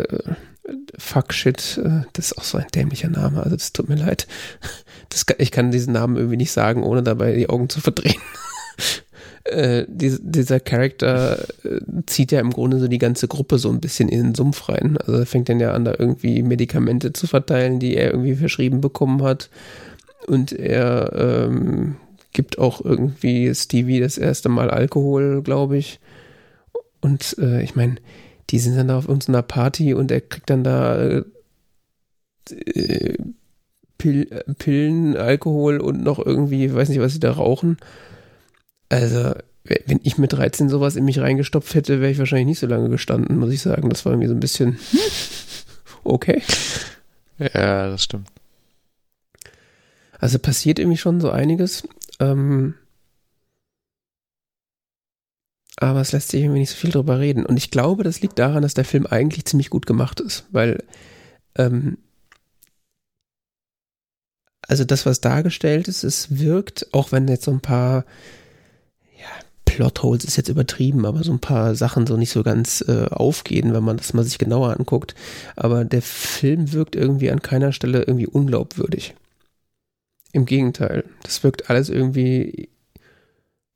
[0.98, 4.28] Fuck Shit, äh, das ist auch so ein dämlicher Name, also das tut mir leid.
[5.10, 8.20] Das, ich kann diesen Namen irgendwie nicht sagen, ohne dabei die Augen zu verdrehen.
[9.52, 13.80] äh, die, dieser Charakter äh, zieht ja im Grunde so die ganze Gruppe so ein
[13.80, 14.98] bisschen in den Sumpf rein.
[14.98, 19.24] Also fängt dann ja an, da irgendwie Medikamente zu verteilen, die er irgendwie verschrieben bekommen
[19.24, 19.50] hat.
[20.28, 21.96] Und er ähm,
[22.34, 26.00] gibt auch irgendwie Stevie das erste Mal Alkohol, glaube ich.
[27.02, 27.96] Und äh, ich meine,
[28.50, 31.24] die sind dann da auf irgendeiner Party und er kriegt dann da äh,
[32.52, 33.18] äh,
[33.98, 37.78] Pillen, Alkohol und noch irgendwie, weiß nicht, was sie da rauchen.
[38.90, 39.34] Also,
[39.64, 42.90] wenn ich mit 13 sowas in mich reingestopft hätte, wäre ich wahrscheinlich nicht so lange
[42.90, 43.90] gestanden, muss ich sagen.
[43.90, 44.80] Das war irgendwie so ein bisschen
[46.04, 46.42] okay.
[47.38, 48.30] Ja, das stimmt.
[50.20, 51.88] Also passiert irgendwie schon so einiges.
[52.20, 52.76] Ähm,
[55.80, 57.46] aber es lässt sich irgendwie nicht so viel drüber reden.
[57.46, 60.84] Und ich glaube, das liegt daran, dass der Film eigentlich ziemlich gut gemacht ist, weil
[61.56, 61.98] ähm,
[64.68, 68.06] also das, was dargestellt ist, es wirkt, auch wenn jetzt so ein paar
[69.78, 73.74] Plotholes ist jetzt übertrieben, aber so ein paar Sachen so nicht so ganz äh, aufgehen,
[73.74, 75.14] wenn man das mal sich genauer anguckt.
[75.56, 79.14] Aber der Film wirkt irgendwie an keiner Stelle irgendwie unglaubwürdig.
[80.32, 82.70] Im Gegenteil, das wirkt alles irgendwie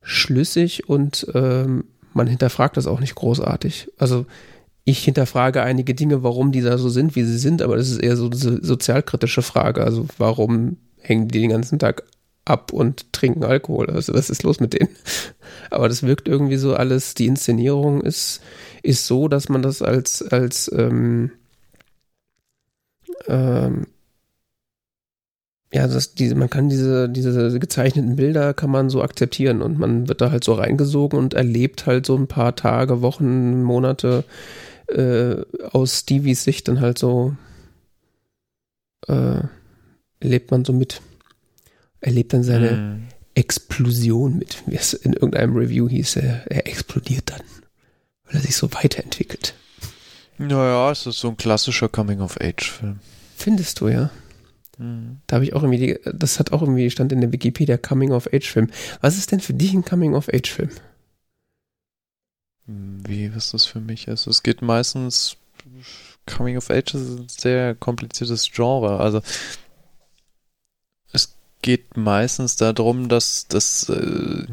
[0.01, 1.83] schlüssig und ähm,
[2.15, 3.91] man hinterfragt das auch nicht großartig.
[3.99, 4.25] Also
[4.83, 7.99] ich hinterfrage einige Dinge, warum die da so sind, wie sie sind, aber das ist
[7.99, 9.83] eher so eine sozialkritische Frage.
[9.83, 12.01] Also warum hängen die den ganzen Tag
[12.51, 13.89] ab und trinken Alkohol.
[13.89, 14.89] Also was ist los mit denen?
[15.71, 18.41] Aber das wirkt irgendwie so alles, die Inszenierung ist,
[18.83, 21.31] ist so, dass man das als, als ähm,
[23.27, 23.87] ähm,
[25.73, 30.09] ja, das, diese, man kann diese, diese gezeichneten Bilder kann man so akzeptieren und man
[30.09, 34.25] wird da halt so reingesogen und erlebt halt so ein paar Tage, Wochen, Monate
[34.87, 35.37] äh,
[35.71, 37.35] aus Stevies Sicht dann halt so
[39.07, 39.41] äh,
[40.21, 41.01] lebt man so mit
[42.01, 43.07] erlebt dann seine mm.
[43.35, 47.41] Explosion mit, wie es in irgendeinem Review hieß, er, er explodiert dann,
[48.25, 49.53] weil er sich so weiterentwickelt.
[50.37, 52.99] Naja, es ist so ein klassischer Coming-of-Age-Film.
[53.37, 54.09] Findest du, ja?
[54.77, 55.19] Mhm.
[55.27, 58.69] Da habe ich auch irgendwie, die, das hat auch irgendwie, stand in der Wikipedia Coming-of-Age-Film.
[59.01, 60.71] Was ist denn für dich ein Coming-of-Age-Film?
[62.65, 64.27] Wie, was das für mich ist?
[64.27, 65.37] Es geht meistens,
[66.25, 68.99] Coming-of-Age ist ein sehr kompliziertes Genre.
[68.99, 69.21] Also,
[71.61, 74.45] geht meistens darum, dass das äh,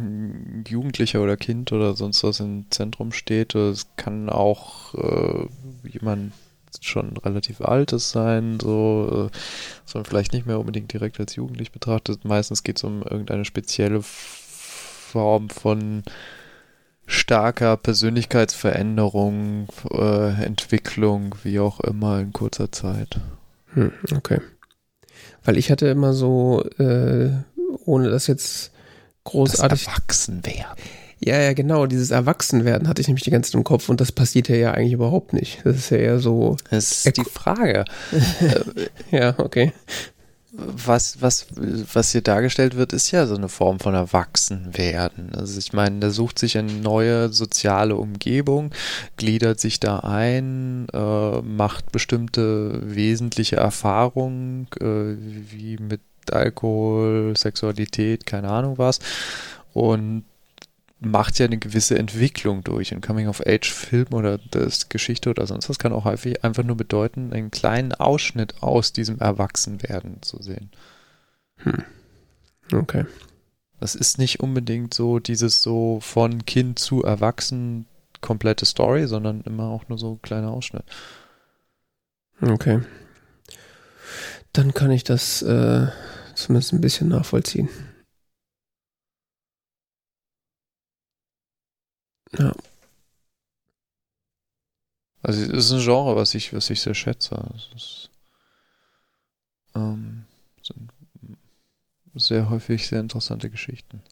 [0.67, 3.55] Jugendlicher oder Kind oder sonst was im Zentrum steht.
[3.55, 5.47] Es kann auch äh,
[5.89, 6.33] jemand
[6.81, 9.37] schon relativ altes sein, so, äh,
[9.85, 12.25] sondern vielleicht nicht mehr unbedingt direkt als jugendlich betrachtet.
[12.25, 16.03] Meistens geht es um irgendeine spezielle Form von
[17.07, 23.19] starker Persönlichkeitsveränderung, äh, Entwicklung, wie auch immer in kurzer Zeit.
[23.73, 24.41] Hm, okay.
[25.49, 27.31] Weil ich hatte immer so, äh,
[27.87, 28.71] ohne das jetzt
[29.25, 29.87] großartig.
[29.87, 30.85] Das Erwachsenwerden.
[31.21, 31.87] Ja, ja, genau.
[31.87, 34.93] Dieses Erwachsenwerden hatte ich nämlich die ganze Zeit im Kopf und das passiert ja eigentlich
[34.93, 35.61] überhaupt nicht.
[35.65, 36.59] Das ist ja eher so.
[36.69, 37.87] Das ist die Frage.
[39.11, 39.73] ja, okay
[40.53, 41.47] was, was,
[41.93, 45.35] was hier dargestellt wird, ist ja so eine Form von Erwachsenwerden.
[45.35, 48.71] Also ich meine, der sucht sich eine neue soziale Umgebung,
[49.17, 55.17] gliedert sich da ein, äh, macht bestimmte wesentliche Erfahrungen, äh,
[55.51, 56.01] wie mit
[56.31, 59.01] Alkohol, Sexualität, keine Ahnung was.
[59.75, 60.25] Und
[61.01, 62.93] macht ja eine gewisse Entwicklung durch.
[62.93, 67.51] Ein Coming-of-Age-Film oder das Geschichte oder sonst was kann auch häufig einfach nur bedeuten, einen
[67.51, 70.71] kleinen Ausschnitt aus diesem Erwachsenwerden zu sehen.
[71.59, 71.85] Hm.
[72.73, 73.07] Okay.
[73.81, 77.87] Das ist nicht unbedingt so dieses so von Kind zu Erwachsen
[78.21, 80.85] komplette Story, sondern immer auch nur so ein kleiner Ausschnitt.
[82.41, 82.81] Okay.
[84.53, 85.87] Dann kann ich das äh,
[86.35, 87.69] zumindest ein bisschen nachvollziehen.
[92.37, 92.53] Ja.
[95.23, 97.37] Also es ist ein Genre, was ich, was ich sehr schätze.
[97.55, 98.11] Es ist,
[99.75, 100.25] ähm,
[100.63, 100.91] sind
[102.15, 104.03] sehr häufig sehr interessante Geschichten.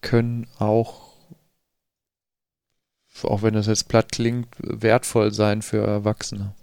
[0.00, 1.14] Können auch,
[3.22, 6.54] auch wenn das jetzt platt klingt, wertvoll sein für Erwachsene.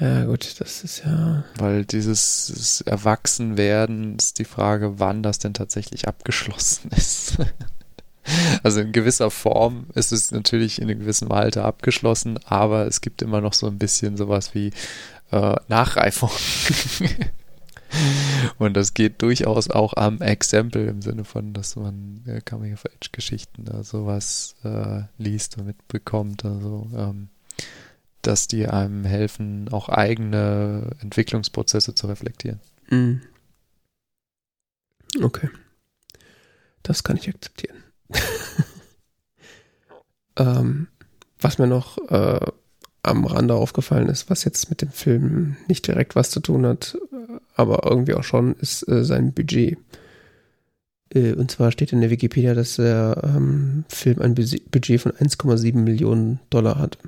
[0.00, 1.44] Ja, gut, das ist ja.
[1.58, 7.36] Weil dieses, Erwachsenwerden ist die Frage, wann das denn tatsächlich abgeschlossen ist.
[8.62, 13.20] also in gewisser Form ist es natürlich in einem gewissen Alter abgeschlossen, aber es gibt
[13.20, 14.72] immer noch so ein bisschen sowas wie
[15.32, 16.30] äh, Nachreifung.
[18.58, 23.82] Und das geht durchaus auch am Exempel im Sinne von, dass man äh, Coming-of-Age-Geschichten da
[23.82, 26.44] sowas äh, liest und mitbekommt.
[26.44, 27.28] Also ähm,
[28.22, 32.60] dass die einem helfen, auch eigene Entwicklungsprozesse zu reflektieren.
[32.90, 33.22] Mhm.
[35.22, 35.48] Okay.
[36.82, 37.82] Das kann ich akzeptieren.
[40.36, 40.88] ähm,
[41.40, 42.46] was mir noch äh,
[43.02, 46.98] am Rande aufgefallen ist, was jetzt mit dem Film nicht direkt was zu tun hat,
[47.56, 49.78] aber irgendwie auch schon, ist äh, sein Budget.
[51.12, 55.76] Äh, und zwar steht in der Wikipedia, dass der ähm, Film ein Budget von 1,7
[55.76, 56.98] Millionen Dollar hat.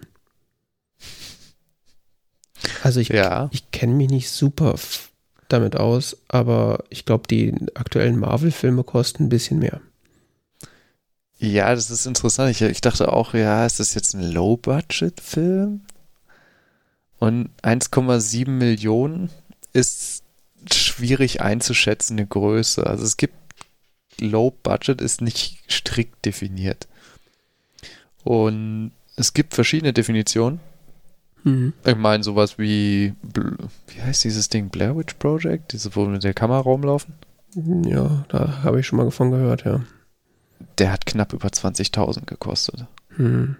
[2.82, 3.48] Also ich, ja.
[3.52, 4.76] ich kenne mich nicht super
[5.48, 9.80] damit aus, aber ich glaube, die aktuellen Marvel-Filme kosten ein bisschen mehr.
[11.38, 12.50] Ja, das ist interessant.
[12.50, 15.82] Ich, ich dachte auch, ja, ist das jetzt ein Low-Budget-Film?
[17.18, 19.30] Und 1,7 Millionen
[19.72, 20.22] ist
[20.72, 22.86] schwierig einzuschätzende Größe.
[22.86, 23.34] Also es gibt
[24.20, 26.86] Low-Budget ist nicht strikt definiert.
[28.24, 30.60] Und es gibt verschiedene Definitionen.
[31.44, 31.72] Mhm.
[31.84, 33.14] Ich meine, sowas wie,
[33.88, 35.72] wie heißt dieses Ding, Blair Witch Project?
[35.72, 37.14] Diese, wo mit der Kamera rumlaufen?
[37.86, 39.80] Ja, da habe ich schon mal davon gehört, ja.
[40.78, 42.86] Der hat knapp über 20.000 gekostet.
[43.16, 43.56] Mhm.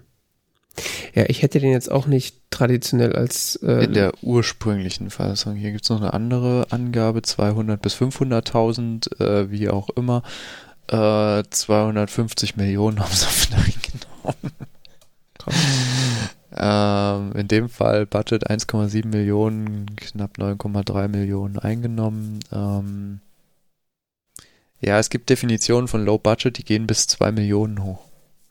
[1.14, 3.56] Ja, ich hätte den jetzt auch nicht traditionell als.
[3.56, 5.56] Äh, In der ursprünglichen Fassung.
[5.56, 10.22] Hier gibt es noch eine andere Angabe: 200 bis 500.000, äh, wie auch immer.
[10.88, 13.58] Äh, 250 Millionen haben sie auf den
[14.24, 14.52] genommen.
[16.56, 22.40] Ähm, in dem Fall Budget 1,7 Millionen, knapp 9,3 Millionen eingenommen.
[22.52, 23.20] Ähm,
[24.80, 28.00] ja, es gibt Definitionen von Low Budget, die gehen bis 2 Millionen hoch.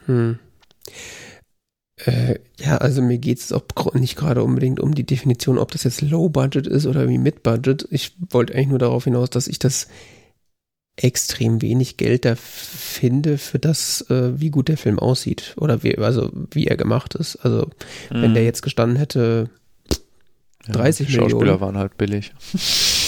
[0.05, 0.39] Hm.
[1.97, 3.53] Äh, ja, also mir geht es
[3.93, 7.43] nicht gerade unbedingt um die Definition, ob das jetzt Low Budget ist oder wie Mid
[7.43, 7.87] Budget.
[7.91, 9.87] Ich wollte eigentlich nur darauf hinaus, dass ich das
[10.97, 15.97] extrem wenig Geld da finde für das, äh, wie gut der Film aussieht oder wie,
[15.97, 17.37] also wie er gemacht ist.
[17.37, 17.69] Also
[18.09, 18.21] mhm.
[18.21, 18.47] wenn der mhm.
[18.47, 19.49] jetzt gestanden hätte
[20.67, 21.31] 30 ja, die Millionen.
[21.31, 22.33] Schauspieler waren halt billig.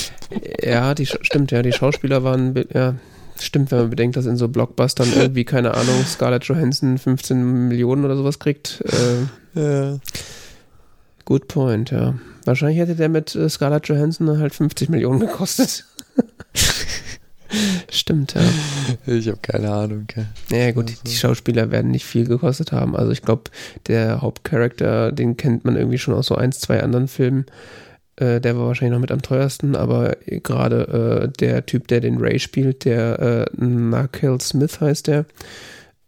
[0.64, 2.96] Ja, die stimmt, ja, die Schauspieler waren, ja,
[3.40, 8.04] stimmt, wenn man bedenkt, dass in so Blockbustern irgendwie, keine Ahnung, Scarlett Johansson 15 Millionen
[8.04, 8.84] oder sowas kriegt.
[9.56, 10.00] Äh, ja.
[11.26, 12.16] Good point, ja.
[12.46, 15.86] Wahrscheinlich hätte der mit äh, Scarlett Johansson halt 50 Millionen gekostet.
[17.94, 18.42] Stimmt, ja.
[19.06, 20.08] Ich habe keine Ahnung.
[20.10, 20.26] Okay.
[20.50, 21.02] Naja, gut, also.
[21.04, 22.96] die, die, Schauspieler werden nicht viel gekostet haben.
[22.96, 23.52] Also ich glaube,
[23.88, 27.46] der Hauptcharakter, den kennt man irgendwie schon aus so eins, zwei anderen Filmen.
[28.16, 32.18] Äh, der war wahrscheinlich noch mit am teuersten, aber gerade äh, der Typ, der den
[32.18, 35.26] Ray spielt, der äh, Knuckle Smith heißt der,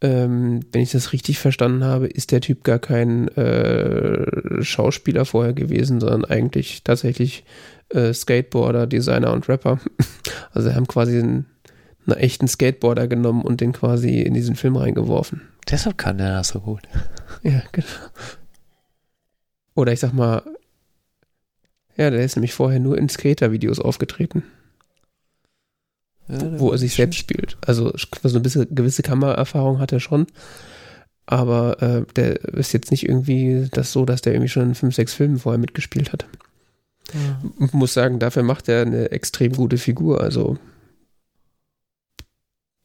[0.01, 5.53] ähm, wenn ich das richtig verstanden habe, ist der Typ gar kein äh, Schauspieler vorher
[5.53, 7.43] gewesen, sondern eigentlich tatsächlich
[7.89, 9.79] äh, Skateboarder, Designer und Rapper.
[10.51, 11.47] Also haben quasi einen,
[12.07, 15.41] einen echten Skateboarder genommen und den quasi in diesen Film reingeworfen.
[15.69, 16.83] Deshalb kann der das so gut.
[17.43, 17.87] Ja, genau.
[19.73, 20.43] Oder ich sag mal,
[21.97, 24.43] ja, der ist nämlich vorher nur in Skater-Videos aufgetreten.
[26.27, 27.57] Ja, wo er sich selbst spielt.
[27.65, 30.27] Also so ein bisschen gewisse Kameraerfahrung hat er schon.
[31.27, 34.95] Aber äh, der ist jetzt nicht irgendwie das so, dass der irgendwie schon in fünf,
[34.95, 36.25] sechs Filmen vorher mitgespielt hat.
[37.13, 37.67] Ja.
[37.71, 40.21] Muss sagen, dafür macht er eine extrem gute Figur.
[40.21, 40.57] Also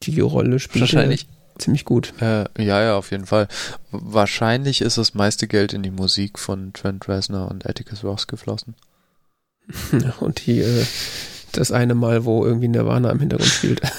[0.01, 2.13] die Rolle spielt wahrscheinlich ziemlich gut.
[2.21, 3.47] Äh, ja, ja, auf jeden Fall.
[3.91, 8.75] Wahrscheinlich ist das meiste Geld in die Musik von Trent Reznor und Atticus Ross geflossen.
[10.19, 10.85] und die, äh,
[11.51, 13.81] das eine Mal, wo irgendwie Nirvana im Hintergrund spielt.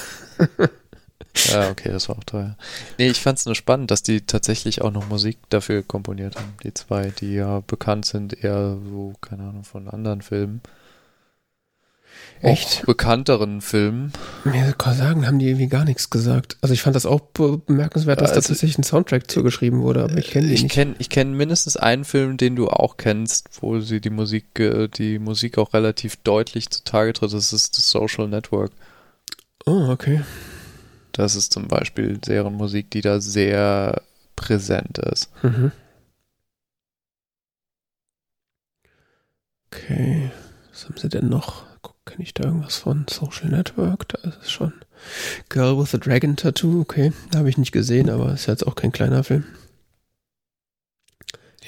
[1.49, 2.55] Ja, okay, das war auch teuer.
[2.97, 6.53] Nee, ich fand es nur spannend, dass die tatsächlich auch noch Musik dafür komponiert haben.
[6.63, 10.61] Die zwei, die ja bekannt sind, eher so, keine Ahnung, von anderen Filmen.
[12.43, 12.81] Echt?
[12.81, 14.11] Auch bekannteren Filmen.
[14.43, 16.57] Mir kann sagen, haben die irgendwie gar nichts gesagt.
[16.61, 20.17] Also ich fand das auch bemerkenswert, dass Also- da tatsächlich ein Soundtrack zugeschrieben wurde, aber
[20.17, 20.71] ich kenne die Ich nicht.
[20.73, 24.87] kenne ich kenn mindestens einen Film, den du auch kennst, wo sie die Musik, äh,
[24.89, 27.31] die Musik auch relativ deutlich zutage tritt.
[27.33, 28.71] Das ist das Social Network.
[29.65, 30.21] Oh, okay.
[31.13, 34.01] Das ist zum Beispiel deren Musik, die da sehr
[34.35, 35.29] präsent ist.
[35.43, 35.71] Mhm.
[39.71, 40.31] Okay,
[40.71, 41.63] was haben sie denn noch?
[42.05, 43.05] Kenne ich da irgendwas von?
[43.09, 44.73] Social Network, da ist es schon.
[45.49, 47.13] Girl with a Dragon Tattoo, okay.
[47.31, 49.45] Da habe ich nicht gesehen, aber ist jetzt auch kein kleiner Film.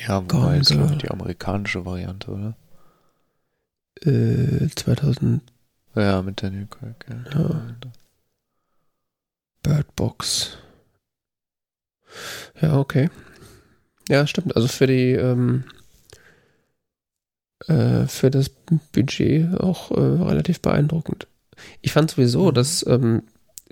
[0.08, 2.56] Ja, wobei ist glaube ich die amerikanische Variante, oder?
[4.02, 5.42] Äh, 2000
[5.96, 7.06] Ja, mit Daniel Craig.
[7.10, 7.40] Ja.
[7.40, 7.76] Ja.
[9.64, 10.58] Bird Box.
[12.62, 13.10] Ja, okay.
[14.10, 14.56] Ja, stimmt.
[14.56, 15.64] Also für die, ähm,
[17.68, 18.50] äh, für das
[18.94, 21.28] Budget auch äh, relativ beeindruckend.
[21.82, 22.54] Ich fand sowieso, Mhm.
[22.54, 23.24] dass ähm,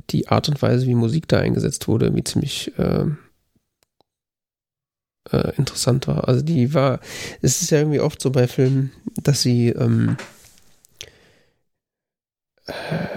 [0.10, 3.18] die Art und Weise, wie Musik da eingesetzt wurde, irgendwie ziemlich ähm,
[5.31, 6.27] äh, interessant war.
[6.27, 6.99] Also die war,
[7.41, 8.91] es ist ja irgendwie oft so bei Filmen,
[9.22, 10.18] dass sie ähm,
[12.68, 13.12] äh,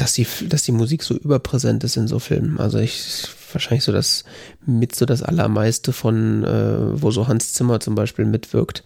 [0.00, 2.58] dass die, dass die Musik so überpräsent ist in so Filmen.
[2.58, 4.24] Also ich wahrscheinlich so das
[4.64, 8.84] mit so das allermeiste von, äh, wo so Hans Zimmer zum Beispiel mitwirkt.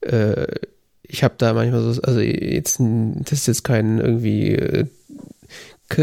[0.00, 0.46] Äh,
[1.02, 4.86] ich habe da manchmal so, also jetzt, das ist jetzt kein irgendwie, äh,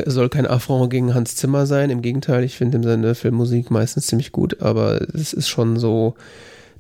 [0.06, 1.90] soll kein Affront gegen Hans Zimmer sein.
[1.90, 6.16] Im Gegenteil, ich finde seine Filmmusik meistens ziemlich gut, aber es ist schon so,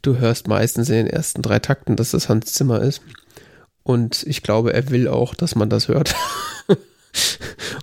[0.01, 3.01] du hörst meistens in den ersten drei Takten, dass das Hans Zimmer ist.
[3.83, 6.15] Und ich glaube, er will auch, dass man das hört.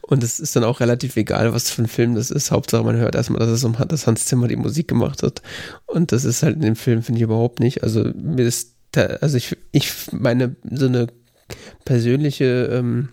[0.03, 2.51] Und es ist dann auch relativ egal, was für ein Film das ist.
[2.51, 5.43] Hauptsache, man hört erstmal, dass es um dass Hans Zimmer die Musik gemacht hat.
[5.87, 7.83] Und das ist halt in dem Film, finde ich überhaupt nicht.
[7.83, 11.09] Also mir ist da, also ich, ich meine, so eine
[11.85, 13.09] persönliche ähm,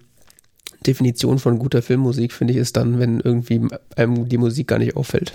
[0.85, 4.95] Definition von guter Filmmusik, finde ich, ist dann, wenn irgendwie einem die Musik gar nicht
[4.95, 5.33] auffällt.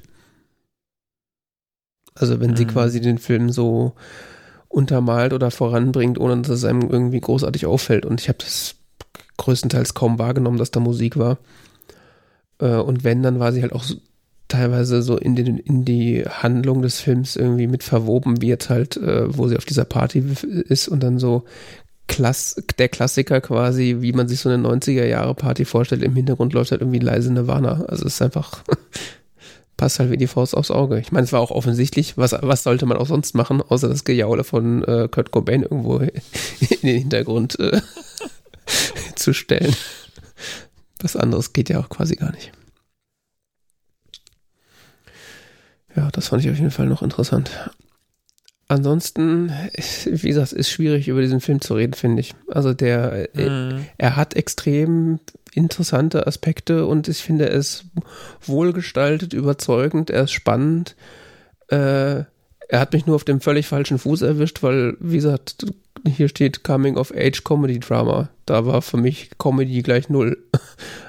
[2.14, 2.70] Also wenn sie Mhm.
[2.70, 3.94] quasi den Film so
[4.68, 8.06] untermalt oder voranbringt, ohne dass es einem irgendwie großartig auffällt.
[8.06, 8.75] Und ich habe das
[9.36, 11.38] größtenteils kaum wahrgenommen, dass da Musik war.
[12.60, 13.96] Äh, und wenn, dann war sie halt auch so,
[14.48, 19.36] teilweise so in, den, in die Handlung des Films irgendwie mit verwoben, jetzt halt, äh,
[19.36, 20.22] wo sie auf dieser Party
[20.68, 21.44] ist und dann so
[22.08, 26.80] Klass, der Klassiker quasi, wie man sich so eine 90er-Jahre-Party vorstellt, im Hintergrund läuft halt
[26.80, 27.84] irgendwie leise Nirvana.
[27.88, 28.62] Also es ist einfach,
[29.76, 31.00] passt halt wie die Faust aufs Auge.
[31.00, 34.04] Ich meine, es war auch offensichtlich, was, was sollte man auch sonst machen, außer das
[34.04, 36.10] Gejaule von äh, Kurt Cobain irgendwo in
[36.82, 37.80] den Hintergrund äh,
[39.16, 39.74] zu stellen.
[41.00, 42.52] Was anderes geht ja auch quasi gar nicht.
[45.94, 47.50] Ja, das fand ich auf jeden Fall noch interessant.
[48.68, 49.50] Ansonsten,
[50.06, 52.34] wie gesagt, ist schwierig über diesen Film zu reden, finde ich.
[52.48, 53.86] Also der, äh, Mhm.
[53.96, 55.20] er hat extrem
[55.54, 57.84] interessante Aspekte und ich finde es
[58.42, 60.96] wohlgestaltet, überzeugend, er ist spannend.
[61.68, 62.24] Äh,
[62.68, 65.66] er hat mich nur auf dem völlig falschen Fuß erwischt, weil, wie gesagt,
[66.04, 68.28] hier steht Coming of Age Comedy Drama.
[68.44, 70.38] Da war für mich Comedy gleich null.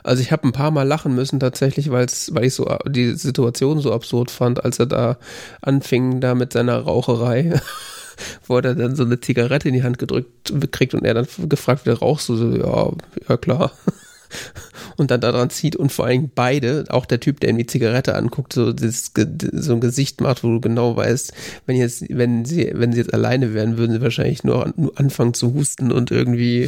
[0.04, 3.82] Also ich habe ein paar Mal lachen müssen tatsächlich, weil's, weil ich so die Situation
[3.82, 5.18] so absurd fand, als er da
[5.62, 7.60] anfing da mit seiner Raucherei,
[8.48, 11.86] wo er dann so eine Zigarette in die Hand gedrückt kriegt und er dann gefragt
[11.86, 12.92] wird, rauchst du so, ja,
[13.28, 13.74] ja klar.
[14.98, 18.16] Und dann daran zieht und vor allem beide, auch der Typ, der ihm die Zigarette
[18.16, 19.12] anguckt, so, das,
[19.52, 21.34] so ein Gesicht macht, wo du genau weißt,
[21.68, 25.36] wenn jetzt, wenn sie, wenn sie jetzt alleine wären, würden sie wahrscheinlich nur, nur anfangen
[25.36, 26.68] zu husten und irgendwie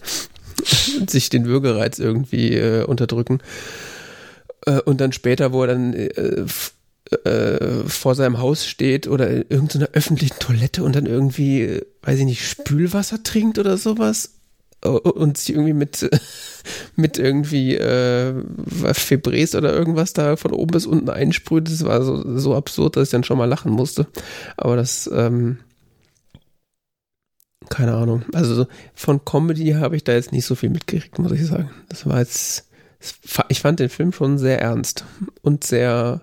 [1.08, 3.38] sich den Würgereiz irgendwie äh, unterdrücken.
[4.66, 6.44] Äh, und dann später, wo er dann äh,
[7.24, 12.18] äh, vor seinem Haus steht oder in irgendeiner öffentlichen Toilette und dann irgendwie, äh, weiß
[12.18, 14.34] ich nicht, Spülwasser trinkt oder sowas
[14.84, 16.10] und sich irgendwie mit, äh,
[16.96, 18.34] mit irgendwie äh,
[18.92, 21.68] Febreze oder irgendwas da von oben bis unten einsprüht.
[21.68, 24.06] Das war so, so absurd, dass ich dann schon mal lachen musste.
[24.56, 25.58] Aber das, ähm,
[27.68, 28.24] keine Ahnung.
[28.32, 31.70] Also so von Comedy habe ich da jetzt nicht so viel mitgekriegt, muss ich sagen.
[31.88, 32.68] Das war jetzt,
[33.48, 35.04] ich fand den Film schon sehr ernst
[35.42, 36.22] und sehr,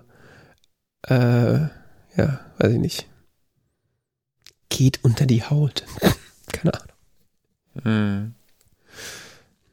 [1.08, 1.14] äh,
[2.16, 3.06] ja, weiß ich nicht.
[4.68, 5.84] Geht unter die Haut.
[6.52, 6.94] Keine Ahnung.
[7.84, 8.34] Mhm.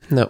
[0.09, 0.29] Ja.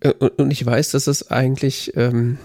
[0.00, 2.38] Äh, Und, ich weiß, dass es eigentlich, ähm,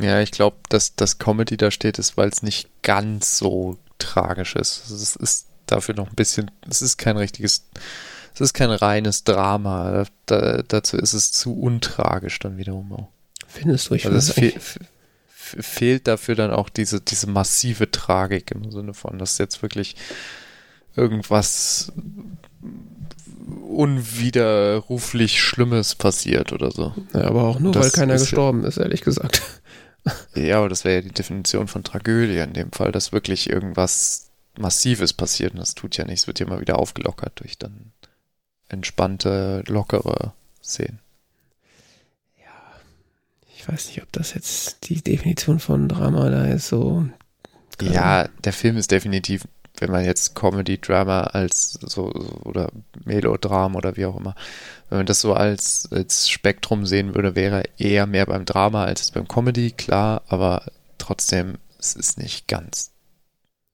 [0.00, 4.56] Ja, ich glaube, dass das Comedy da steht, ist, weil es nicht ganz so tragisch
[4.56, 4.88] ist.
[4.90, 7.66] Es ist dafür noch ein bisschen, es ist kein richtiges,
[8.34, 10.06] es ist kein reines Drama.
[10.26, 13.08] Da, dazu ist es zu untragisch dann wiederum auch.
[13.46, 14.78] Findest du, ich Also es finde fehl, f-
[15.60, 19.96] fehlt dafür dann auch diese, diese massive Tragik im Sinne von, dass jetzt wirklich
[20.96, 21.92] irgendwas
[23.68, 26.94] unwiderruflich Schlimmes passiert oder so.
[27.14, 29.42] ja, aber auch nur, Das weil keiner ist ja- gestorben ist, ehrlich gesagt.
[30.34, 34.30] Ja, aber das wäre ja die Definition von Tragödie in dem Fall, dass wirklich irgendwas
[34.58, 37.92] Massives passiert und das tut ja nichts, wird ja immer wieder aufgelockert durch dann
[38.68, 40.32] entspannte, lockere
[40.64, 41.00] Szenen.
[43.56, 47.04] Ich weiß nicht, ob das jetzt die Definition von Drama da ist so.
[47.82, 49.46] Ja, der Film ist definitiv,
[49.80, 52.12] wenn man jetzt Comedy, Drama als so,
[52.44, 52.70] oder
[53.04, 54.34] Melodram oder wie auch immer,
[54.88, 58.84] wenn man das so als, als Spektrum sehen würde, wäre er eher mehr beim Drama
[58.84, 60.64] als beim Comedy, klar, aber
[60.98, 62.92] trotzdem, es ist nicht ganz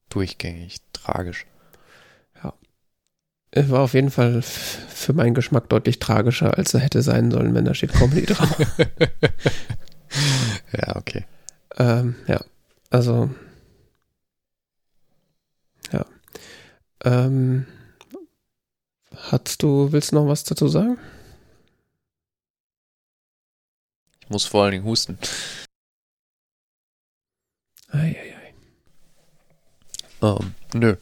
[0.09, 1.47] durchgängig tragisch.
[3.57, 7.55] Es war auf jeden Fall für meinen Geschmack deutlich tragischer, als er hätte sein sollen,
[7.55, 8.55] wenn da steht Comedy drauf.
[10.77, 11.25] ja, okay.
[11.79, 12.45] ähm, ja,
[12.91, 13.31] also.
[17.07, 17.67] Ähm,
[19.15, 20.99] hast du, willst du noch was dazu sagen?
[24.21, 25.17] Ich muss vor allen Dingen husten.
[27.91, 28.55] Eieiei.
[30.21, 30.97] Ähm, nö.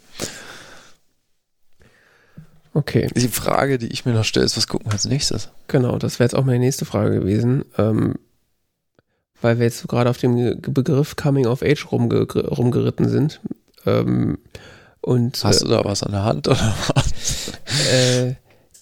[2.75, 5.49] Okay, Die Frage, die ich mir noch stelle, ist, was gucken wir als nächstes?
[5.69, 7.65] genau, das wäre jetzt auch meine nächste Frage gewesen.
[7.79, 8.17] Ähm,
[9.41, 13.41] weil wir jetzt so gerade auf dem Begriff Coming of Age rumge rumgeritten sind.
[13.87, 14.39] Ähm,
[15.05, 17.53] und Hast du da was an der Hand oder was?
[17.93, 18.35] Äh,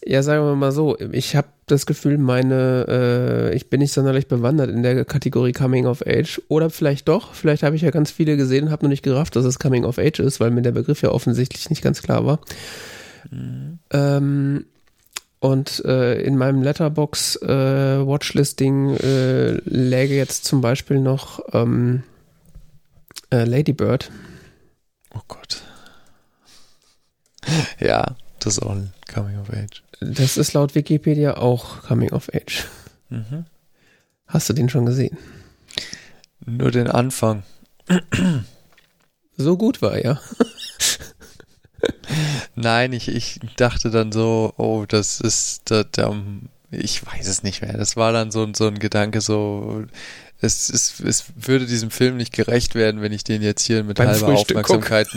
[0.04, 4.28] ja, sagen wir mal so, ich habe das Gefühl, meine, äh, ich bin nicht sonderlich
[4.28, 6.40] bewandert in der Kategorie Coming of Age.
[6.48, 9.36] Oder vielleicht doch, vielleicht habe ich ja ganz viele gesehen und habe noch nicht gerafft,
[9.36, 12.26] dass es Coming of Age ist, weil mir der Begriff ja offensichtlich nicht ganz klar
[12.26, 12.40] war.
[13.90, 14.66] Ähm,
[15.40, 17.48] und äh, in meinem Letterbox äh,
[18.06, 22.04] Watchlisting äh, läge jetzt zum Beispiel noch ähm,
[23.30, 24.10] äh, Lady Bird.
[25.14, 25.62] Oh Gott.
[27.80, 29.82] Ja, das ist auch ein Coming of Age.
[30.00, 32.66] Das ist laut Wikipedia auch Coming of Age.
[33.08, 33.46] Mhm.
[34.26, 35.16] Hast du den schon gesehen?
[36.44, 37.44] Nur den Anfang.
[39.36, 40.20] So gut war er.
[42.54, 46.14] Nein, ich, ich dachte dann so, oh, das ist, da, da,
[46.70, 47.76] ich weiß es nicht mehr.
[47.76, 49.84] Das war dann so, so ein Gedanke, so,
[50.40, 53.98] es, es, es würde diesem Film nicht gerecht werden, wenn ich den jetzt hier mit
[53.98, 55.08] Beim halber Frühstück Aufmerksamkeit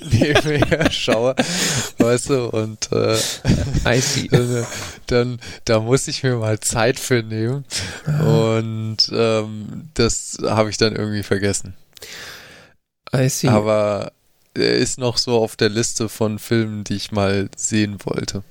[0.10, 1.34] nebenher schaue,
[1.98, 3.16] weißt du, und äh,
[3.86, 4.28] I see.
[4.28, 4.66] dann,
[5.06, 7.64] dann, da muss ich mir mal Zeit für nehmen
[8.18, 11.74] und ähm, das habe ich dann irgendwie vergessen.
[13.14, 13.48] I see.
[13.48, 14.12] Aber
[14.54, 18.42] er ist noch so auf der Liste von Filmen, die ich mal sehen wollte.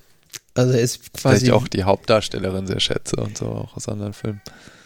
[0.56, 3.88] also er ist Weil quasi ich auch die Hauptdarstellerin sehr schätze und so auch aus
[3.90, 4.42] anderen Filmen.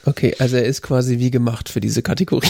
[0.05, 2.49] okay, also er ist quasi wie gemacht für diese Kategorie.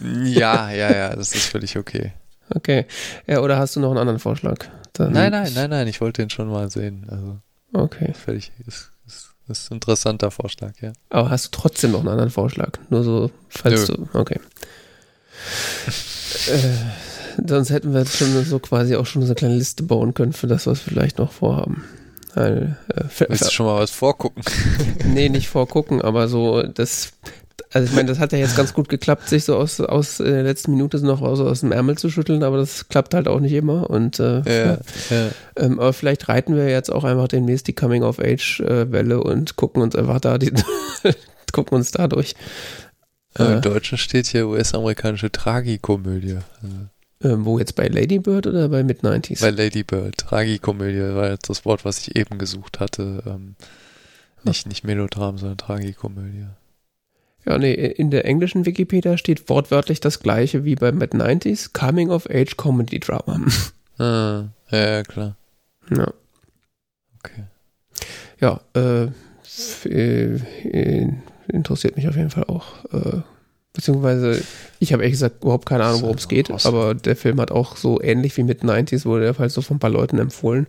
[0.00, 2.12] Ja, ja, ja, das ist völlig okay.
[2.54, 2.86] Okay.
[3.26, 4.66] Ja, oder hast du noch einen anderen Vorschlag?
[4.94, 7.06] Dann Nein, nein, nein, nein, ich wollte den schon mal sehen.
[7.08, 7.38] Also
[7.72, 8.12] Okay.
[8.12, 10.92] völlig, ist, ist, ist ein interessanter Vorschlag, ja.
[11.08, 12.78] Aber hast du trotzdem noch einen anderen Vorschlag?
[12.90, 13.94] Nur so, falls Nö.
[13.96, 14.08] du.
[14.18, 14.38] Okay.
[16.48, 20.14] äh, sonst hätten wir jetzt schon so quasi auch schon so eine kleine Liste bauen
[20.14, 21.84] können für das, was wir vielleicht noch vorhaben.
[22.34, 24.42] Weil, äh, Willst du schon mal was vorgucken?
[25.06, 27.12] Nee, nicht vorgucken, aber so das.
[27.72, 30.24] Also ich meine, das hat ja jetzt ganz gut geklappt, sich so aus, aus äh,
[30.24, 33.28] der letzten Minute so noch aus, aus dem Ärmel zu schütteln, aber das klappt halt
[33.28, 33.88] auch nicht immer.
[33.88, 34.78] Und äh, Ja,
[35.10, 35.30] ja.
[35.56, 39.22] ähm, aber vielleicht reiten wir jetzt auch einfach demnächst die Coming of Age äh, Welle
[39.22, 40.52] und gucken uns einfach da die
[41.52, 42.34] gucken uns da durch.
[43.38, 46.38] Äh, Im Deutschen steht hier US-amerikanische Tragikomödie.
[46.62, 46.76] Also
[47.24, 49.40] ähm, wo jetzt bei Lady Bird oder bei Mid-90s?
[49.40, 50.18] bei Lady Bird.
[50.18, 53.22] Tragikomödie war jetzt das Wort, was ich eben gesucht hatte.
[53.26, 53.54] Ähm,
[54.44, 56.46] nicht, nicht Melodram, sondern Tragikomödie.
[57.44, 62.28] Ja, nee, in der englischen Wikipedia steht wortwörtlich das gleiche wie bei Mid-90s, Coming of
[62.30, 63.40] Age Comedy Drama.
[63.98, 65.36] Ah, ja, klar.
[65.90, 66.08] ja.
[67.22, 67.44] Okay.
[68.40, 69.08] Ja, äh,
[69.84, 71.08] äh,
[71.48, 72.84] interessiert mich auf jeden Fall auch.
[72.92, 73.20] Äh,
[73.74, 74.42] beziehungsweise,
[74.80, 77.76] ich habe ehrlich gesagt überhaupt keine Ahnung, worum es geht, aber der Film hat auch
[77.76, 80.66] so ähnlich wie mit 90s, wurde der halt so von ein paar Leuten empfohlen.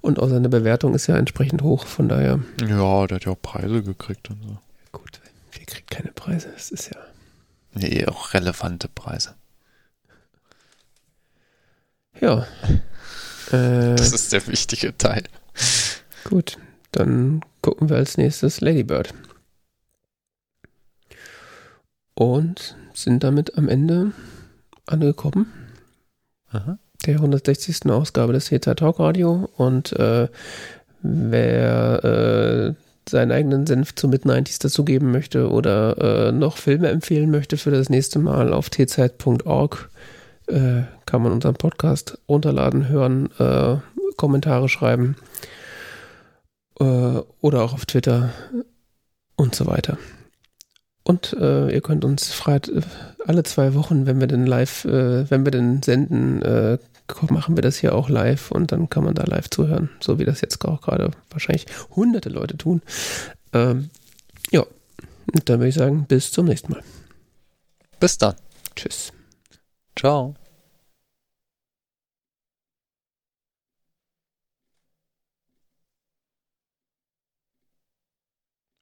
[0.00, 2.40] Und auch seine Bewertung ist ja entsprechend hoch, von daher.
[2.66, 4.56] Ja, der hat ja auch Preise gekriegt und so.
[5.86, 7.00] Kriegt keine Preise, das ist ja.
[7.72, 9.34] Nee, auch relevante Preise.
[12.20, 12.46] Ja.
[13.52, 15.22] Äh, Das ist der wichtige Teil.
[16.24, 16.58] gut,
[16.90, 19.14] dann gucken wir als nächstes Ladybird.
[22.14, 24.10] Und sind damit am Ende
[24.86, 25.52] angekommen.
[26.48, 26.78] Aha.
[27.06, 27.86] der 160.
[27.88, 30.28] Ausgabe des Heta Talk Radio und äh,
[31.02, 32.74] wer äh,
[33.08, 37.88] seinen eigenen Senf zu Mid-90s dazugeben möchte oder äh, noch Filme empfehlen möchte für das
[37.88, 39.90] nächste Mal auf tzeit.org,
[40.48, 43.76] äh, kann man unseren Podcast runterladen, hören, äh,
[44.16, 45.16] Kommentare schreiben
[46.80, 48.30] äh, oder auch auf Twitter
[49.36, 49.98] und so weiter.
[51.04, 52.80] Und äh, ihr könnt uns freit, äh,
[53.24, 56.78] alle zwei Wochen, wenn wir denn live, wenn wir denn senden,
[57.30, 60.24] machen wir das hier auch live und dann kann man da live zuhören, so wie
[60.24, 62.82] das jetzt auch gerade wahrscheinlich hunderte Leute tun.
[63.52, 63.90] Ähm,
[64.50, 64.64] ja,
[65.44, 66.82] dann würde ich sagen, bis zum nächsten Mal.
[68.00, 68.34] Bis dann.
[68.74, 69.12] Tschüss.
[69.96, 70.34] Ciao.